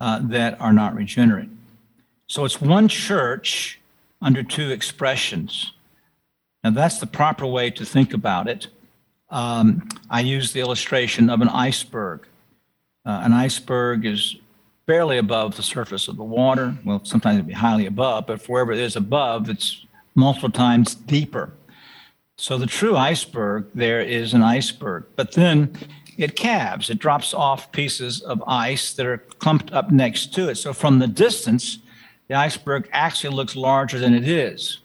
uh, 0.00 0.20
that 0.22 0.60
are 0.60 0.72
not 0.72 0.94
regenerate. 0.94 1.48
So 2.30 2.44
it's 2.44 2.60
one 2.60 2.86
church 2.86 3.80
under 4.22 4.44
two 4.44 4.70
expressions. 4.70 5.72
Now, 6.62 6.70
that's 6.70 7.00
the 7.00 7.06
proper 7.08 7.44
way 7.44 7.70
to 7.70 7.84
think 7.84 8.14
about 8.14 8.46
it. 8.46 8.68
Um, 9.30 9.88
I 10.08 10.20
use 10.20 10.52
the 10.52 10.60
illustration 10.60 11.28
of 11.28 11.40
an 11.40 11.48
iceberg. 11.48 12.20
Uh, 13.04 13.22
an 13.24 13.32
iceberg 13.32 14.06
is 14.06 14.36
barely 14.86 15.18
above 15.18 15.56
the 15.56 15.64
surface 15.64 16.06
of 16.06 16.16
the 16.16 16.22
water. 16.22 16.76
Well, 16.84 17.04
sometimes 17.04 17.34
it'd 17.34 17.48
be 17.48 17.52
highly 17.52 17.86
above, 17.86 18.28
but 18.28 18.48
wherever 18.48 18.70
it 18.70 18.78
is 18.78 18.94
above, 18.94 19.50
it's 19.50 19.84
multiple 20.14 20.52
times 20.52 20.94
deeper. 20.94 21.52
So 22.36 22.58
the 22.58 22.66
true 22.66 22.96
iceberg 22.96 23.66
there 23.74 24.00
is 24.00 24.34
an 24.34 24.42
iceberg, 24.42 25.04
but 25.16 25.32
then 25.32 25.76
it 26.16 26.36
calves. 26.36 26.90
It 26.90 27.00
drops 27.00 27.34
off 27.34 27.72
pieces 27.72 28.20
of 28.20 28.40
ice 28.46 28.92
that 28.92 29.06
are 29.06 29.18
clumped 29.18 29.72
up 29.72 29.90
next 29.90 30.32
to 30.34 30.48
it. 30.48 30.58
So 30.58 30.72
from 30.72 31.00
the 31.00 31.08
distance, 31.08 31.80
the 32.30 32.36
iceberg 32.36 32.88
actually 32.92 33.34
looks 33.34 33.56
larger 33.56 33.98
than 33.98 34.14
it 34.14 34.26
is. 34.28 34.78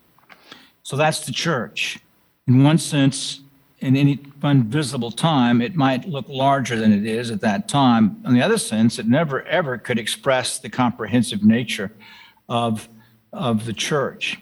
So 0.81 0.97
that's 0.97 1.27
the 1.27 1.31
church. 1.31 1.99
In 2.47 2.63
one 2.63 2.79
sense, 2.79 3.41
in 3.81 3.95
any 3.95 4.19
visible 4.41 5.11
time, 5.11 5.61
it 5.61 5.75
might 5.75 6.09
look 6.09 6.27
larger 6.27 6.75
than 6.75 6.91
it 6.91 7.05
is 7.05 7.29
at 7.29 7.41
that 7.41 7.67
time. 7.67 8.19
In 8.25 8.33
the 8.33 8.41
other 8.41 8.57
sense, 8.57 8.97
it 8.97 9.05
never 9.05 9.43
ever 9.43 9.77
could 9.77 9.99
express 9.99 10.57
the 10.57 10.69
comprehensive 10.69 11.43
nature 11.43 11.91
of, 12.49 12.89
of 13.31 13.65
the 13.65 13.73
church. 13.73 14.39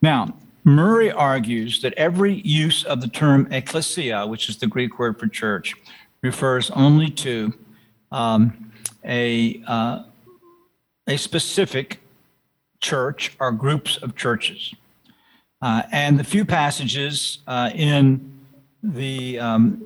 Now, 0.00 0.34
Murray 0.64 1.12
argues 1.12 1.80
that 1.82 1.92
every 1.94 2.40
use 2.40 2.82
of 2.82 3.00
the 3.00 3.08
term 3.08 3.46
ecclesia, 3.52 4.26
which 4.26 4.48
is 4.48 4.56
the 4.56 4.66
Greek 4.66 4.98
word 4.98 5.16
for 5.16 5.28
church, 5.28 5.74
refers 6.22 6.72
only 6.72 7.08
to 7.08 7.54
um, 8.10 8.72
a, 9.04 9.62
uh, 9.68 10.02
a 11.06 11.16
specific 11.16 12.01
church 12.82 13.34
or 13.40 13.52
groups 13.52 13.96
of 13.98 14.14
churches. 14.14 14.74
Uh, 15.62 15.82
and 15.92 16.18
the 16.18 16.24
few 16.24 16.44
passages 16.44 17.38
uh, 17.46 17.70
in 17.74 18.40
the, 18.82 19.38
um, 19.38 19.82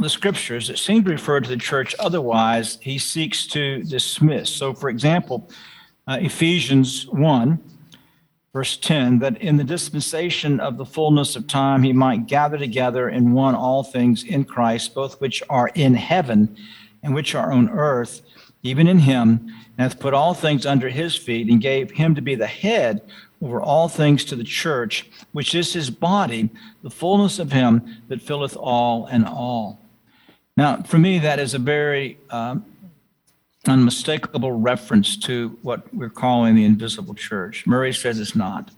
the 0.00 0.08
scriptures 0.08 0.66
that 0.68 0.78
seem 0.78 1.04
to 1.04 1.10
refer 1.10 1.40
to 1.40 1.48
the 1.48 1.56
church 1.56 1.94
otherwise, 1.98 2.78
he 2.80 2.98
seeks 2.98 3.46
to 3.46 3.82
dismiss. 3.84 4.50
So, 4.50 4.74
for 4.74 4.88
example, 4.88 5.48
uh, 6.08 6.18
Ephesians 6.20 7.06
1 7.08 7.62
verse 8.52 8.76
10 8.78 9.20
that 9.20 9.40
in 9.40 9.56
the 9.56 9.64
dispensation 9.64 10.58
of 10.58 10.76
the 10.76 10.84
fullness 10.84 11.36
of 11.36 11.46
time 11.46 11.82
he 11.82 11.92
might 11.92 12.26
gather 12.26 12.58
together 12.58 13.08
in 13.08 13.32
one 13.32 13.54
all 13.54 13.84
things 13.84 14.24
in 14.24 14.44
Christ, 14.44 14.94
both 14.94 15.20
which 15.20 15.42
are 15.48 15.70
in 15.74 15.94
heaven 15.94 16.56
and 17.02 17.14
which 17.14 17.34
are 17.34 17.52
on 17.52 17.70
earth, 17.70 18.22
even 18.62 18.86
in 18.86 19.00
him, 19.00 19.52
and 19.78 19.90
hath 19.90 20.00
put 20.00 20.14
all 20.14 20.34
things 20.34 20.66
under 20.66 20.88
his 20.88 21.16
feet, 21.16 21.48
and 21.48 21.60
gave 21.60 21.92
him 21.92 22.14
to 22.14 22.20
be 22.20 22.34
the 22.34 22.46
head 22.46 23.00
over 23.42 23.60
all 23.60 23.88
things 23.88 24.24
to 24.26 24.36
the 24.36 24.44
church, 24.44 25.08
which 25.32 25.54
is 25.54 25.72
his 25.72 25.90
body, 25.90 26.50
the 26.82 26.90
fullness 26.90 27.38
of 27.38 27.52
him 27.52 28.02
that 28.08 28.20
filleth 28.20 28.56
all 28.56 29.06
and 29.06 29.26
all. 29.26 29.80
Now, 30.56 30.82
for 30.82 30.98
me, 30.98 31.18
that 31.20 31.38
is 31.38 31.54
a 31.54 31.58
very 31.58 32.18
um, 32.28 32.66
unmistakable 33.66 34.52
reference 34.52 35.16
to 35.16 35.58
what 35.62 35.92
we're 35.94 36.10
calling 36.10 36.54
the 36.54 36.64
invisible 36.64 37.14
church. 37.14 37.66
Murray 37.66 37.94
says 37.94 38.18
it's 38.18 38.36
not. 38.36 38.70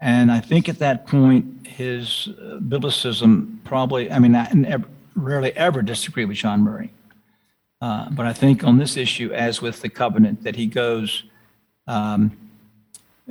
And 0.00 0.30
I 0.30 0.40
think 0.40 0.68
at 0.68 0.78
that 0.78 1.06
point, 1.06 1.66
his 1.66 2.28
uh, 2.28 2.58
biblicism 2.60 3.58
probably, 3.64 4.10
I 4.12 4.18
mean, 4.18 4.34
I 4.34 4.76
rarely 5.14 5.52
ever 5.56 5.82
disagree 5.82 6.24
with 6.24 6.36
John 6.36 6.60
Murray. 6.60 6.92
Uh, 7.80 8.08
but 8.10 8.26
I 8.26 8.32
think 8.32 8.64
on 8.64 8.78
this 8.78 8.96
issue, 8.96 9.32
as 9.32 9.60
with 9.60 9.82
the 9.82 9.88
covenant, 9.88 10.42
that 10.44 10.56
he 10.56 10.66
goes 10.66 11.24
um, 11.86 12.36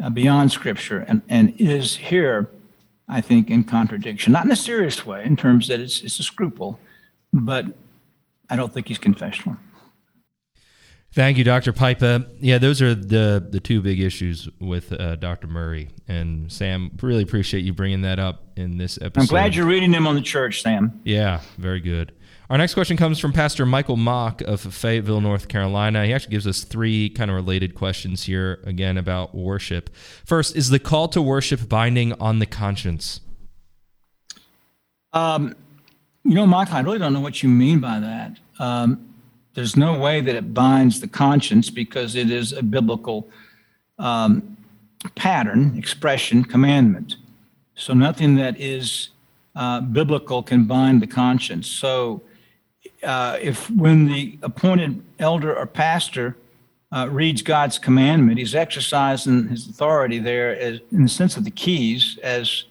uh, 0.01 0.09
beyond 0.09 0.51
Scripture 0.51 0.99
and, 1.07 1.21
and 1.27 1.53
is 1.59 1.95
here, 1.95 2.49
I 3.07 3.21
think, 3.21 3.49
in 3.49 3.63
contradiction. 3.63 4.33
Not 4.33 4.45
in 4.45 4.51
a 4.51 4.55
serious 4.55 5.05
way, 5.05 5.23
in 5.25 5.35
terms 5.35 5.67
that 5.69 5.79
it's, 5.79 6.01
it's 6.01 6.19
a 6.19 6.23
scruple, 6.23 6.79
but 7.33 7.65
I 8.49 8.55
don't 8.55 8.73
think 8.73 8.87
he's 8.87 8.99
confessional. 8.99 9.57
Thank 11.15 11.37
you, 11.37 11.45
Dr. 11.45 11.71
Pipa. 11.71 12.27
Yeah, 12.41 12.57
those 12.57 12.81
are 12.81 12.93
the 12.93 13.47
the 13.49 13.61
two 13.61 13.81
big 13.81 14.01
issues 14.01 14.49
with 14.59 14.91
uh, 14.91 15.15
Dr. 15.15 15.47
Murray 15.47 15.87
and 16.09 16.51
Sam. 16.51 16.91
Really 17.01 17.23
appreciate 17.23 17.63
you 17.63 17.71
bringing 17.71 18.01
that 18.01 18.19
up 18.19 18.43
in 18.57 18.77
this 18.77 18.97
episode. 18.97 19.21
I'm 19.21 19.27
glad 19.27 19.55
you're 19.55 19.65
reading 19.65 19.91
them 19.91 20.07
on 20.07 20.15
the 20.15 20.21
church, 20.21 20.61
Sam. 20.61 20.99
Yeah, 21.05 21.39
very 21.57 21.79
good. 21.79 22.11
Our 22.47 22.59
next 22.59 22.75
question 22.75 22.95
comes 22.95 23.17
from 23.17 23.33
Pastor 23.33 23.65
Michael 23.65 23.97
Mock 23.97 24.41
of 24.41 24.61
Fayetteville, 24.61 25.19
North 25.19 25.47
Carolina. 25.47 26.05
He 26.05 26.13
actually 26.13 26.31
gives 26.31 26.45
us 26.45 26.63
three 26.63 27.09
kind 27.09 27.31
of 27.31 27.35
related 27.35 27.73
questions 27.73 28.23
here 28.23 28.59
again 28.65 28.97
about 28.97 29.33
worship. 29.33 29.89
First, 30.25 30.55
is 30.55 30.69
the 30.69 30.77
call 30.77 31.07
to 31.07 31.23
worship 31.23 31.67
binding 31.67 32.13
on 32.13 32.37
the 32.37 32.45
conscience? 32.45 33.19
Um, 35.11 35.55
you 36.23 36.35
know, 36.35 36.45
Mike, 36.45 36.71
I 36.71 36.81
really 36.81 36.99
don't 36.99 37.13
know 37.13 37.19
what 37.19 37.41
you 37.41 37.49
mean 37.49 37.79
by 37.79 37.99
that. 37.99 38.37
Um, 38.59 39.15
there's 39.55 39.75
no 39.75 39.97
way 39.97 40.21
that 40.21 40.35
it 40.35 40.53
binds 40.53 41.01
the 41.01 41.07
conscience 41.07 41.71
because 41.71 42.13
it 42.13 42.29
is 42.29 42.53
a 42.53 42.61
biblical 42.61 43.27
um, 43.97 44.55
pattern, 45.15 45.75
expression, 45.75 46.43
commandment. 46.43 47.15
So 47.73 47.95
nothing 47.95 48.35
that 48.35 48.59
is 48.59 49.09
uh, 49.55 49.81
biblical 49.81 50.43
can 50.43 50.65
bind 50.65 51.01
the 51.01 51.07
conscience. 51.07 51.65
So 51.65 52.21
uh, 53.05 53.37
if 53.41 53.69
when 53.71 54.07
the 54.07 54.37
appointed 54.41 55.03
elder 55.19 55.55
or 55.55 55.65
pastor 55.65 56.35
uh, 56.91 57.07
reads 57.11 57.41
God's 57.41 57.77
commandment, 57.79 58.37
he's 58.39 58.55
exercising 58.55 59.47
his 59.47 59.69
authority 59.69 60.19
there 60.19 60.57
as, 60.59 60.79
in 60.91 61.03
the 61.03 61.09
sense 61.09 61.37
of 61.37 61.43
the 61.43 61.51
keys 61.51 62.19
as 62.23 62.65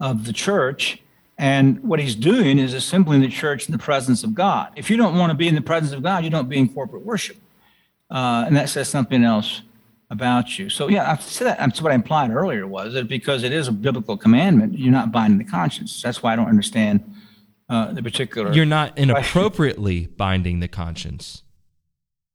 of 0.00 0.26
the 0.26 0.32
church 0.32 1.02
and 1.38 1.82
what 1.82 2.00
he's 2.00 2.14
doing 2.14 2.58
is 2.58 2.72
assembling 2.72 3.20
the 3.20 3.28
church 3.28 3.66
in 3.68 3.72
the 3.72 3.78
presence 3.78 4.24
of 4.24 4.34
God. 4.34 4.72
If 4.76 4.88
you 4.90 4.96
don't 4.96 5.18
want 5.18 5.30
to 5.30 5.36
be 5.36 5.48
in 5.48 5.54
the 5.54 5.60
presence 5.60 5.92
of 5.92 6.02
God, 6.02 6.24
you 6.24 6.30
don't 6.30 6.48
be 6.48 6.58
in 6.58 6.68
corporate 6.68 7.04
worship. 7.04 7.36
uh, 8.10 8.44
and 8.46 8.56
that 8.56 8.68
says 8.68 8.88
something 8.88 9.24
else 9.24 9.62
about 10.10 10.58
you. 10.58 10.70
So 10.70 10.88
yeah, 10.88 11.10
I 11.10 11.16
said 11.16 11.46
that. 11.46 11.58
That's 11.58 11.82
what 11.82 11.92
I 11.92 11.94
implied 11.96 12.30
earlier 12.30 12.66
was 12.66 12.94
that 12.94 13.08
because 13.08 13.42
it 13.42 13.52
is 13.52 13.68
a 13.68 13.72
biblical 13.72 14.16
commandment, 14.16 14.78
you're 14.78 14.92
not 14.92 15.10
binding 15.10 15.38
the 15.38 15.44
conscience. 15.44 16.00
That's 16.00 16.22
why 16.22 16.32
I 16.32 16.36
don't 16.36 16.48
understand 16.48 17.02
uh, 17.68 17.92
the 17.92 18.02
particular. 18.02 18.52
You're 18.52 18.64
not 18.64 18.96
inappropriately 18.98 20.06
binding 20.06 20.60
the 20.60 20.68
conscience. 20.68 21.42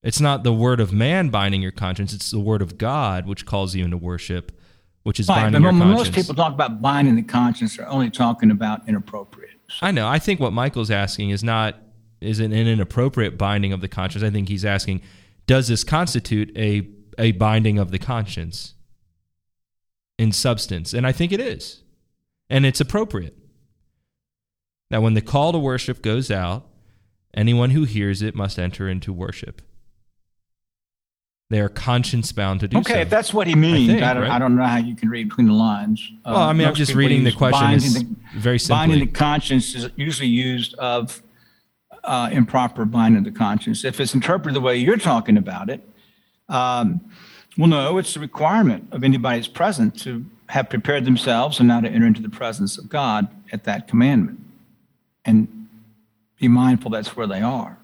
It's 0.03 0.19
not 0.19 0.43
the 0.43 0.53
word 0.53 0.79
of 0.79 0.91
man 0.91 1.29
binding 1.29 1.61
your 1.61 1.71
conscience. 1.71 2.13
It's 2.13 2.31
the 2.31 2.39
word 2.39 2.61
of 2.61 2.77
God 2.77 3.27
which 3.27 3.45
calls 3.45 3.75
you 3.75 3.85
into 3.85 3.97
worship, 3.97 4.51
which 5.03 5.19
is 5.19 5.27
Fine, 5.27 5.43
binding 5.43 5.61
but 5.61 5.65
your 5.65 5.73
most 5.73 5.85
conscience. 5.85 6.07
Most 6.07 6.23
people 6.23 6.35
talk 6.35 6.53
about 6.53 6.81
binding 6.81 7.15
the 7.15 7.21
conscience 7.21 7.77
they're 7.77 7.87
only 7.87 8.09
talking 8.09 8.49
about 8.49 8.87
inappropriate. 8.87 9.51
So, 9.69 9.85
I 9.85 9.91
know. 9.91 10.07
I 10.07 10.19
think 10.19 10.39
what 10.39 10.53
Michael's 10.53 10.91
asking 10.91 11.29
is 11.29 11.43
not 11.43 11.75
is 12.19 12.39
an, 12.39 12.51
an 12.51 12.67
inappropriate 12.67 13.37
binding 13.37 13.73
of 13.73 13.81
the 13.81 13.87
conscience. 13.87 14.23
I 14.23 14.29
think 14.29 14.49
he's 14.49 14.65
asking, 14.65 15.01
does 15.45 15.67
this 15.67 15.83
constitute 15.83 16.55
a 16.57 16.87
a 17.17 17.33
binding 17.33 17.77
of 17.77 17.91
the 17.91 17.99
conscience 17.99 18.73
in 20.17 20.31
substance? 20.31 20.93
And 20.93 21.05
I 21.05 21.11
think 21.11 21.31
it 21.31 21.39
is, 21.39 21.83
and 22.49 22.65
it's 22.65 22.81
appropriate. 22.81 23.37
That 24.91 25.01
when 25.01 25.13
the 25.13 25.21
call 25.21 25.53
to 25.53 25.57
worship 25.57 26.01
goes 26.01 26.29
out, 26.29 26.65
anyone 27.33 27.69
who 27.69 27.85
hears 27.85 28.21
it 28.21 28.35
must 28.35 28.59
enter 28.59 28.89
into 28.89 29.13
worship. 29.13 29.61
They 31.49 31.61
are 31.61 31.69
conscience 31.69 32.33
bound 32.33 32.59
to 32.59 32.67
do 32.67 32.77
okay, 32.79 32.93
so. 32.93 32.99
if 32.99 33.09
that's 33.09 33.33
what 33.33 33.47
he 33.47 33.55
means, 33.55 33.89
I, 33.89 33.93
think, 33.93 33.99
don't, 34.01 34.23
right? 34.23 34.31
I 34.31 34.37
don't 34.37 34.57
know 34.57 34.65
how 34.65 34.77
you 34.77 34.95
can 34.95 35.07
read 35.07 35.29
between 35.29 35.47
the 35.47 35.53
lines. 35.53 36.05
Uh, 36.25 36.31
well, 36.33 36.41
I 36.43 36.51
mean, 36.51 36.67
I'm 36.67 36.75
just 36.75 36.93
reading 36.93 37.23
the 37.23 37.31
question 37.31 37.79
the- 37.79 38.15
very 38.37 38.59
Binding 38.67 38.99
the 38.99 39.07
conscience 39.07 39.75
is 39.75 39.89
usually 39.95 40.27
used 40.27 40.73
of 40.75 41.23
uh, 42.03 42.29
improper 42.31 42.83
binding 42.83 43.23
the 43.23 43.31
conscience. 43.31 43.85
If 43.85 44.01
it's 44.01 44.13
interpreted 44.13 44.55
the 44.55 44.61
way 44.61 44.75
you're 44.75 44.97
talking 44.97 45.37
about 45.37 45.69
it, 45.69 45.87
um, 46.49 46.99
well, 47.57 47.67
no, 47.67 47.97
it's 47.97 48.17
a 48.17 48.19
requirement 48.19 48.89
of 48.91 49.05
anybody's 49.05 49.47
present 49.47 49.97
to 50.01 50.25
have 50.47 50.69
prepared 50.69 51.05
themselves 51.05 51.59
and 51.59 51.69
now 51.69 51.79
to 51.79 51.87
enter 51.87 52.07
into 52.07 52.21
the 52.21 52.29
presence 52.29 52.77
of 52.77 52.89
God 52.89 53.29
at 53.53 53.63
that 53.63 53.87
commandment 53.87 54.50
and 55.25 55.67
be 56.39 56.47
mindful 56.47 56.91
that's 56.91 57.15
where 57.15 57.27
they 57.27 57.41
are. 57.41 57.77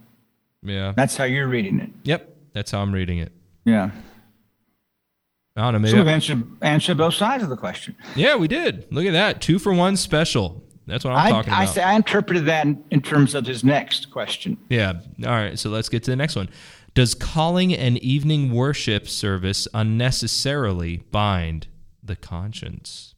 Yeah. 0.63 0.93
That's 0.95 1.15
how 1.15 1.23
you're 1.25 1.47
reading 1.47 1.79
it. 1.79 1.89
Yep. 2.03 2.35
That's 2.53 2.71
how 2.71 2.81
I'm 2.81 2.91
reading 2.91 3.19
it. 3.19 3.31
Yeah. 3.65 3.91
I 5.55 5.61
don't 5.61 5.73
know. 5.73 5.79
Maybe 5.79 5.91
So 5.91 5.97
we've 5.97 6.07
answered, 6.07 6.43
answered 6.61 6.97
both 6.97 7.13
sides 7.15 7.43
of 7.43 7.49
the 7.49 7.57
question. 7.57 7.95
Yeah, 8.15 8.35
we 8.35 8.47
did. 8.47 8.87
Look 8.91 9.05
at 9.05 9.13
that. 9.13 9.41
Two 9.41 9.59
for 9.59 9.73
one 9.73 9.95
special. 9.95 10.63
That's 10.85 11.03
what 11.03 11.13
I'm 11.13 11.27
I, 11.27 11.29
talking 11.29 11.53
I, 11.53 11.63
about. 11.63 11.75
say, 11.75 11.83
I 11.83 11.95
interpreted 11.95 12.45
that 12.45 12.65
in, 12.65 12.83
in 12.91 13.01
terms 13.01 13.35
of 13.35 13.45
his 13.45 13.63
next 13.63 14.09
question. 14.11 14.57
yeah. 14.69 14.93
All 15.25 15.31
right. 15.31 15.57
So 15.59 15.69
let's 15.69 15.89
get 15.89 16.03
to 16.03 16.11
the 16.11 16.15
next 16.15 16.35
one. 16.35 16.49
Does 16.93 17.13
calling 17.13 17.73
an 17.73 17.97
evening 17.97 18.51
worship 18.53 19.07
service 19.07 19.67
unnecessarily 19.73 20.97
bind 21.11 21.67
the 22.03 22.15
conscience? 22.15 23.13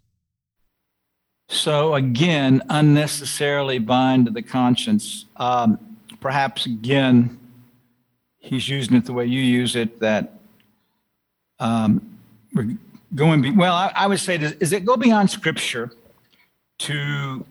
So 1.49 1.95
again, 1.95 2.61
unnecessarily 2.69 3.79
bind 3.79 4.27
to 4.27 4.31
the 4.31 4.43
conscience. 4.43 5.25
Um, 5.35 5.79
perhaps 6.21 6.67
again, 6.67 7.39
he's 8.37 8.69
using 8.69 8.95
it 8.95 9.05
the 9.05 9.13
way 9.13 9.25
you 9.25 9.41
use 9.41 9.75
it. 9.75 9.99
That 9.99 10.39
um, 11.59 12.19
we're 12.53 12.77
going. 13.15 13.41
Be, 13.41 13.51
well, 13.51 13.73
I, 13.73 13.91
I 13.95 14.07
would 14.07 14.19
say, 14.19 14.37
does, 14.37 14.53
is 14.53 14.73
it 14.73 14.85
go 14.85 14.95
beyond 14.95 15.31
Scripture 15.31 15.91
to 16.79 17.43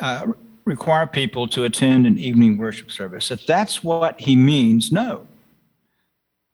uh, 0.00 0.28
require 0.64 1.06
people 1.06 1.48
to 1.48 1.64
attend 1.64 2.06
an 2.06 2.18
evening 2.18 2.56
worship 2.56 2.90
service? 2.92 3.32
If 3.32 3.44
that's 3.46 3.82
what 3.82 4.20
he 4.20 4.36
means, 4.36 4.92
no. 4.92 5.26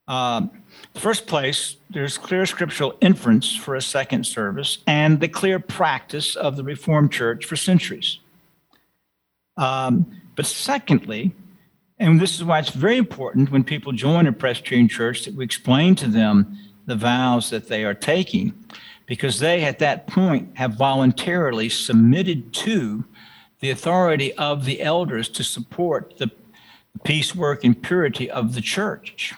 Um, 0.07 0.51
first 0.95 1.27
place, 1.27 1.77
there's 1.91 2.19
clear 2.19 2.45
scriptural 2.47 2.95
inference 3.01 3.55
for 3.55 3.75
a 3.75 3.83
second 3.83 4.27
service 4.27 4.79
and 4.87 5.21
the 5.21 5.29
clear 5.29 5.59
practice 5.59 6.37
of 6.37 6.57
the 6.57 6.65
Reformed 6.65 7.13
Church 7.13 7.45
for 7.47 7.57
centuries. 7.57 8.19
Um, 9.57 10.21
but 10.37 10.47
secondly, 10.47 11.33
and 11.99 12.21
this 12.21 12.35
is 12.35 12.45
why 12.45 12.59
it's 12.59 12.71
very 12.71 12.99
important 12.99 13.51
when 13.51 13.65
people 13.65 13.93
join 13.93 14.27
a 14.27 14.33
Presbyterian 14.33 14.89
church 14.89 15.25
that 15.25 15.35
we 15.35 15.45
explain 15.45 15.95
to 15.97 16.09
them 16.09 16.59
the 16.87 16.97
vows 16.97 17.51
that 17.51 17.69
they 17.69 17.85
are 17.85 17.95
taking, 17.95 18.53
because 19.07 19.39
they 19.39 19.65
at 19.65 19.79
that 19.79 20.07
point 20.07 20.51
have 20.57 20.75
voluntarily 20.75 21.69
submitted 21.69 22.53
to 22.53 23.05
the 23.61 23.71
authority 23.71 24.35
of 24.35 24.65
the 24.67 24.83
elders 24.83 25.29
to 25.31 25.45
support 25.45 26.15
the 26.19 26.31
peace 27.05 27.35
work 27.35 27.65
and 27.65 27.81
purity 27.83 28.31
of 28.31 28.55
the 28.55 28.61
church. 28.61 29.33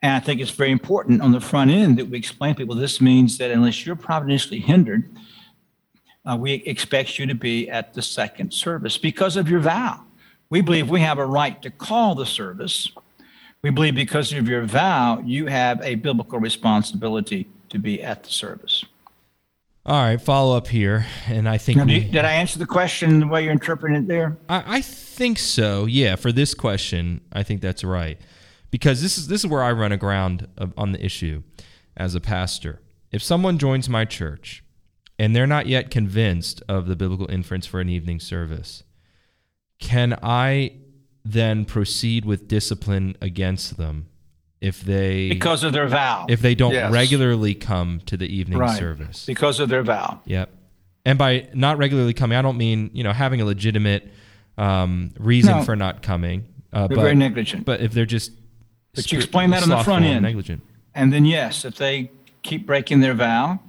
And 0.00 0.12
I 0.12 0.20
think 0.20 0.40
it's 0.40 0.50
very 0.50 0.70
important 0.70 1.22
on 1.22 1.32
the 1.32 1.40
front 1.40 1.70
end 1.70 1.98
that 1.98 2.06
we 2.06 2.18
explain 2.18 2.54
to 2.54 2.58
people 2.58 2.76
this 2.76 3.00
means 3.00 3.38
that 3.38 3.50
unless 3.50 3.84
you're 3.84 3.96
providentially 3.96 4.60
hindered, 4.60 5.10
uh, 6.24 6.36
we 6.36 6.54
expect 6.54 7.18
you 7.18 7.26
to 7.26 7.34
be 7.34 7.68
at 7.68 7.94
the 7.94 8.02
second 8.02 8.52
service 8.52 8.96
because 8.96 9.36
of 9.36 9.48
your 9.48 9.60
vow. 9.60 10.04
We 10.50 10.60
believe 10.60 10.88
we 10.88 11.00
have 11.00 11.18
a 11.18 11.26
right 11.26 11.60
to 11.62 11.70
call 11.70 12.14
the 12.14 12.26
service. 12.26 12.90
We 13.62 13.70
believe 13.70 13.94
because 13.94 14.32
of 14.32 14.48
your 14.48 14.64
vow, 14.64 15.20
you 15.24 15.46
have 15.46 15.82
a 15.82 15.96
biblical 15.96 16.38
responsibility 16.38 17.48
to 17.70 17.78
be 17.78 18.02
at 18.02 18.22
the 18.22 18.30
service. 18.30 18.84
All 19.84 20.02
right. 20.02 20.20
Follow 20.20 20.56
up 20.56 20.68
here. 20.68 21.06
And 21.26 21.48
I 21.48 21.58
think 21.58 21.78
Now, 21.78 21.86
we, 21.86 22.00
did 22.00 22.24
I 22.24 22.32
answer 22.34 22.58
the 22.58 22.66
question 22.66 23.20
the 23.20 23.26
way 23.26 23.42
you're 23.42 23.52
interpreting 23.52 23.96
it 23.96 24.06
there? 24.06 24.36
I, 24.48 24.76
I 24.76 24.80
think 24.82 25.38
so. 25.38 25.86
Yeah. 25.86 26.16
For 26.16 26.30
this 26.30 26.54
question, 26.54 27.22
I 27.32 27.42
think 27.42 27.62
that's 27.62 27.82
right. 27.82 28.18
Because 28.70 29.00
this 29.02 29.16
is 29.18 29.28
this 29.28 29.42
is 29.42 29.46
where 29.50 29.62
I 29.62 29.72
run 29.72 29.92
aground 29.92 30.48
of, 30.56 30.72
on 30.76 30.92
the 30.92 31.04
issue 31.04 31.42
as 31.96 32.14
a 32.14 32.20
pastor. 32.20 32.80
If 33.10 33.22
someone 33.22 33.58
joins 33.58 33.88
my 33.88 34.04
church 34.04 34.62
and 35.18 35.34
they're 35.34 35.46
not 35.46 35.66
yet 35.66 35.90
convinced 35.90 36.62
of 36.68 36.86
the 36.86 36.94
biblical 36.96 37.30
inference 37.30 37.66
for 37.66 37.80
an 37.80 37.88
evening 37.88 38.20
service, 38.20 38.82
can 39.80 40.18
I 40.22 40.72
then 41.24 41.64
proceed 41.64 42.24
with 42.24 42.48
discipline 42.48 43.16
against 43.20 43.76
them 43.76 44.06
if 44.60 44.80
they 44.82 45.28
Because 45.28 45.64
of 45.64 45.72
their 45.72 45.86
vow. 45.88 46.26
if 46.28 46.40
they 46.40 46.54
don't 46.54 46.72
Yes. 46.72 46.92
regularly 46.92 47.54
come 47.54 48.00
to 48.06 48.16
the 48.16 48.26
evening 48.26 48.58
Right. 48.58 48.78
service? 48.78 49.24
Because 49.24 49.60
of 49.60 49.68
their 49.68 49.82
vow. 49.82 50.20
Yep. 50.26 50.50
And 51.06 51.18
by 51.18 51.48
not 51.54 51.78
regularly 51.78 52.12
coming, 52.12 52.36
I 52.36 52.42
don't 52.42 52.58
mean 52.58 52.90
you 52.92 53.02
know 53.02 53.12
having 53.12 53.40
a 53.40 53.44
legitimate 53.44 54.12
um, 54.58 55.12
reason 55.18 55.58
No. 55.58 55.62
for 55.62 55.76
not 55.76 56.02
coming. 56.02 56.44
Uh, 56.72 56.88
They're 56.88 56.96
but, 56.96 57.02
very 57.04 57.14
negligent. 57.14 57.64
But 57.64 57.80
if 57.80 57.92
they're 57.92 58.04
just 58.04 58.32
But 59.04 59.12
you 59.12 59.18
explain 59.18 59.50
that 59.50 59.62
on 59.62 59.68
the 59.68 59.82
front 59.82 60.04
end. 60.04 60.22
negligent. 60.22 60.62
And 60.94 61.12
then, 61.12 61.24
yes, 61.24 61.64
if 61.64 61.76
they 61.76 62.10
keep 62.42 62.66
breaking 62.66 63.00
their 63.00 63.14
vow, 63.14 63.60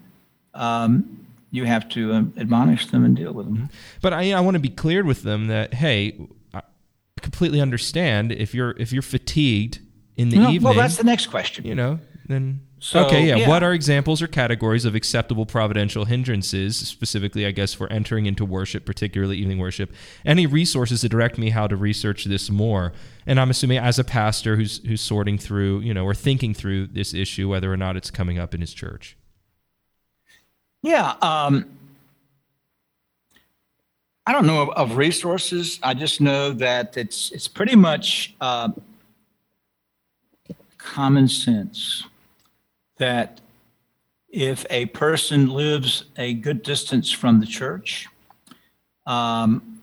um, 0.54 1.26
you 1.52 1.66
have 1.66 1.88
to 1.90 2.14
um, 2.14 2.34
admonish 2.38 2.88
them 2.88 3.04
and 3.06 3.16
deal 3.16 3.34
with 3.34 3.46
them. 3.46 3.70
But 4.02 4.14
I, 4.14 4.34
I 4.34 4.40
want 4.42 4.56
to 4.56 4.60
be 4.60 4.70
clear 4.70 5.04
with 5.04 5.24
them 5.24 5.48
that 5.48 5.74
hey, 5.74 6.18
I 6.54 6.62
completely 7.22 7.62
understand 7.62 8.32
if 8.32 8.54
you're 8.54 8.72
if 8.80 8.92
you're 8.94 9.02
fatigued 9.02 9.80
in 10.18 10.30
the 10.30 10.38
No, 10.38 10.50
evening. 10.50 10.62
well, 10.64 10.74
that's 10.74 10.98
the 10.98 11.04
next 11.04 11.28
question. 11.28 11.66
you 11.66 11.76
know, 11.76 12.00
then 12.28 12.62
So, 12.82 13.06
okay, 13.06 13.28
yeah. 13.28 13.36
yeah. 13.36 13.48
What 13.48 13.62
are 13.62 13.74
examples 13.74 14.22
or 14.22 14.28
categories 14.28 14.86
of 14.86 14.96
acceptable 14.96 15.46
providential 15.46 16.06
hindrances, 16.06 16.78
specifically, 16.78 17.46
I 17.46 17.52
guess, 17.52 17.74
for 17.74 17.92
entering 17.92 18.26
into 18.26 18.46
worship, 18.46 18.86
particularly 18.86 19.38
evening 19.38 19.58
worship? 19.58 19.92
Any 20.26 20.48
resources 20.48 21.02
to 21.02 21.10
direct 21.10 21.38
me 21.38 21.50
how 21.50 21.68
to 21.68 21.76
research 21.76 22.24
this 22.24 22.50
more? 22.50 22.94
And 23.28 23.38
I'm 23.38 23.50
assuming, 23.50 23.80
as 23.80 24.00
a 24.00 24.06
pastor 24.06 24.56
who's 24.56 24.78
who's 24.88 25.02
sorting 25.02 25.38
through, 25.38 25.82
you 25.82 25.94
know, 25.94 26.06
or 26.06 26.16
thinking 26.16 26.54
through 26.54 26.88
this 26.88 27.14
issue, 27.14 27.50
whether 27.50 27.72
or 27.72 27.78
not 27.78 27.98
it's 27.98 28.10
coming 28.10 28.40
up 28.40 28.54
in 28.54 28.62
his 28.62 28.74
church. 28.74 29.18
Yeah. 30.82 31.16
Um, 31.22 31.66
I 34.26 34.32
don't 34.32 34.48
know 34.48 34.62
of, 34.62 34.70
of 34.70 34.98
resources. 34.98 35.80
I 35.84 35.94
just 35.94 36.22
know 36.22 36.52
that 36.54 36.96
it's 36.96 37.32
it's 37.32 37.50
pretty 37.50 37.76
much 37.76 38.36
uh, 38.40 38.70
common 40.78 41.28
sense 41.28 42.06
that 43.00 43.42
if 44.30 44.66
a 44.70 44.86
person 44.88 45.50
lives 45.50 46.06
a 46.18 46.36
good 46.36 46.62
distance 46.62 47.12
from 47.12 47.40
the 47.40 47.46
church, 47.46 48.08
um, 49.08 49.82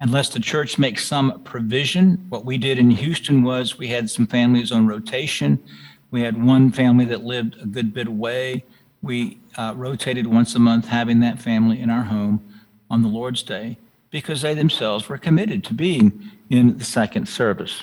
unless 0.00 0.30
the 0.30 0.40
church 0.40 0.78
makes 0.78 1.06
some 1.06 1.42
provision, 1.42 2.24
what 2.30 2.44
we 2.44 2.56
did 2.56 2.78
in 2.78 2.90
Houston 2.90 3.42
was 3.42 3.78
we 3.78 3.88
had 3.88 4.10
some 4.10 4.26
families 4.26 4.72
on 4.72 4.86
rotation. 4.86 5.62
We 6.10 6.22
had 6.22 6.42
one 6.42 6.72
family 6.72 7.04
that 7.06 7.22
lived 7.22 7.60
a 7.60 7.66
good 7.66 7.92
bit 7.92 8.06
away. 8.06 8.64
We 9.02 9.38
uh, 9.58 9.74
rotated 9.76 10.26
once 10.26 10.54
a 10.54 10.58
month, 10.58 10.86
having 10.86 11.20
that 11.20 11.38
family 11.38 11.80
in 11.80 11.90
our 11.90 12.04
home 12.04 12.42
on 12.90 13.02
the 13.02 13.08
Lord's 13.08 13.42
Day 13.42 13.76
because 14.10 14.42
they 14.42 14.54
themselves 14.54 15.08
were 15.08 15.18
committed 15.18 15.64
to 15.64 15.74
being 15.74 16.30
in 16.50 16.78
the 16.78 16.84
second 16.84 17.28
service. 17.28 17.82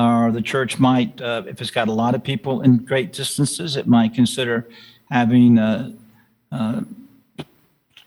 Or 0.00 0.30
the 0.32 0.40
church 0.40 0.78
might, 0.78 1.20
uh, 1.20 1.42
if 1.46 1.60
it's 1.60 1.70
got 1.70 1.88
a 1.88 1.92
lot 1.92 2.14
of 2.14 2.22
people 2.22 2.62
in 2.62 2.78
great 2.78 3.12
distances, 3.12 3.76
it 3.76 3.86
might 3.86 4.14
consider 4.14 4.66
having 5.10 5.58
uh, 5.58 5.92
uh, 6.50 6.80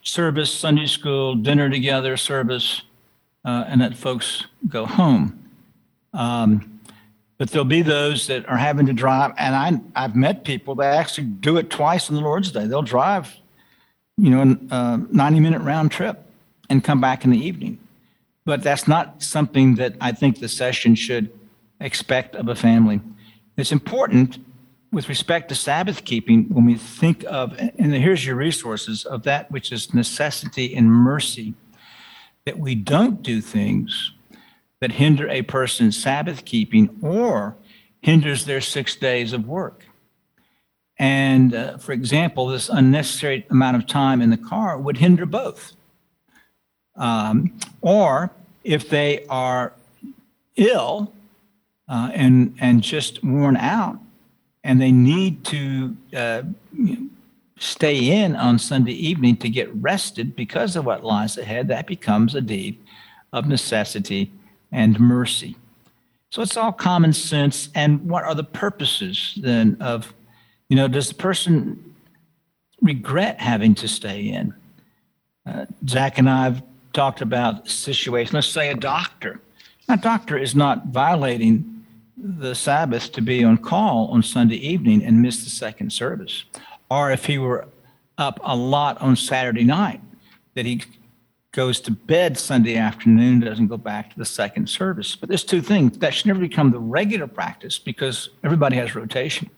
service, 0.01 0.51
Sunday 0.51 0.87
school, 0.87 1.35
dinner 1.35 1.69
together 1.69 2.17
service, 2.17 2.81
uh, 3.45 3.65
and 3.67 3.81
let 3.81 3.95
folks 3.95 4.45
go 4.67 4.85
home. 4.85 5.49
Um, 6.13 6.79
But 7.37 7.49
there'll 7.51 7.65
be 7.65 7.81
those 7.81 8.27
that 8.27 8.47
are 8.47 8.57
having 8.57 8.85
to 8.85 8.93
drive, 8.93 9.33
and 9.37 9.55
I, 9.55 10.03
I've 10.03 10.15
met 10.15 10.45
people 10.45 10.75
that 10.75 10.95
actually 10.95 11.27
do 11.27 11.57
it 11.57 11.69
twice 11.69 12.09
on 12.09 12.15
the 12.15 12.21
Lord's 12.21 12.51
Day. 12.51 12.65
They'll 12.67 12.81
drive, 12.81 13.35
you 14.17 14.29
know, 14.29 14.57
a 14.71 15.01
90 15.11 15.39
minute 15.39 15.61
round 15.61 15.91
trip 15.91 16.25
and 16.69 16.83
come 16.83 17.01
back 17.01 17.25
in 17.25 17.31
the 17.31 17.39
evening. 17.39 17.79
But 18.45 18.63
that's 18.63 18.87
not 18.87 19.21
something 19.21 19.75
that 19.75 19.95
I 19.99 20.11
think 20.11 20.39
the 20.39 20.47
session 20.47 20.95
should 20.95 21.29
expect 21.83 22.35
of 22.35 22.47
a 22.47 22.55
family. 22.55 23.01
It's 23.57 23.71
important 23.71 24.39
with 24.91 25.09
respect 25.09 25.49
to 25.49 25.55
Sabbath 25.55 26.05
keeping 26.05 26.45
when 26.49 26.65
we 26.65 26.75
think 26.75 27.23
of, 27.27 27.57
and 27.57 27.93
here's 27.93 28.25
your 28.25 28.35
resources 28.35 29.05
of 29.05 29.23
that 29.23 29.51
which 29.51 29.71
is 29.71 29.93
necessity 29.93 30.75
and 30.75 30.91
mercy, 30.91 31.53
that 32.45 32.59
we 32.59 32.75
don't 32.75 33.21
do 33.21 33.41
things 33.41 34.11
that 34.79 34.93
hinder 34.93 35.27
a 35.29 35.41
person's 35.41 36.01
Sabbath 36.01 36.45
keeping 36.45 36.89
or 37.01 37.55
hinders 38.01 38.45
their 38.45 38.61
six 38.61 38.95
days 38.95 39.33
of 39.33 39.47
work. 39.47 39.85
And 40.99 41.55
uh, 41.55 41.77
for 41.77 41.91
example, 41.91 42.47
this 42.47 42.69
unnecessary 42.69 43.45
amount 43.49 43.77
of 43.77 43.87
time 43.87 44.21
in 44.21 44.29
the 44.29 44.37
car 44.37 44.77
would 44.77 44.97
hinder 44.97 45.25
both. 45.25 45.73
Um, 46.95 47.57
or 47.81 48.31
if 48.63 48.89
they 48.89 49.25
are 49.27 49.73
ill 50.55 51.11
uh, 51.93 52.09
and, 52.15 52.55
and 52.59 52.81
just 52.81 53.23
worn 53.23 53.55
out, 53.55 53.99
and 54.63 54.81
they 54.81 54.91
need 54.91 55.45
to 55.45 55.95
uh, 56.17 56.41
stay 57.59 58.23
in 58.23 58.35
on 58.35 58.57
Sunday 58.57 58.93
evening 58.93 59.37
to 59.37 59.47
get 59.47 59.71
rested 59.75 60.35
because 60.35 60.75
of 60.75 60.85
what 60.85 61.03
lies 61.03 61.37
ahead, 61.37 61.67
that 61.67 61.85
becomes 61.85 62.33
a 62.33 62.41
deed 62.41 62.79
of 63.31 63.47
necessity 63.47 64.31
and 64.71 64.99
mercy. 64.99 65.55
So 66.31 66.41
it's 66.41 66.57
all 66.57 66.71
common 66.71 67.13
sense. 67.13 67.69
And 67.75 68.09
what 68.09 68.23
are 68.23 68.33
the 68.33 68.43
purposes 68.43 69.37
then 69.39 69.77
of, 69.79 70.15
you 70.69 70.75
know, 70.75 70.87
does 70.87 71.09
the 71.09 71.15
person 71.15 71.93
regret 72.81 73.39
having 73.39 73.75
to 73.75 73.87
stay 73.87 74.29
in? 74.29 74.51
Uh, 75.45 75.67
Zach 75.87 76.17
and 76.17 76.27
I 76.27 76.45
have 76.45 76.63
talked 76.91 77.21
about 77.21 77.69
situation. 77.69 78.33
Let's 78.33 78.47
say 78.47 78.71
a 78.71 78.75
doctor. 78.75 79.41
A 79.89 79.97
doctor 79.97 80.39
is 80.39 80.55
not 80.55 80.87
violating 80.87 81.69
the 82.17 82.53
Sabbath 82.53 83.11
to 83.13 83.21
be 83.21 83.43
on 83.43 83.57
call 83.57 84.07
on 84.07 84.23
Sunday 84.23 84.55
evening 84.55 85.03
and 85.03 85.21
miss 85.21 85.43
the 85.43 85.49
second 85.49 85.91
service. 85.91 86.43
Or 86.89 87.11
if 87.11 87.25
he 87.25 87.37
were 87.37 87.67
up 88.17 88.39
a 88.43 88.55
lot 88.55 89.01
on 89.01 89.15
Saturday 89.15 89.63
night, 89.63 90.01
that 90.53 90.65
he 90.65 90.83
goes 91.51 91.79
to 91.81 91.91
bed 91.91 92.37
Sunday 92.37 92.75
afternoon, 92.75 93.39
doesn't 93.39 93.67
go 93.67 93.77
back 93.77 94.11
to 94.11 94.17
the 94.17 94.25
second 94.25 94.69
service. 94.69 95.15
But 95.15 95.29
there's 95.29 95.43
two 95.43 95.61
things 95.61 95.97
that 95.99 96.13
should 96.13 96.27
never 96.27 96.39
become 96.39 96.71
the 96.71 96.79
regular 96.79 97.27
practice 97.27 97.79
because 97.79 98.29
everybody 98.43 98.75
has 98.77 98.95
rotation. 98.95 99.49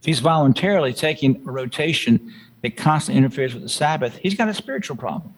If 0.00 0.06
he's 0.06 0.20
voluntarily 0.20 0.92
taking 0.92 1.42
a 1.46 1.50
rotation 1.50 2.32
that 2.62 2.76
constantly 2.76 3.18
interferes 3.18 3.54
with 3.54 3.62
the 3.62 3.68
Sabbath, 3.68 4.16
he's 4.16 4.34
got 4.34 4.48
a 4.48 4.54
spiritual 4.54 4.96
problem. 4.96 5.34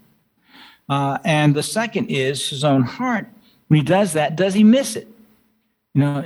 Uh, 0.88 1.18
and 1.24 1.54
the 1.54 1.62
second 1.62 2.06
is 2.06 2.48
his 2.48 2.64
own 2.64 2.82
heart. 2.82 3.28
When 3.68 3.78
he 3.78 3.84
does 3.84 4.14
that, 4.14 4.36
does 4.36 4.54
he 4.54 4.64
miss 4.64 4.96
it? 4.96 5.08
You 5.98 6.04
know, 6.04 6.22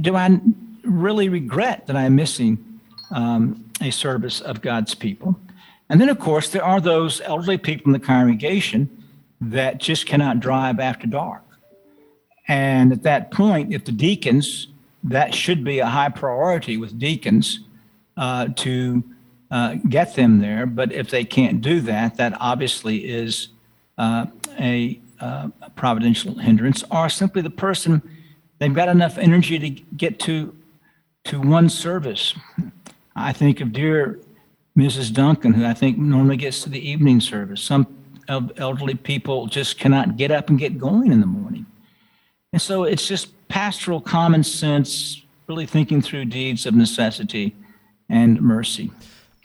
do 0.00 0.16
I 0.16 0.40
really 0.82 1.28
regret 1.28 1.88
that 1.88 1.94
I'm 1.94 2.16
missing 2.16 2.80
um, 3.10 3.70
a 3.82 3.90
service 3.90 4.40
of 4.40 4.62
God's 4.62 4.94
people? 4.94 5.38
And 5.90 6.00
then, 6.00 6.08
of 6.08 6.18
course, 6.18 6.48
there 6.48 6.64
are 6.64 6.80
those 6.80 7.20
elderly 7.20 7.58
people 7.58 7.88
in 7.88 7.92
the 7.92 8.06
congregation 8.06 8.88
that 9.42 9.76
just 9.76 10.06
cannot 10.06 10.40
drive 10.40 10.80
after 10.80 11.06
dark. 11.06 11.42
And 12.48 12.92
at 12.92 13.02
that 13.02 13.30
point, 13.30 13.74
if 13.74 13.84
the 13.84 13.92
deacons, 13.92 14.68
that 15.02 15.34
should 15.34 15.64
be 15.64 15.80
a 15.80 15.86
high 15.86 16.08
priority 16.08 16.78
with 16.78 16.98
deacons 16.98 17.60
uh, 18.16 18.48
to 18.56 19.04
uh, 19.50 19.74
get 19.86 20.14
them 20.14 20.40
there. 20.40 20.64
But 20.64 20.92
if 20.92 21.10
they 21.10 21.26
can't 21.26 21.60
do 21.60 21.82
that, 21.82 22.16
that 22.16 22.38
obviously 22.40 23.06
is 23.06 23.48
uh, 23.98 24.24
a, 24.58 24.98
uh, 25.20 25.48
a 25.60 25.68
providential 25.68 26.38
hindrance, 26.38 26.82
or 26.90 27.10
simply 27.10 27.42
the 27.42 27.50
person, 27.50 28.00
they've 28.58 28.74
got 28.74 28.88
enough 28.88 29.18
energy 29.18 29.58
to 29.58 29.70
get 29.70 30.18
to, 30.20 30.54
to 31.24 31.40
one 31.40 31.68
service. 31.68 32.34
I 33.16 33.32
think 33.32 33.60
of 33.60 33.72
dear 33.72 34.20
Mrs. 34.76 35.12
Duncan, 35.12 35.52
who 35.52 35.64
I 35.64 35.74
think 35.74 35.98
normally 35.98 36.36
gets 36.36 36.62
to 36.64 36.68
the 36.68 36.88
evening 36.88 37.20
service. 37.20 37.62
Some 37.62 37.86
elderly 38.28 38.94
people 38.94 39.46
just 39.46 39.78
cannot 39.78 40.16
get 40.16 40.30
up 40.30 40.48
and 40.48 40.58
get 40.58 40.78
going 40.78 41.12
in 41.12 41.20
the 41.20 41.26
morning. 41.26 41.66
And 42.52 42.60
so 42.60 42.84
it's 42.84 43.06
just 43.06 43.48
pastoral 43.48 44.00
common 44.00 44.42
sense, 44.42 45.22
really 45.46 45.66
thinking 45.66 46.00
through 46.00 46.26
deeds 46.26 46.66
of 46.66 46.74
necessity 46.74 47.54
and 48.08 48.40
mercy. 48.40 48.90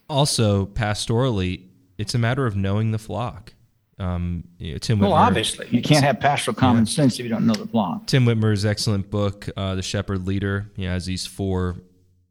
Also, 0.09 0.65
pastorally, 0.65 1.63
it's 1.97 2.15
a 2.15 2.17
matter 2.17 2.45
of 2.45 2.55
knowing 2.55 2.91
the 2.91 2.97
flock. 2.97 3.53
Um, 3.99 4.45
you 4.57 4.73
know, 4.73 4.77
Tim 4.77 4.97
Witmer, 4.97 5.01
well, 5.01 5.13
obviously, 5.13 5.67
you 5.69 5.81
can't 5.81 6.03
have 6.03 6.19
pastoral 6.19 6.55
common 6.55 6.85
yeah. 6.85 6.91
sense 6.91 7.19
if 7.19 7.23
you 7.23 7.29
don't 7.29 7.45
know 7.45 7.53
the 7.53 7.67
flock. 7.67 8.07
Tim 8.07 8.25
Witmer's 8.25 8.65
excellent 8.65 9.09
book, 9.09 9.49
uh, 9.57 9.75
"The 9.75 9.81
Shepherd 9.81 10.25
Leader," 10.25 10.71
he 10.75 10.83
has 10.85 11.05
these 11.05 11.25
four 11.25 11.77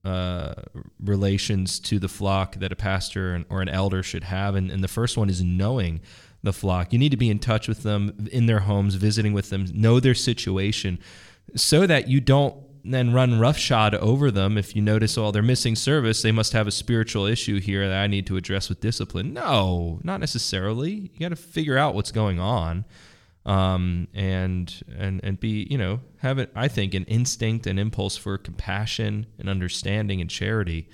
uh, 0.04 0.54
relations 1.02 1.78
to 1.80 1.98
the 1.98 2.08
flock 2.08 2.56
that 2.56 2.72
a 2.72 2.76
pastor 2.76 3.44
or 3.50 3.60
an 3.60 3.68
elder 3.68 4.02
should 4.02 4.24
have. 4.24 4.54
And, 4.54 4.70
and 4.70 4.82
the 4.82 4.88
first 4.88 5.16
one 5.16 5.28
is 5.28 5.42
knowing 5.42 6.00
the 6.42 6.52
flock. 6.52 6.92
You 6.92 6.98
need 6.98 7.10
to 7.10 7.16
be 7.16 7.28
in 7.28 7.38
touch 7.38 7.68
with 7.68 7.82
them 7.82 8.28
in 8.32 8.46
their 8.46 8.60
homes, 8.60 8.94
visiting 8.94 9.32
with 9.32 9.50
them, 9.50 9.66
know 9.74 10.00
their 10.00 10.14
situation 10.14 10.98
so 11.54 11.86
that 11.86 12.08
you 12.08 12.20
don't 12.20 12.56
then 12.84 13.12
run 13.12 13.38
roughshod 13.38 13.94
over 13.94 14.30
them 14.30 14.56
if 14.58 14.74
you 14.74 14.82
notice 14.82 15.18
oh 15.18 15.30
they're 15.30 15.42
missing 15.42 15.76
service 15.76 16.22
they 16.22 16.32
must 16.32 16.52
have 16.52 16.66
a 16.66 16.72
spiritual 16.72 17.26
issue 17.26 17.60
here 17.60 17.88
that 17.88 18.02
i 18.02 18.06
need 18.06 18.26
to 18.26 18.36
address 18.36 18.68
with 18.68 18.80
discipline 18.80 19.32
no 19.32 20.00
not 20.02 20.20
necessarily 20.20 21.10
you 21.12 21.20
got 21.20 21.28
to 21.28 21.36
figure 21.36 21.78
out 21.78 21.94
what's 21.94 22.12
going 22.12 22.38
on 22.38 22.84
um, 23.48 24.08
and 24.12 24.82
and 24.96 25.20
and 25.24 25.40
be 25.40 25.66
you 25.70 25.78
know 25.78 26.00
have 26.18 26.38
it 26.38 26.52
I 26.54 26.68
think 26.68 26.92
an 26.92 27.04
instinct 27.04 27.66
and 27.66 27.80
impulse 27.80 28.16
for 28.16 28.36
compassion 28.36 29.26
and 29.38 29.48
understanding 29.48 30.20
and 30.20 30.28
charity 30.28 30.88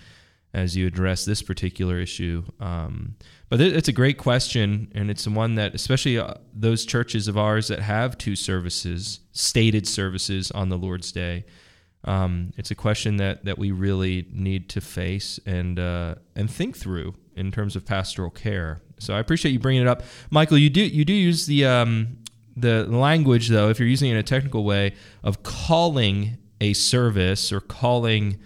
as 0.54 0.76
you 0.76 0.86
address 0.86 1.24
this 1.24 1.42
particular 1.42 1.98
issue. 1.98 2.44
Um, 2.60 3.16
but 3.48 3.60
it's 3.60 3.88
a 3.88 3.92
great 3.92 4.18
question, 4.18 4.90
and 4.94 5.10
it's 5.10 5.26
one 5.26 5.56
that 5.56 5.74
especially 5.74 6.16
uh, 6.16 6.34
those 6.54 6.84
churches 6.84 7.26
of 7.26 7.36
ours 7.36 7.66
that 7.68 7.80
have 7.80 8.16
two 8.16 8.36
services, 8.36 9.18
stated 9.32 9.88
services 9.88 10.52
on 10.52 10.68
the 10.68 10.78
Lord's 10.78 11.10
Day. 11.10 11.44
Um, 12.04 12.52
it's 12.56 12.70
a 12.70 12.74
question 12.74 13.16
that, 13.16 13.44
that 13.44 13.58
we 13.58 13.70
really 13.70 14.26
need 14.32 14.68
to 14.70 14.80
face 14.80 15.40
and 15.46 15.78
uh, 15.78 16.16
and 16.36 16.50
think 16.50 16.76
through 16.76 17.14
in 17.34 17.50
terms 17.50 17.76
of 17.76 17.84
pastoral 17.84 18.30
care. 18.30 18.80
So 18.98 19.14
I 19.14 19.18
appreciate 19.18 19.52
you 19.52 19.58
bringing 19.58 19.82
it 19.82 19.88
up, 19.88 20.02
Michael. 20.30 20.58
You 20.58 20.70
do 20.70 20.82
you 20.82 21.04
do 21.04 21.12
use 21.12 21.46
the 21.46 21.64
um, 21.64 22.18
the 22.56 22.84
language, 22.86 23.48
though, 23.48 23.68
if 23.68 23.78
you're 23.78 23.88
using 23.88 24.10
it 24.10 24.12
in 24.12 24.18
a 24.18 24.22
technical 24.22 24.64
way, 24.64 24.94
of 25.22 25.42
calling 25.42 26.38
a 26.60 26.72
service 26.72 27.52
or 27.52 27.60
calling 27.60 28.38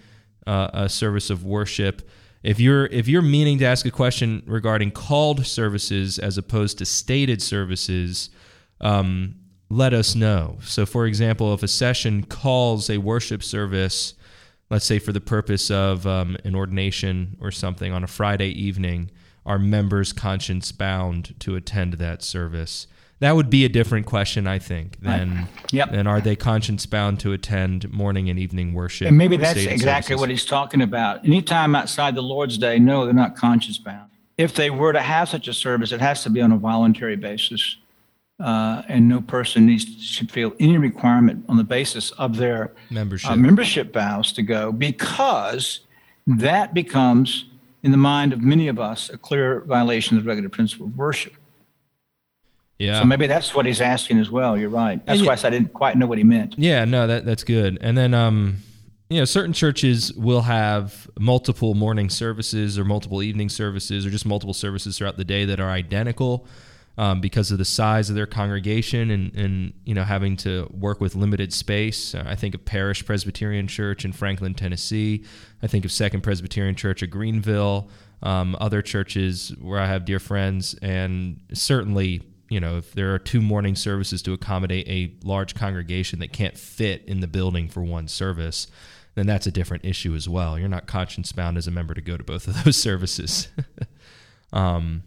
uh, 0.47 0.69
a 0.73 0.89
service 0.89 1.29
of 1.29 1.43
worship, 1.43 2.07
if 2.43 2.59
you're 2.59 2.85
if 2.87 3.07
you're 3.07 3.21
meaning 3.21 3.59
to 3.59 3.65
ask 3.65 3.85
a 3.85 3.91
question 3.91 4.43
regarding 4.45 4.91
called 4.91 5.45
services 5.45 6.17
as 6.17 6.37
opposed 6.37 6.77
to 6.79 6.85
stated 6.85 7.41
services, 7.41 8.29
um, 8.81 9.35
let 9.69 9.93
us 9.93 10.15
know. 10.15 10.57
So, 10.63 10.85
for 10.85 11.05
example, 11.05 11.53
if 11.53 11.63
a 11.63 11.67
session 11.67 12.23
calls 12.23 12.89
a 12.89 12.97
worship 12.97 13.43
service, 13.43 14.15
let's 14.69 14.85
say 14.85 14.99
for 14.99 15.11
the 15.11 15.21
purpose 15.21 15.69
of 15.69 16.07
um, 16.07 16.37
an 16.43 16.55
ordination 16.55 17.37
or 17.39 17.51
something 17.51 17.91
on 17.91 18.03
a 18.03 18.07
Friday 18.07 18.49
evening, 18.49 19.11
are 19.45 19.59
members 19.59 20.13
conscience 20.13 20.71
bound 20.71 21.39
to 21.39 21.55
attend 21.55 21.93
that 21.93 22.21
service? 22.21 22.87
that 23.19 23.35
would 23.35 23.49
be 23.49 23.65
a 23.65 23.69
different 23.69 24.05
question, 24.05 24.47
I 24.47 24.59
think, 24.59 24.99
than 25.01 25.47
yep. 25.71 25.91
than 25.91 26.07
are 26.07 26.21
they 26.21 26.35
conscience 26.35 26.85
bound 26.85 27.19
to 27.21 27.33
attend 27.33 27.91
morning 27.91 28.29
and 28.29 28.39
evening 28.39 28.73
worship? 28.73 29.07
And 29.07 29.17
maybe 29.17 29.35
that's 29.35 29.59
exactly 29.59 30.13
services. 30.13 30.19
what 30.19 30.29
he's 30.29 30.45
talking 30.45 30.81
about. 30.81 31.25
Anytime 31.25 31.75
outside 31.75 32.15
the 32.15 32.23
Lord's 32.23 32.57
Day, 32.57 32.79
no, 32.79 33.05
they're 33.05 33.13
not 33.13 33.35
conscience 33.35 33.77
bound. 33.77 34.09
If 34.37 34.55
they 34.55 34.69
were 34.69 34.93
to 34.93 35.01
have 35.01 35.27
such 35.27 35.49
a 35.49 35.53
service, 35.53 35.91
it 35.91 35.99
has 35.99 36.23
to 36.23 36.29
be 36.29 36.41
on 36.41 36.53
a 36.53 36.57
voluntary 36.57 37.17
basis, 37.17 37.75
uh, 38.39 38.83
and 38.87 39.07
no 39.07 39.21
person 39.21 39.65
needs 39.65 39.85
should 40.03 40.31
feel 40.31 40.53
any 40.59 40.77
requirement 40.77 41.43
on 41.49 41.57
the 41.57 41.63
basis 41.63 42.11
of 42.11 42.37
their 42.37 42.71
membership 42.89 43.31
uh, 43.31 43.35
membership 43.35 43.93
vows 43.93 44.31
to 44.33 44.41
go, 44.41 44.71
because 44.71 45.81
that 46.25 46.73
becomes, 46.73 47.45
in 47.83 47.91
the 47.91 47.97
mind 47.97 48.33
of 48.33 48.41
many 48.41 48.67
of 48.67 48.79
us, 48.79 49.09
a 49.09 49.17
clear 49.17 49.61
violation 49.61 50.17
of 50.17 50.23
the 50.23 50.27
regulative 50.27 50.51
principle 50.51 50.85
of 50.85 50.97
worship. 50.97 51.33
Yeah. 52.77 52.99
So 52.99 53.05
maybe 53.05 53.27
that's 53.27 53.53
what 53.53 53.65
he's 53.65 53.81
asking 53.81 54.19
as 54.19 54.31
well. 54.31 54.57
You're 54.57 54.69
right. 54.69 55.05
That's 55.05 55.21
why 55.21 55.33
I 55.33 55.49
didn't 55.49 55.73
quite 55.73 55.97
know 55.97 56.07
what 56.07 56.17
he 56.17 56.23
meant. 56.23 56.55
Yeah, 56.57 56.85
no, 56.85 57.07
that 57.07 57.25
that's 57.25 57.43
good. 57.43 57.77
And 57.81 57.97
then 57.97 58.13
um 58.13 58.57
you 59.09 59.17
know, 59.17 59.25
certain 59.25 59.53
churches 59.53 60.13
will 60.13 60.41
have 60.41 61.09
multiple 61.19 61.73
morning 61.73 62.09
services 62.09 62.77
or 62.77 62.85
multiple 62.85 63.23
evening 63.23 63.49
services 63.49 64.05
or 64.05 64.11
just 64.11 64.25
multiple 64.25 64.53
services 64.53 64.97
throughout 64.97 65.17
the 65.17 65.25
day 65.25 65.45
that 65.45 65.59
are 65.59 65.71
identical. 65.71 66.45
Um, 66.99 67.21
because 67.21 67.49
of 67.49 67.57
the 67.57 67.65
size 67.65 68.09
of 68.09 68.15
their 68.17 68.27
congregation 68.27 69.09
and, 69.09 69.33
and 69.33 69.73
you 69.85 69.95
know 69.95 70.03
having 70.03 70.35
to 70.35 70.69
work 70.69 70.99
with 70.99 71.15
limited 71.15 71.53
space. 71.53 72.13
Uh, 72.13 72.25
I 72.27 72.35
think 72.35 72.53
of 72.53 72.65
Parish 72.65 73.05
Presbyterian 73.05 73.67
Church 73.67 74.03
in 74.03 74.11
Franklin, 74.11 74.53
Tennessee. 74.53 75.23
I 75.63 75.67
think 75.67 75.85
of 75.85 75.93
Second 75.93 76.21
Presbyterian 76.21 76.75
Church 76.75 77.01
of 77.01 77.09
Greenville. 77.09 77.89
Um, 78.21 78.57
other 78.59 78.81
churches 78.81 79.53
where 79.61 79.79
I 79.79 79.85
have 79.85 80.03
dear 80.03 80.19
friends, 80.19 80.75
and 80.81 81.39
certainly 81.53 82.21
you 82.49 82.59
know, 82.59 82.77
if 82.77 82.91
there 82.91 83.13
are 83.13 83.19
two 83.19 83.41
morning 83.41 83.75
services 83.75 84.21
to 84.23 84.33
accommodate 84.33 84.87
a 84.89 85.15
large 85.25 85.55
congregation 85.55 86.19
that 86.19 86.33
can't 86.33 86.57
fit 86.57 87.05
in 87.05 87.21
the 87.21 87.27
building 87.27 87.69
for 87.69 87.81
one 87.81 88.09
service, 88.09 88.67
then 89.15 89.25
that's 89.25 89.47
a 89.47 89.51
different 89.51 89.85
issue 89.85 90.15
as 90.15 90.27
well. 90.27 90.59
You're 90.59 90.67
not 90.67 90.85
conscience 90.85 91.31
bound 91.31 91.57
as 91.57 91.67
a 91.67 91.71
member 91.71 91.93
to 91.93 92.01
go 92.01 92.17
to 92.17 92.23
both 92.25 92.47
of 92.47 92.65
those 92.65 92.75
services. 92.81 93.47
um, 94.51 95.03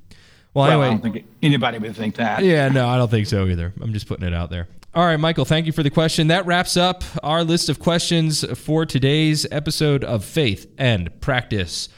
well, 0.55 0.67
Well, 0.67 0.71
anyway, 0.71 0.87
I 0.87 0.91
don't 0.91 1.03
think 1.13 1.27
anybody 1.43 1.79
would 1.79 1.97
think 1.97 2.17
that. 2.17 2.45
yeah, 2.45 2.69
no, 2.69 2.89
I 2.89 2.97
don't 2.99 3.11
think 3.11 3.27
so 3.27 3.47
either. 3.47 3.73
I'm 3.81 3.93
just 3.93 4.07
putting 4.07 4.27
it 4.27 4.35
out 4.35 4.51
there. 4.51 4.69
All 4.95 5.05
right, 5.07 5.17
Michael, 5.17 5.47
thank 5.47 5.65
you 5.65 5.73
for 5.73 5.83
the 5.83 5.89
question. 5.91 6.27
That 6.29 6.45
wraps 6.45 6.77
up 6.77 7.03
our 7.23 7.45
list 7.45 7.69
of 7.71 7.79
questions 7.81 8.45
for 8.59 8.85
today's 8.85 9.47
episode 9.51 10.05
of 10.05 10.23
Faith 10.25 10.71
and 10.77 11.09
Practice. 11.23 11.89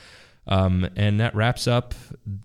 Um, 0.47 0.89
and 0.95 1.19
that 1.21 1.35
wraps 1.35 1.67
up 1.67 1.95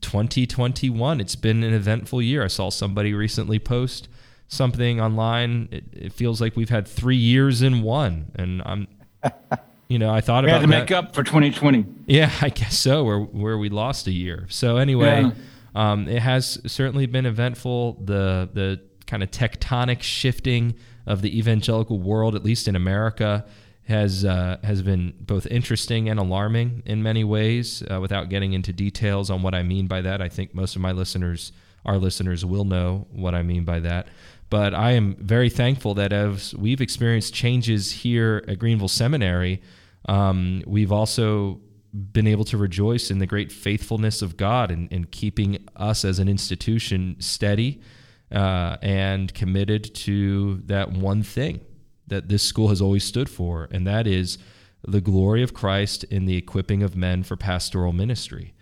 2021. 0.02 1.20
It's 1.22 1.36
been 1.36 1.64
an 1.64 1.74
eventful 1.74 2.22
year. 2.22 2.44
I 2.44 2.48
saw 2.48 2.70
somebody 2.70 3.14
recently 3.14 3.60
post 3.60 4.08
something 4.48 5.00
online. 5.00 5.70
It, 5.72 5.84
it 5.94 6.14
feels 6.14 6.42
like 6.42 6.56
we've 6.56 6.70
had 6.70 6.88
three 6.88 7.16
years 7.16 7.62
in 7.62 7.82
one. 7.84 8.32
And 8.36 8.62
I'm, 8.66 8.88
you 9.88 10.00
know, 10.00 10.10
I 10.12 10.22
thought 10.22 10.44
We 10.46 10.50
about 10.50 10.62
had 10.62 10.68
to 10.68 10.72
that. 10.72 10.80
make 10.82 10.92
up 10.92 11.14
for 11.14 11.24
2020. 11.24 11.86
Yeah, 12.08 12.32
I 12.42 12.50
guess 12.50 12.78
so. 12.78 13.04
Where 13.04 13.20
where 13.20 13.58
we 13.58 13.70
lost 13.70 14.08
a 14.08 14.12
year. 14.12 14.48
So 14.50 14.78
anyway, 14.78 15.22
Yeah. 15.24 15.32
Um, 15.76 16.08
it 16.08 16.22
has 16.22 16.60
certainly 16.66 17.06
been 17.06 17.26
eventful. 17.26 18.02
The 18.04 18.50
the 18.54 18.82
kind 19.08 19.24
of 19.24 19.32
tectonic 19.32 20.02
shifting 20.02 20.76
of 21.06 21.22
the 21.22 21.38
evangelical 21.38 22.00
world, 22.00 22.36
at 22.36 22.44
least 22.44 22.68
in 22.68 22.76
America, 22.76 23.46
has 23.84 24.24
uh, 24.24 24.58
has 24.64 24.82
been 24.82 25.14
both 25.20 25.48
interesting 25.48 26.10
and 26.10 26.20
alarming 26.20 26.84
in 26.86 27.02
many 27.02 27.24
ways. 27.24 27.84
Uh, 27.90 28.00
without 28.00 28.30
getting 28.30 28.54
into 28.54 28.72
details 28.72 29.30
on 29.30 29.42
what 29.42 29.56
I 29.56 29.64
mean 29.64 29.88
by 29.88 30.02
that, 30.02 30.22
I 30.22 30.30
think 30.30 30.54
most 30.54 30.76
of 30.76 30.82
my 30.82 30.92
listeners, 30.92 31.52
our 31.86 31.98
listeners, 31.98 32.46
will 32.46 32.66
know 32.66 33.08
what 33.12 33.34
I 33.34 33.42
mean 33.42 33.66
by 33.66 33.80
that. 33.80 34.08
But 34.50 34.74
I 34.74 34.92
am 34.92 35.16
very 35.16 35.50
thankful 35.50 35.94
that 35.96 36.12
as 36.12 36.56
we've 36.56 36.82
experienced 36.82 37.34
changes 37.34 37.92
here 37.92 38.44
at 38.48 38.58
Greenville 38.58 38.88
Seminary, 38.88 39.62
um, 40.08 40.64
we've 40.66 40.92
also 40.92 41.60
been 41.94 42.28
able 42.28 42.46
to 42.46 42.58
rejoice 42.58 43.10
in 43.10 43.20
the 43.20 43.26
great 43.26 43.52
faithfulness 43.52 44.22
of 44.22 44.38
God 44.38 44.72
in, 44.72 44.88
in 44.90 45.06
keeping 45.06 45.68
us 45.76 46.06
as 46.06 46.20
an 46.20 46.28
institution 46.28 47.16
steady 47.20 47.82
uh, 48.32 48.78
and 48.82 49.34
committed 49.34 49.96
to 49.96 50.62
that 50.66 50.92
one 50.92 51.24
thing 51.24 51.62
that 52.08 52.30
this 52.30 52.44
school 52.44 52.70
has 52.70 52.82
always 52.82 53.04
stood 53.04 53.30
for, 53.30 53.68
and 53.72 53.86
that 53.88 54.08
is 54.08 54.38
the 54.88 55.02
glory 55.02 55.44
of 55.44 55.54
Christ 55.54 56.04
in 56.06 56.26
the 56.26 56.38
equipping 56.38 56.84
of 56.84 56.96
men 56.96 57.24
for 57.24 57.36
pastoral 57.36 57.94
ministry. 57.94 58.54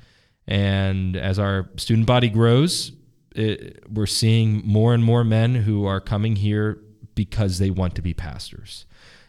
And 0.48 1.16
as 1.16 1.38
our 1.38 1.70
student 1.78 2.08
body 2.08 2.30
grows, 2.30 2.92
it, 3.36 3.84
we're 3.92 4.06
seeing 4.06 4.66
more 4.66 4.94
and 4.94 5.04
more 5.04 5.24
men 5.24 5.56
who 5.56 5.86
are 5.86 6.00
coming 6.00 6.38
here 6.38 6.82
because 7.16 7.60
they 7.60 7.70
want 7.70 7.96
to 7.96 8.02
be 8.02 8.14
pastors. 8.14 8.86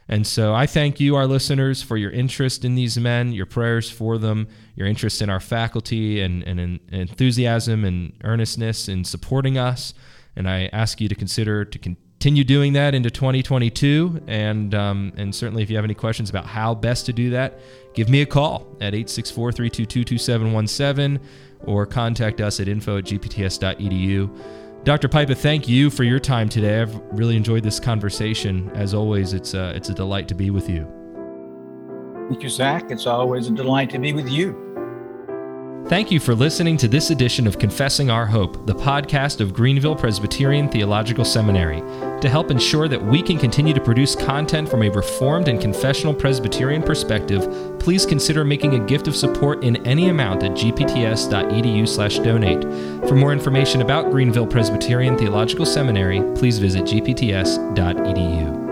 And 0.09 0.27
so 0.27 0.55
I 0.55 0.67
thank 0.67 1.01
you, 1.01 1.17
our 1.17 1.27
listeners, 1.27 1.83
for 1.83 1.99
your 1.99 2.11
interest 2.11 2.65
in 2.65 2.75
these 2.75 2.99
men, 2.99 3.33
your 3.33 3.45
prayers 3.45 3.91
for 3.91 4.17
them, 4.17 4.49
your 4.75 4.87
interest 4.87 5.21
in 5.21 5.29
our 5.29 5.41
faculty, 5.41 6.23
and, 6.23 6.43
and, 6.45 6.59
and 6.59 6.81
enthusiasm 6.91 7.85
and 7.85 8.15
earnestness 8.25 8.89
in 8.89 9.05
supporting 9.05 9.59
us. 9.59 9.93
And 10.35 10.49
I 10.49 10.71
ask 10.73 11.01
you 11.01 11.09
to 11.09 11.15
consider 11.15 11.65
to 11.67 11.79
continue 11.79 12.43
doing 12.43 12.73
that 12.73 12.95
into 12.95 13.11
2022. 13.11 14.23
And, 14.27 14.75
um, 14.75 15.13
and 15.17 15.35
certainly, 15.35 15.63
if 15.63 15.69
you 15.69 15.77
have 15.77 15.85
any 15.85 15.95
questions 15.95 16.31
about 16.31 16.47
how 16.47 16.75
best 16.75 17.05
to 17.07 17.13
do 17.13 17.31
that, 17.31 17.61
give 17.93 18.09
me 18.09 18.23
a 18.23 18.27
call 18.27 18.67
at 18.81 18.95
864 18.95 19.53
322 19.53 20.05
2717 20.05 21.21
or 21.65 21.85
contact 21.85 22.41
us 22.41 22.61
at 22.61 22.69
info 22.69 22.99
at 22.99 23.05
gpts.edu. 23.05 24.31
Dr. 24.89 25.07
Pipa, 25.07 25.34
thank 25.34 25.68
you 25.68 25.91
for 25.91 26.03
your 26.03 26.18
time 26.18 26.49
today. 26.49 26.80
I've 26.80 26.95
really 27.11 27.36
enjoyed 27.36 27.62
this 27.62 27.78
conversation. 27.78 28.70
As 28.72 28.95
always, 28.95 29.34
it's 29.34 29.53
a, 29.53 29.76
it's 29.76 29.91
a 29.91 29.93
delight 29.93 30.28
to 30.28 30.34
be 30.34 30.49
with 30.49 30.66
you. 30.66 30.91
Thank 32.30 32.43
you, 32.43 32.49
Zach. 32.49 32.91
It's 32.91 33.07
always 33.07 33.49
a 33.49 33.51
delight 33.51 33.91
to 33.91 33.99
be 33.99 34.14
with 34.14 34.30
you. 34.30 34.68
Thank 35.89 36.11
you 36.11 36.20
for 36.20 36.34
listening 36.34 36.76
to 36.78 36.86
this 36.86 37.09
edition 37.09 37.47
of 37.47 37.59
Confessing 37.59 38.11
Our 38.11 38.26
Hope, 38.26 38.66
the 38.66 38.74
podcast 38.74 39.41
of 39.41 39.55
Greenville 39.55 39.97
Presbyterian 39.97 40.68
Theological 40.68 41.24
Seminary. 41.24 41.80
To 42.20 42.28
help 42.28 42.51
ensure 42.51 42.89
that 42.89 43.03
we 43.03 43.22
can 43.22 43.39
continue 43.39 43.72
to 43.72 43.80
produce 43.80 44.14
content 44.14 44.68
from 44.68 44.82
a 44.82 44.91
Reformed 44.91 45.49
and 45.49 45.59
confessional 45.59 46.12
Presbyterian 46.12 46.82
perspective, 46.82 47.78
please 47.78 48.05
consider 48.05 48.45
making 48.45 48.74
a 48.74 48.84
gift 48.84 49.09
of 49.09 49.16
support 49.16 49.64
in 49.64 49.76
any 49.86 50.11
amount 50.11 50.43
at 50.43 50.51
gpts.edu/donate. 50.51 53.09
For 53.09 53.14
more 53.14 53.32
information 53.32 53.80
about 53.80 54.11
Greenville 54.11 54.47
Presbyterian 54.47 55.16
Theological 55.16 55.64
Seminary, 55.64 56.20
please 56.34 56.59
visit 56.59 56.84
gpts.edu. 56.84 58.68